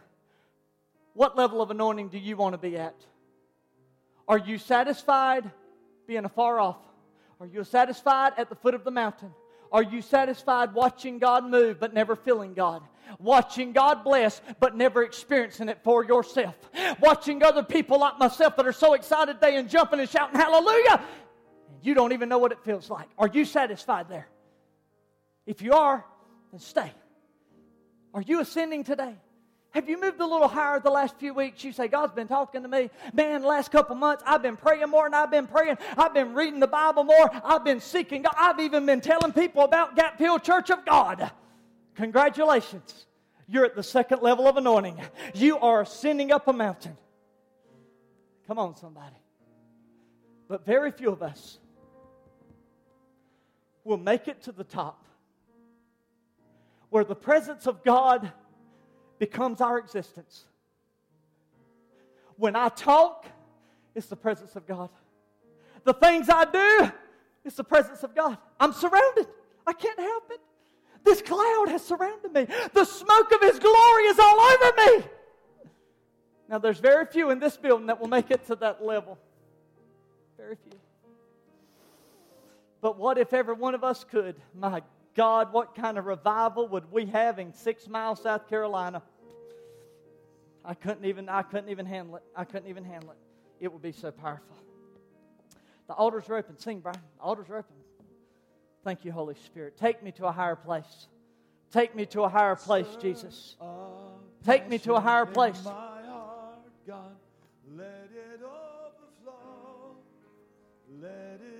what 1.14 1.34
level 1.34 1.62
of 1.62 1.70
anointing 1.70 2.08
do 2.08 2.18
you 2.18 2.36
want 2.36 2.52
to 2.52 2.58
be 2.58 2.76
at? 2.76 2.94
Are 4.28 4.36
you 4.36 4.58
satisfied 4.58 5.50
being 6.06 6.26
afar 6.26 6.60
off? 6.60 6.76
Are 7.40 7.46
you 7.46 7.64
satisfied 7.64 8.32
at 8.36 8.50
the 8.50 8.54
foot 8.54 8.74
of 8.74 8.84
the 8.84 8.90
mountain? 8.90 9.32
Are 9.72 9.82
you 9.82 10.02
satisfied 10.02 10.74
watching 10.74 11.18
God 11.18 11.48
move 11.48 11.80
but 11.80 11.94
never 11.94 12.16
feeling 12.16 12.52
God? 12.52 12.82
Watching 13.18 13.72
God 13.72 14.04
bless 14.04 14.42
but 14.60 14.76
never 14.76 15.04
experiencing 15.04 15.68
it 15.68 15.78
for 15.82 16.04
yourself? 16.04 16.54
Watching 17.00 17.42
other 17.42 17.62
people 17.62 18.00
like 18.00 18.18
myself 18.18 18.56
that 18.56 18.66
are 18.66 18.72
so 18.72 18.94
excited 18.94 19.40
they 19.40 19.56
and 19.56 19.70
jumping 19.70 20.00
and 20.00 20.08
shouting 20.08 20.38
hallelujah 20.38 21.02
you 21.86 21.94
don't 21.94 22.12
even 22.12 22.28
know 22.28 22.38
what 22.38 22.52
it 22.52 22.58
feels 22.64 22.90
like. 22.90 23.08
Are 23.16 23.28
you 23.28 23.44
satisfied 23.44 24.08
there? 24.08 24.26
If 25.46 25.62
you 25.62 25.72
are, 25.74 26.04
then 26.50 26.58
stay. 26.58 26.90
Are 28.12 28.22
you 28.22 28.40
ascending 28.40 28.82
today? 28.82 29.14
Have 29.70 29.88
you 29.88 30.00
moved 30.00 30.20
a 30.20 30.26
little 30.26 30.48
higher 30.48 30.80
the 30.80 30.90
last 30.90 31.16
few 31.18 31.34
weeks? 31.34 31.62
You 31.62 31.70
say, 31.70 31.86
God's 31.86 32.14
been 32.14 32.28
talking 32.28 32.62
to 32.62 32.68
me. 32.68 32.90
Man, 33.12 33.42
last 33.42 33.70
couple 33.70 33.94
months, 33.94 34.24
I've 34.26 34.42
been 34.42 34.56
praying 34.56 34.88
more 34.88 35.06
and 35.06 35.14
I've 35.14 35.30
been 35.30 35.46
praying. 35.46 35.76
I've 35.96 36.14
been 36.14 36.34
reading 36.34 36.60
the 36.60 36.66
Bible 36.66 37.04
more. 37.04 37.30
I've 37.44 37.62
been 37.62 37.80
seeking 37.80 38.22
God. 38.22 38.34
I've 38.36 38.58
even 38.58 38.86
been 38.86 39.00
telling 39.00 39.32
people 39.32 39.62
about 39.62 39.94
Gap 39.94 40.18
Hill 40.18 40.38
Church 40.38 40.70
of 40.70 40.84
God. 40.84 41.30
Congratulations. 41.94 43.06
You're 43.46 43.66
at 43.66 43.76
the 43.76 43.82
second 43.82 44.22
level 44.22 44.48
of 44.48 44.56
anointing. 44.56 44.98
You 45.34 45.58
are 45.58 45.82
ascending 45.82 46.32
up 46.32 46.48
a 46.48 46.52
mountain. 46.52 46.96
Come 48.46 48.58
on, 48.58 48.76
somebody. 48.76 49.14
But 50.48 50.64
very 50.64 50.90
few 50.90 51.10
of 51.10 51.22
us 51.22 51.58
will 53.86 53.96
make 53.96 54.28
it 54.28 54.42
to 54.42 54.52
the 54.52 54.64
top 54.64 55.04
where 56.90 57.04
the 57.04 57.14
presence 57.14 57.66
of 57.66 57.82
God 57.84 58.32
becomes 59.18 59.60
our 59.60 59.78
existence. 59.78 60.44
When 62.36 62.56
I 62.56 62.68
talk, 62.68 63.26
it's 63.94 64.08
the 64.08 64.16
presence 64.16 64.56
of 64.56 64.66
God. 64.66 64.90
The 65.84 65.94
things 65.94 66.28
I 66.28 66.44
do, 66.44 66.92
it's 67.44 67.56
the 67.56 67.64
presence 67.64 68.02
of 68.02 68.14
God. 68.14 68.36
I'm 68.60 68.72
surrounded. 68.72 69.26
I 69.66 69.72
can't 69.72 69.98
help 69.98 70.30
it. 70.30 70.40
This 71.04 71.22
cloud 71.22 71.68
has 71.68 71.84
surrounded 71.84 72.32
me. 72.32 72.46
The 72.74 72.84
smoke 72.84 73.32
of 73.32 73.40
His 73.40 73.58
glory 73.58 74.04
is 74.04 74.18
all 74.18 74.40
over 74.40 74.72
me. 74.76 75.04
Now, 76.48 76.58
there's 76.58 76.78
very 76.78 77.06
few 77.06 77.30
in 77.30 77.38
this 77.38 77.56
building 77.56 77.86
that 77.86 78.00
will 78.00 78.08
make 78.08 78.30
it 78.30 78.46
to 78.46 78.56
that 78.56 78.84
level. 78.84 79.18
Very 80.36 80.56
few. 80.56 80.78
But 82.80 82.98
what 82.98 83.18
if 83.18 83.32
every 83.32 83.54
one 83.54 83.74
of 83.74 83.82
us 83.84 84.04
could? 84.04 84.36
My 84.54 84.82
God, 85.14 85.52
what 85.52 85.74
kind 85.74 85.98
of 85.98 86.06
revival 86.06 86.68
would 86.68 86.92
we 86.92 87.06
have 87.06 87.38
in 87.38 87.52
Six 87.52 87.88
Mile, 87.88 88.16
South 88.16 88.48
Carolina? 88.48 89.02
I 90.64 90.74
couldn't 90.74 91.04
even 91.04 91.28
I 91.28 91.42
couldn't 91.42 91.70
even 91.70 91.86
handle 91.86 92.16
it. 92.16 92.22
I 92.34 92.44
couldn't 92.44 92.68
even 92.68 92.84
handle 92.84 93.12
it. 93.12 93.18
It 93.60 93.72
would 93.72 93.82
be 93.82 93.92
so 93.92 94.10
powerful. 94.10 94.56
The 95.86 95.94
altars 95.94 96.28
are 96.28 96.36
open. 96.36 96.58
Sing, 96.58 96.80
Brian. 96.80 97.00
The 97.16 97.22
altars 97.22 97.48
are 97.48 97.58
open. 97.58 97.76
Thank 98.84 99.04
you, 99.04 99.12
Holy 99.12 99.36
Spirit. 99.46 99.76
Take 99.76 100.02
me 100.02 100.12
to 100.12 100.26
a 100.26 100.32
higher 100.32 100.56
place. 100.56 101.08
Take 101.72 101.94
me 101.94 102.06
to 102.06 102.22
a 102.22 102.28
higher 102.28 102.56
place, 102.56 102.86
Jesus. 103.00 103.56
Take 104.44 104.68
me 104.68 104.78
to 104.78 104.94
a 104.94 105.00
higher 105.00 105.26
place. 105.26 105.60
Let 107.74 108.10
it 108.12 108.42
overflow. 108.42 109.96
Let 111.00 111.40
it 111.40 111.55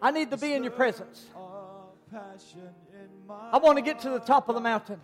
I 0.00 0.10
need 0.10 0.30
to 0.30 0.36
be 0.36 0.52
in 0.52 0.62
your 0.62 0.72
presence. 0.72 1.26
I 3.52 3.58
want 3.58 3.76
to 3.78 3.82
get 3.82 4.00
to 4.00 4.10
the 4.10 4.20
top 4.20 4.48
of 4.48 4.54
the 4.54 4.60
mountain. 4.60 5.00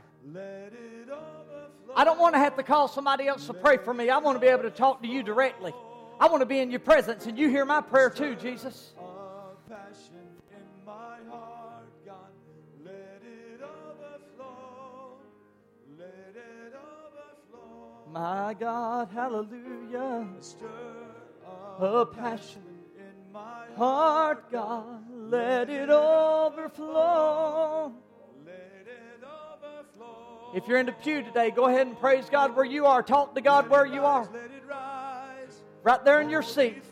I 1.95 2.05
don't 2.05 2.19
want 2.19 2.35
to 2.35 2.39
have 2.39 2.57
to 2.57 2.63
call 2.63 2.89
somebody 2.89 3.27
else 3.27 3.47
to 3.47 3.55
pray 3.55 3.77
for 3.79 3.93
me. 3.93 4.09
I 4.09 4.19
want 4.19 4.37
to 4.37 4.41
be 4.41 4.47
able 4.47 4.63
to 4.63 4.71
talk 4.71 5.03
to 5.03 5.09
you 5.09 5.23
directly. 5.23 5.75
I 6.21 6.27
want 6.29 6.41
to 6.41 6.47
be 6.47 6.61
in 6.61 6.71
your 6.71 6.81
presence 6.81 7.27
and 7.27 7.39
you 7.39 7.49
hear 7.49 7.65
my 7.65 7.81
prayer 7.81 8.11
too, 8.11 8.37
Jesus. 8.37 8.93
My 18.13 18.55
God, 18.55 19.09
hallelujah. 19.13 20.29
A 21.81 22.07
passion 22.07 22.72
Heart, 23.77 24.53
God, 24.53 25.05
let 25.31 25.71
it 25.71 25.91
overflow. 25.91 27.93
If 30.55 30.69
you're 30.69 30.79
in 30.79 30.87
the 30.87 30.93
pew 30.93 31.23
today, 31.23 31.51
go 31.51 31.67
ahead 31.67 31.87
and 31.87 31.99
praise 31.99 32.29
God 32.31 32.55
where 32.55 32.65
you 32.65 32.85
are. 32.85 33.03
Talk 33.03 33.35
to 33.35 33.41
God 33.41 33.71
where 33.71 33.87
you 33.87 34.05
are. 34.05 34.29
Right 35.83 36.05
there 36.05 36.21
in 36.21 36.29
your 36.29 36.43
seat. 36.43 36.83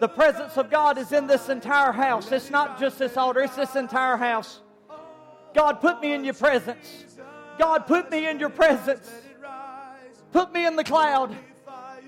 The 0.00 0.08
presence 0.08 0.56
of 0.56 0.70
God 0.70 0.98
is 0.98 1.12
in 1.12 1.26
this 1.26 1.48
entire 1.48 1.92
house. 1.92 2.32
It's 2.32 2.50
not 2.50 2.80
just 2.80 2.98
this 2.98 3.16
altar, 3.16 3.40
it's 3.40 3.54
this 3.54 3.76
entire 3.76 4.16
house. 4.16 4.60
God, 5.54 5.80
put 5.80 6.00
me 6.00 6.14
in 6.14 6.24
your 6.24 6.34
presence. 6.34 7.04
God, 7.58 7.86
put 7.86 8.10
me 8.10 8.26
in 8.26 8.40
your 8.40 8.48
presence. 8.48 9.10
Put 10.32 10.52
me 10.52 10.64
in 10.64 10.76
the 10.76 10.84
cloud. 10.84 11.36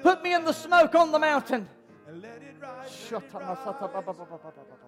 Put 0.02 0.22
me 0.22 0.32
in 0.32 0.44
the 0.44 0.52
smoke 0.52 0.94
on 0.94 1.12
the 1.12 1.18
mountain. 1.18 1.68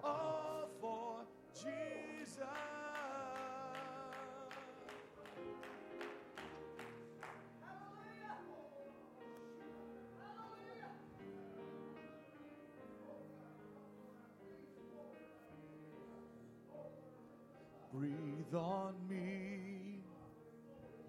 All 0.03 0.69
for 0.81 1.25
Jesus. 1.53 2.43
Breathe 17.93 18.53
on 18.53 18.93
me, 19.09 19.99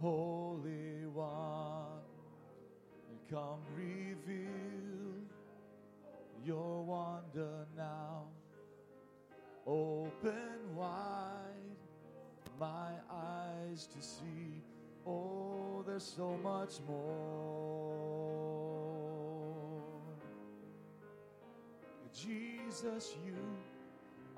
Holy 0.01 1.07
One, 1.13 2.01
come 3.31 3.61
your 6.49 6.83
wonder 6.83 7.67
now. 7.77 8.23
Open 9.67 10.59
wide 10.75 11.77
my 12.59 12.93
eyes 13.13 13.87
to 13.87 14.01
see. 14.01 14.63
Oh, 15.07 15.85
there's 15.87 16.03
so 16.17 16.39
much 16.43 16.81
more. 16.89 17.43
Jesus, 22.15 23.15
you 23.27 23.37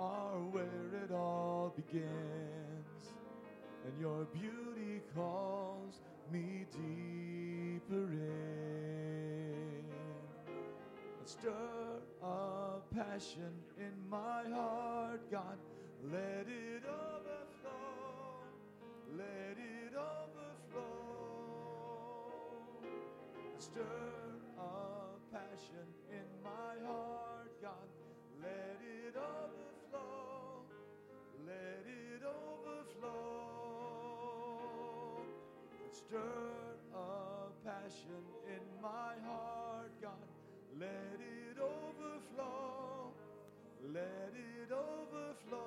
are 0.01 0.41
where 0.51 1.05
it 1.05 1.13
all 1.13 1.73
begins, 1.77 3.15
and 3.87 4.01
your 4.01 4.25
beauty 4.33 5.01
calls 5.15 6.01
me 6.33 6.67
deeper 6.73 8.11
in. 8.13 8.70
Stir 11.41 12.03
a 12.23 12.81
passion 12.95 13.55
in 13.79 13.95
my 14.11 14.45
heart, 14.53 15.21
God. 15.31 15.59
Let 16.13 16.47
it 16.47 16.85
overflow. 16.85 18.43
Let 19.17 19.57
it 19.57 19.95
overflow. 19.97 20.83
Stir 23.59 23.81
a 24.59 25.17
passion 25.33 25.89
in 26.11 26.27
my 26.45 26.77
heart, 26.87 27.53
God. 27.63 27.89
Let 28.43 28.79
it 28.83 29.17
overflow. 29.17 30.67
Let 31.47 31.87
it 31.87 32.23
overflow. 32.23 33.09
Stir 35.91 36.77
a 36.95 37.49
passion 37.65 38.25
in 38.47 38.83
my 38.83 39.15
heart. 39.27 39.50
Let 40.81 41.21
it 41.21 41.59
overflow. 41.61 43.13
Let 43.93 44.33
it 44.33 44.73
overflow. 44.73 45.59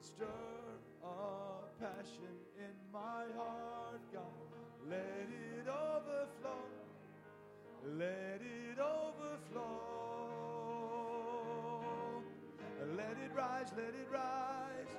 Stir 0.00 0.24
a 1.02 1.66
passion 1.80 2.38
in 2.56 2.74
my 2.92 3.24
heart, 3.36 4.00
God. 4.12 4.22
Let 4.88 5.26
it 5.28 5.66
overflow. 5.66 6.62
Let 7.98 8.40
it 8.40 8.78
overflow. 8.78 9.88
Let 12.96 13.16
it 13.24 13.34
rise, 13.34 13.72
let 13.76 13.94
it 13.94 14.08
rise. 14.12 14.94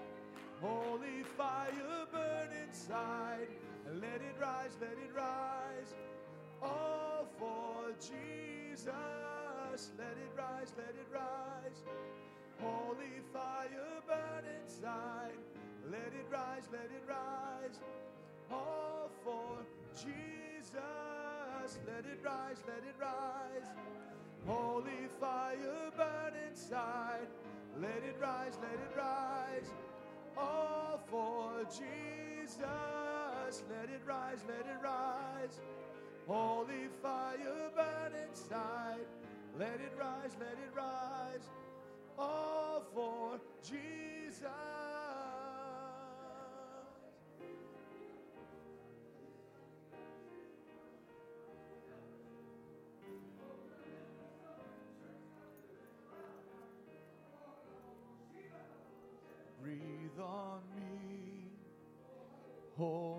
Holy 0.59 1.23
fire 1.37 2.05
burn 2.11 2.51
inside. 2.67 3.47
Let 3.93 4.21
it 4.21 4.35
rise, 4.41 4.75
let 4.81 4.91
it 4.91 5.15
rise. 5.15 5.93
All 6.61 7.27
for 7.37 7.91
Jesus. 7.99 8.91
Let 9.97 10.17
it 10.17 10.31
rise, 10.37 10.73
let 10.77 10.89
it 10.89 11.07
rise. 11.13 11.83
Holy 12.61 13.21
fire 13.33 14.01
burn 14.07 14.45
inside. 14.61 15.37
Let 15.89 16.13
it 16.13 16.27
rise, 16.31 16.67
let 16.71 16.85
it 16.85 17.03
rise. 17.07 17.79
All 18.51 19.09
for 19.23 19.57
Jesus. 19.95 20.73
Let 21.87 22.05
it 22.05 22.19
rise, 22.23 22.63
let 22.67 22.83
it 22.83 22.95
rise. 22.99 23.69
Holy 24.45 25.07
fire 25.19 25.91
burn 25.95 26.33
inside. 26.49 27.27
Let 27.79 28.03
it 28.03 28.15
rise, 28.21 28.57
let 28.61 28.73
it 28.73 28.97
rise. 28.97 29.69
All 30.37 30.99
for 31.09 31.63
Jesus. 31.65 32.57
Let 33.69 33.89
it 33.89 34.01
rise, 34.05 34.43
let 34.47 34.65
it 34.65 34.79
rise. 34.83 35.59
Holy 36.29 36.87
fire 37.01 37.71
burn 37.75 38.13
inside. 38.29 39.07
Let 39.57 39.79
it 39.81 39.91
rise, 39.99 40.37
let 40.39 40.51
it 40.51 40.71
rise. 40.77 41.49
All 42.19 42.83
for 42.93 43.39
Jesus. 43.67 44.45
Breathe 59.63 60.19
on 60.19 60.61
me, 60.75 61.49
Holy. 62.77 63.18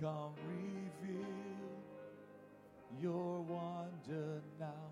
Come 0.00 0.34
reveal 0.46 1.24
your 3.00 3.40
wonder 3.40 4.42
now. 4.60 4.90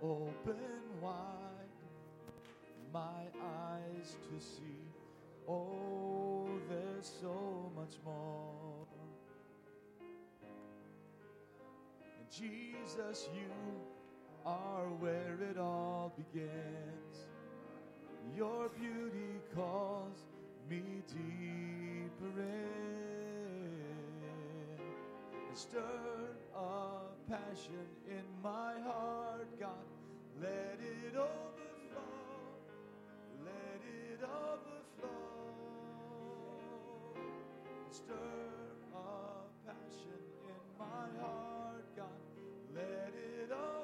Open 0.00 0.56
wide 1.00 1.66
my 2.92 3.24
eyes 3.42 4.16
to 4.30 4.40
see. 4.40 4.86
Oh, 5.48 6.48
there's 6.68 7.10
so 7.20 7.72
much 7.74 7.94
more. 8.04 8.86
And 12.18 12.30
Jesus, 12.30 13.28
you 13.34 13.50
are 14.44 14.86
where 15.00 15.38
it 15.50 15.58
all 15.58 16.12
begins. 16.16 17.26
Your 18.36 18.68
beauty 18.68 19.40
calls 19.54 20.24
me 20.70 21.02
deeper 21.08 22.40
in. 22.40 22.95
Stir 25.56 25.80
a 26.54 27.30
passion 27.30 27.88
in 28.06 28.24
my 28.42 28.74
heart, 28.84 29.48
God. 29.58 29.70
Let 30.38 30.78
it 30.82 31.16
overflow. 31.16 32.12
Let 33.42 33.80
it 33.82 34.20
overflow. 34.22 35.08
Stir 37.90 38.12
a 38.92 39.66
passion 39.66 40.20
in 40.44 40.78
my 40.78 41.08
heart, 41.22 41.86
God. 41.96 42.20
Let 42.74 43.14
it 43.14 43.50
overflow. 43.50 43.75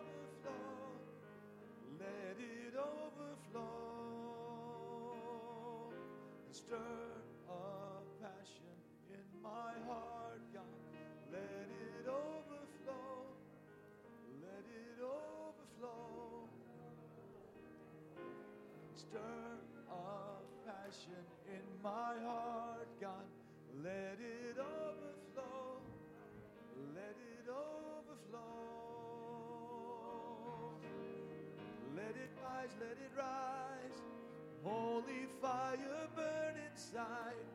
Holy 34.65 35.27
fire 35.41 36.09
burn 36.15 36.55
inside. 36.71 37.47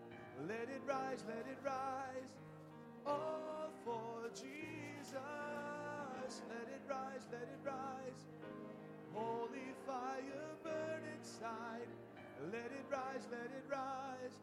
Let 0.48 0.70
it 0.70 0.82
rise, 0.88 1.24
let 1.28 1.46
it 1.48 1.58
rise. 1.66 2.34
All 3.06 3.72
for 3.86 4.30
Jesus. 4.36 5.14
Let 6.50 6.68
it 6.68 6.82
rise, 6.90 7.28
let 7.32 7.44
it 7.44 7.60
rise. 7.66 8.26
Holy 9.14 9.72
fire 9.86 10.56
burn 10.64 11.02
inside. 11.18 11.88
Let 12.52 12.72
it 12.72 12.86
rise, 12.92 13.28
let 13.32 13.52
it 13.56 13.66
rise. 13.72 14.40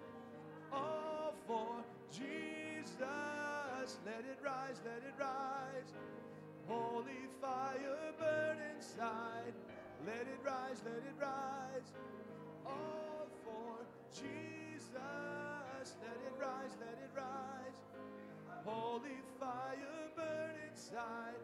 All 0.73 1.35
for 1.47 1.85
Jesus. 2.11 2.99
Let 4.07 4.25
it 4.25 4.39
rise, 4.43 4.81
let 4.85 5.03
it 5.03 5.15
rise. 5.21 5.93
Holy 6.67 7.29
fire 7.41 8.13
burn 8.19 8.59
inside. 8.75 9.55
Let 10.07 10.23
it 10.23 10.41
rise, 10.45 10.83
let 10.85 10.97
it 10.97 11.17
rise. 11.21 11.93
All 12.67 13.27
for 13.45 13.85
Jesus. 14.15 14.91
Let 16.03 16.17
it 16.27 16.35
rise, 16.41 16.77
let 16.81 16.99
it 17.03 17.11
rise. 17.17 17.79
Holy 18.65 19.19
fire 19.39 20.11
burn 20.17 20.55
inside. 20.71 21.35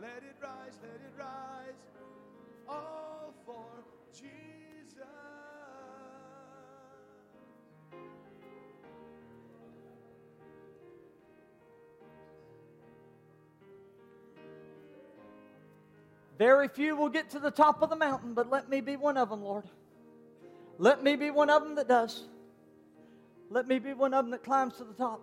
Let 0.00 0.22
it 0.22 0.36
rise, 0.42 0.78
let 0.82 1.00
it 1.00 1.14
rise. 1.18 1.74
All 2.68 3.34
for 3.44 3.66
Jesus. 4.12 4.30
Very 16.38 16.68
few 16.68 16.96
will 16.96 17.10
get 17.10 17.28
to 17.30 17.38
the 17.38 17.50
top 17.50 17.82
of 17.82 17.90
the 17.90 17.96
mountain, 17.96 18.32
but 18.32 18.48
let 18.48 18.68
me 18.70 18.80
be 18.80 18.96
one 18.96 19.18
of 19.18 19.28
them, 19.28 19.42
Lord. 19.42 19.64
Let 20.80 21.02
me 21.02 21.14
be 21.14 21.30
one 21.30 21.50
of 21.50 21.62
them 21.62 21.74
that 21.74 21.88
does. 21.88 22.24
Let 23.50 23.68
me 23.68 23.78
be 23.78 23.92
one 23.92 24.14
of 24.14 24.24
them 24.24 24.30
that 24.30 24.42
climbs 24.42 24.78
to 24.78 24.84
the 24.84 24.94
top. 24.94 25.20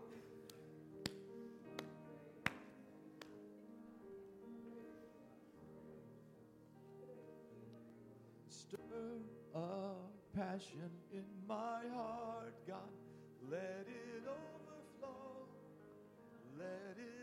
Stir 8.49 8.77
a 9.55 9.95
passion 10.35 10.91
in 11.11 11.25
my 11.47 11.81
heart, 11.91 12.53
God. 12.67 12.77
Let 13.49 13.87
it 13.87 14.27
overflow. 14.27 15.47
Let 16.59 16.97
it 16.99 17.16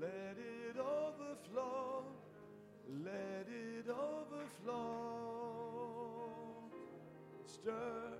Let 0.00 0.36
it 0.38 0.76
overflow. 0.78 2.04
Let 3.04 3.46
it 3.48 3.88
overflow. 3.88 4.74
Stir 7.46 8.13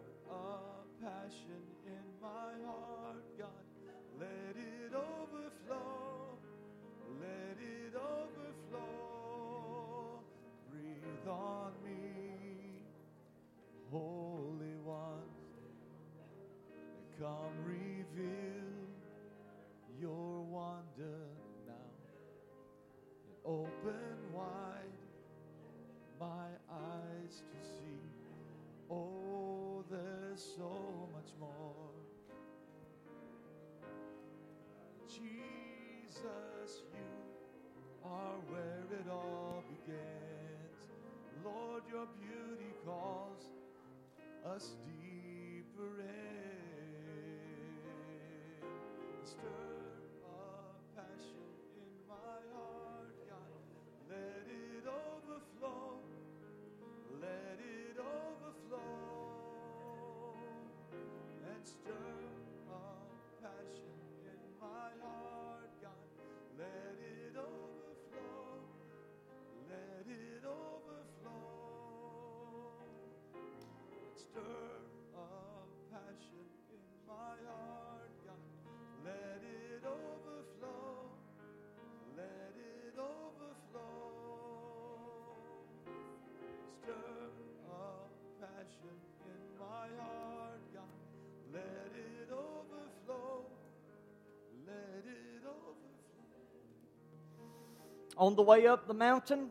On 98.16 98.36
the 98.36 98.42
way 98.42 98.66
up 98.66 98.86
the 98.86 98.94
mountain, 98.94 99.48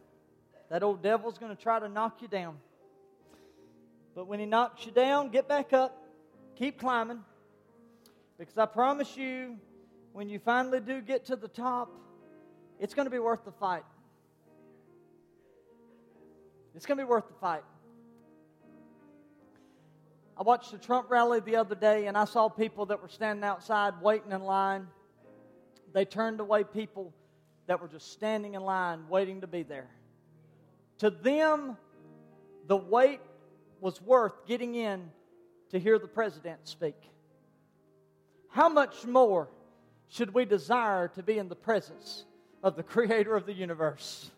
that 0.70 0.84
old 0.84 1.03
devil's 1.03 1.38
going 1.38 1.55
to 1.55 1.61
try 1.61 1.80
to 1.80 1.89
knock 1.89 2.22
you 2.22 2.28
down. 2.28 2.57
But 4.16 4.28
when 4.28 4.39
he 4.39 4.45
knocks 4.45 4.86
you 4.86 4.91
down, 4.91 5.30
get 5.30 5.47
back 5.47 5.74
up, 5.74 6.03
keep 6.55 6.80
climbing. 6.80 7.20
Because 8.38 8.57
I 8.57 8.66
promise 8.66 9.18
you, 9.18 9.57
when 10.14 10.30
you 10.30 10.39
finally 10.39 10.80
do 10.80 11.01
get 11.01 11.26
to 11.26 11.36
the 11.36 11.47
top, 11.47 11.91
it's 12.80 12.93
going 12.93 13.05
to 13.05 13.11
be 13.11 13.20
worth 13.20 13.43
the 13.45 13.51
fight. 13.51 13.84
It's 16.76 16.86
going 16.86 16.97
to 16.97 17.03
be 17.03 17.09
worth 17.09 17.28
the 17.28 17.36
fight. 17.36 17.64
I 20.36 20.41
watched 20.41 20.72
the 20.72 20.80
Trump 20.80 21.11
rally 21.11 21.39
the 21.39 21.57
other 21.57 21.76
day 21.76 22.07
and 22.07 22.18
I 22.18 22.26
saw 22.26 22.49
people 22.49 22.88
that 22.88 23.01
were 23.01 23.09
standing 23.09 23.43
outside 23.43 24.01
waiting 24.01 24.32
in 24.32 24.41
line. 24.43 24.88
They 25.93 26.05
turned 26.05 26.39
away 26.39 26.64
people 26.64 27.14
that 27.68 27.82
were 27.82 27.88
just 27.88 28.11
standing 28.11 28.55
in 28.55 28.61
line 28.61 29.07
waiting 29.09 29.41
to 29.41 29.47
be 29.47 29.64
there. 29.64 29.89
To 30.99 31.09
them, 31.09 31.78
the 32.68 32.78
wait 32.78 33.20
was 33.80 34.01
worth 34.01 34.45
getting 34.45 34.76
in 34.76 35.09
to 35.72 35.80
hear 35.80 35.99
the 35.99 36.07
president 36.07 36.68
speak. 36.68 36.95
How 38.49 38.70
much 38.70 39.05
more 39.05 39.49
should 40.09 40.34
we 40.34 40.45
desire 40.45 41.07
to 41.09 41.24
be 41.24 41.38
in 41.38 41.49
the 41.49 41.55
presence 41.55 42.24
of 42.61 42.76
the 42.76 42.84
creator 42.93 43.36
of 43.36 43.45
the 43.45 43.53
universe? 43.53 44.30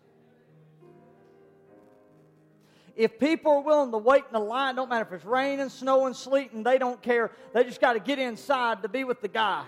If 2.95 3.19
people 3.19 3.51
are 3.51 3.61
willing 3.61 3.91
to 3.91 3.97
wait 3.97 4.23
in 4.25 4.31
the 4.31 4.39
line, 4.39 4.75
don't 4.75 4.89
matter 4.89 5.05
if 5.05 5.11
it's 5.11 5.25
raining, 5.25 5.67
sleet 5.69 6.53
and 6.53 6.65
they 6.65 6.77
don't 6.77 7.01
care. 7.01 7.29
They 7.53 7.65
just 7.65 7.81
got 7.81 7.93
to 7.93 7.99
get 7.99 8.19
inside 8.19 8.83
to 8.83 8.89
be 8.89 9.03
with 9.03 9.21
the 9.21 9.27
guy. 9.27 9.65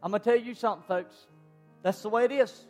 I'm 0.00 0.12
going 0.12 0.22
to 0.22 0.30
tell 0.30 0.38
you 0.38 0.54
something, 0.54 0.86
folks. 0.86 1.26
That's 1.86 2.02
the 2.02 2.08
way 2.08 2.24
it 2.24 2.32
is. 2.32 2.66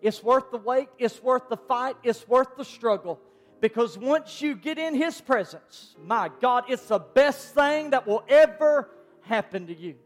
It's 0.00 0.22
worth 0.22 0.52
the 0.52 0.58
wait, 0.58 0.88
it's 0.96 1.20
worth 1.20 1.48
the 1.48 1.56
fight, 1.56 1.96
it's 2.04 2.28
worth 2.28 2.56
the 2.56 2.64
struggle. 2.64 3.18
Because 3.60 3.98
once 3.98 4.40
you 4.40 4.54
get 4.54 4.78
in 4.78 4.94
His 4.94 5.20
presence, 5.20 5.96
my 6.04 6.30
God, 6.40 6.66
it's 6.68 6.86
the 6.86 7.00
best 7.00 7.52
thing 7.52 7.90
that 7.90 8.06
will 8.06 8.22
ever 8.28 8.88
happen 9.22 9.66
to 9.66 9.74
you. 9.76 9.96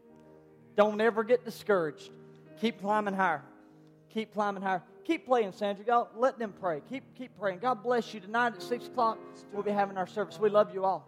Don't 0.75 0.99
ever 0.99 1.23
get 1.23 1.45
discouraged. 1.45 2.09
Keep 2.59 2.81
climbing 2.81 3.13
higher. 3.13 3.43
Keep 4.09 4.33
climbing 4.33 4.63
higher. 4.63 4.81
Keep 5.03 5.27
playing, 5.27 5.51
Sandra. 5.51 5.85
Y'all 5.85 6.09
let 6.15 6.39
them 6.39 6.55
pray. 6.59 6.81
Keep 6.89 7.15
keep 7.15 7.37
praying. 7.39 7.59
God 7.59 7.83
bless 7.83 8.15
you. 8.15 8.19
Tonight 8.19 8.55
at 8.55 8.63
six 8.63 8.87
o'clock, 8.87 9.19
we'll 9.53 9.61
be 9.61 9.69
having 9.69 9.95
our 9.95 10.07
service. 10.07 10.39
We 10.39 10.49
love 10.49 10.73
you 10.73 10.85
all. 10.85 11.07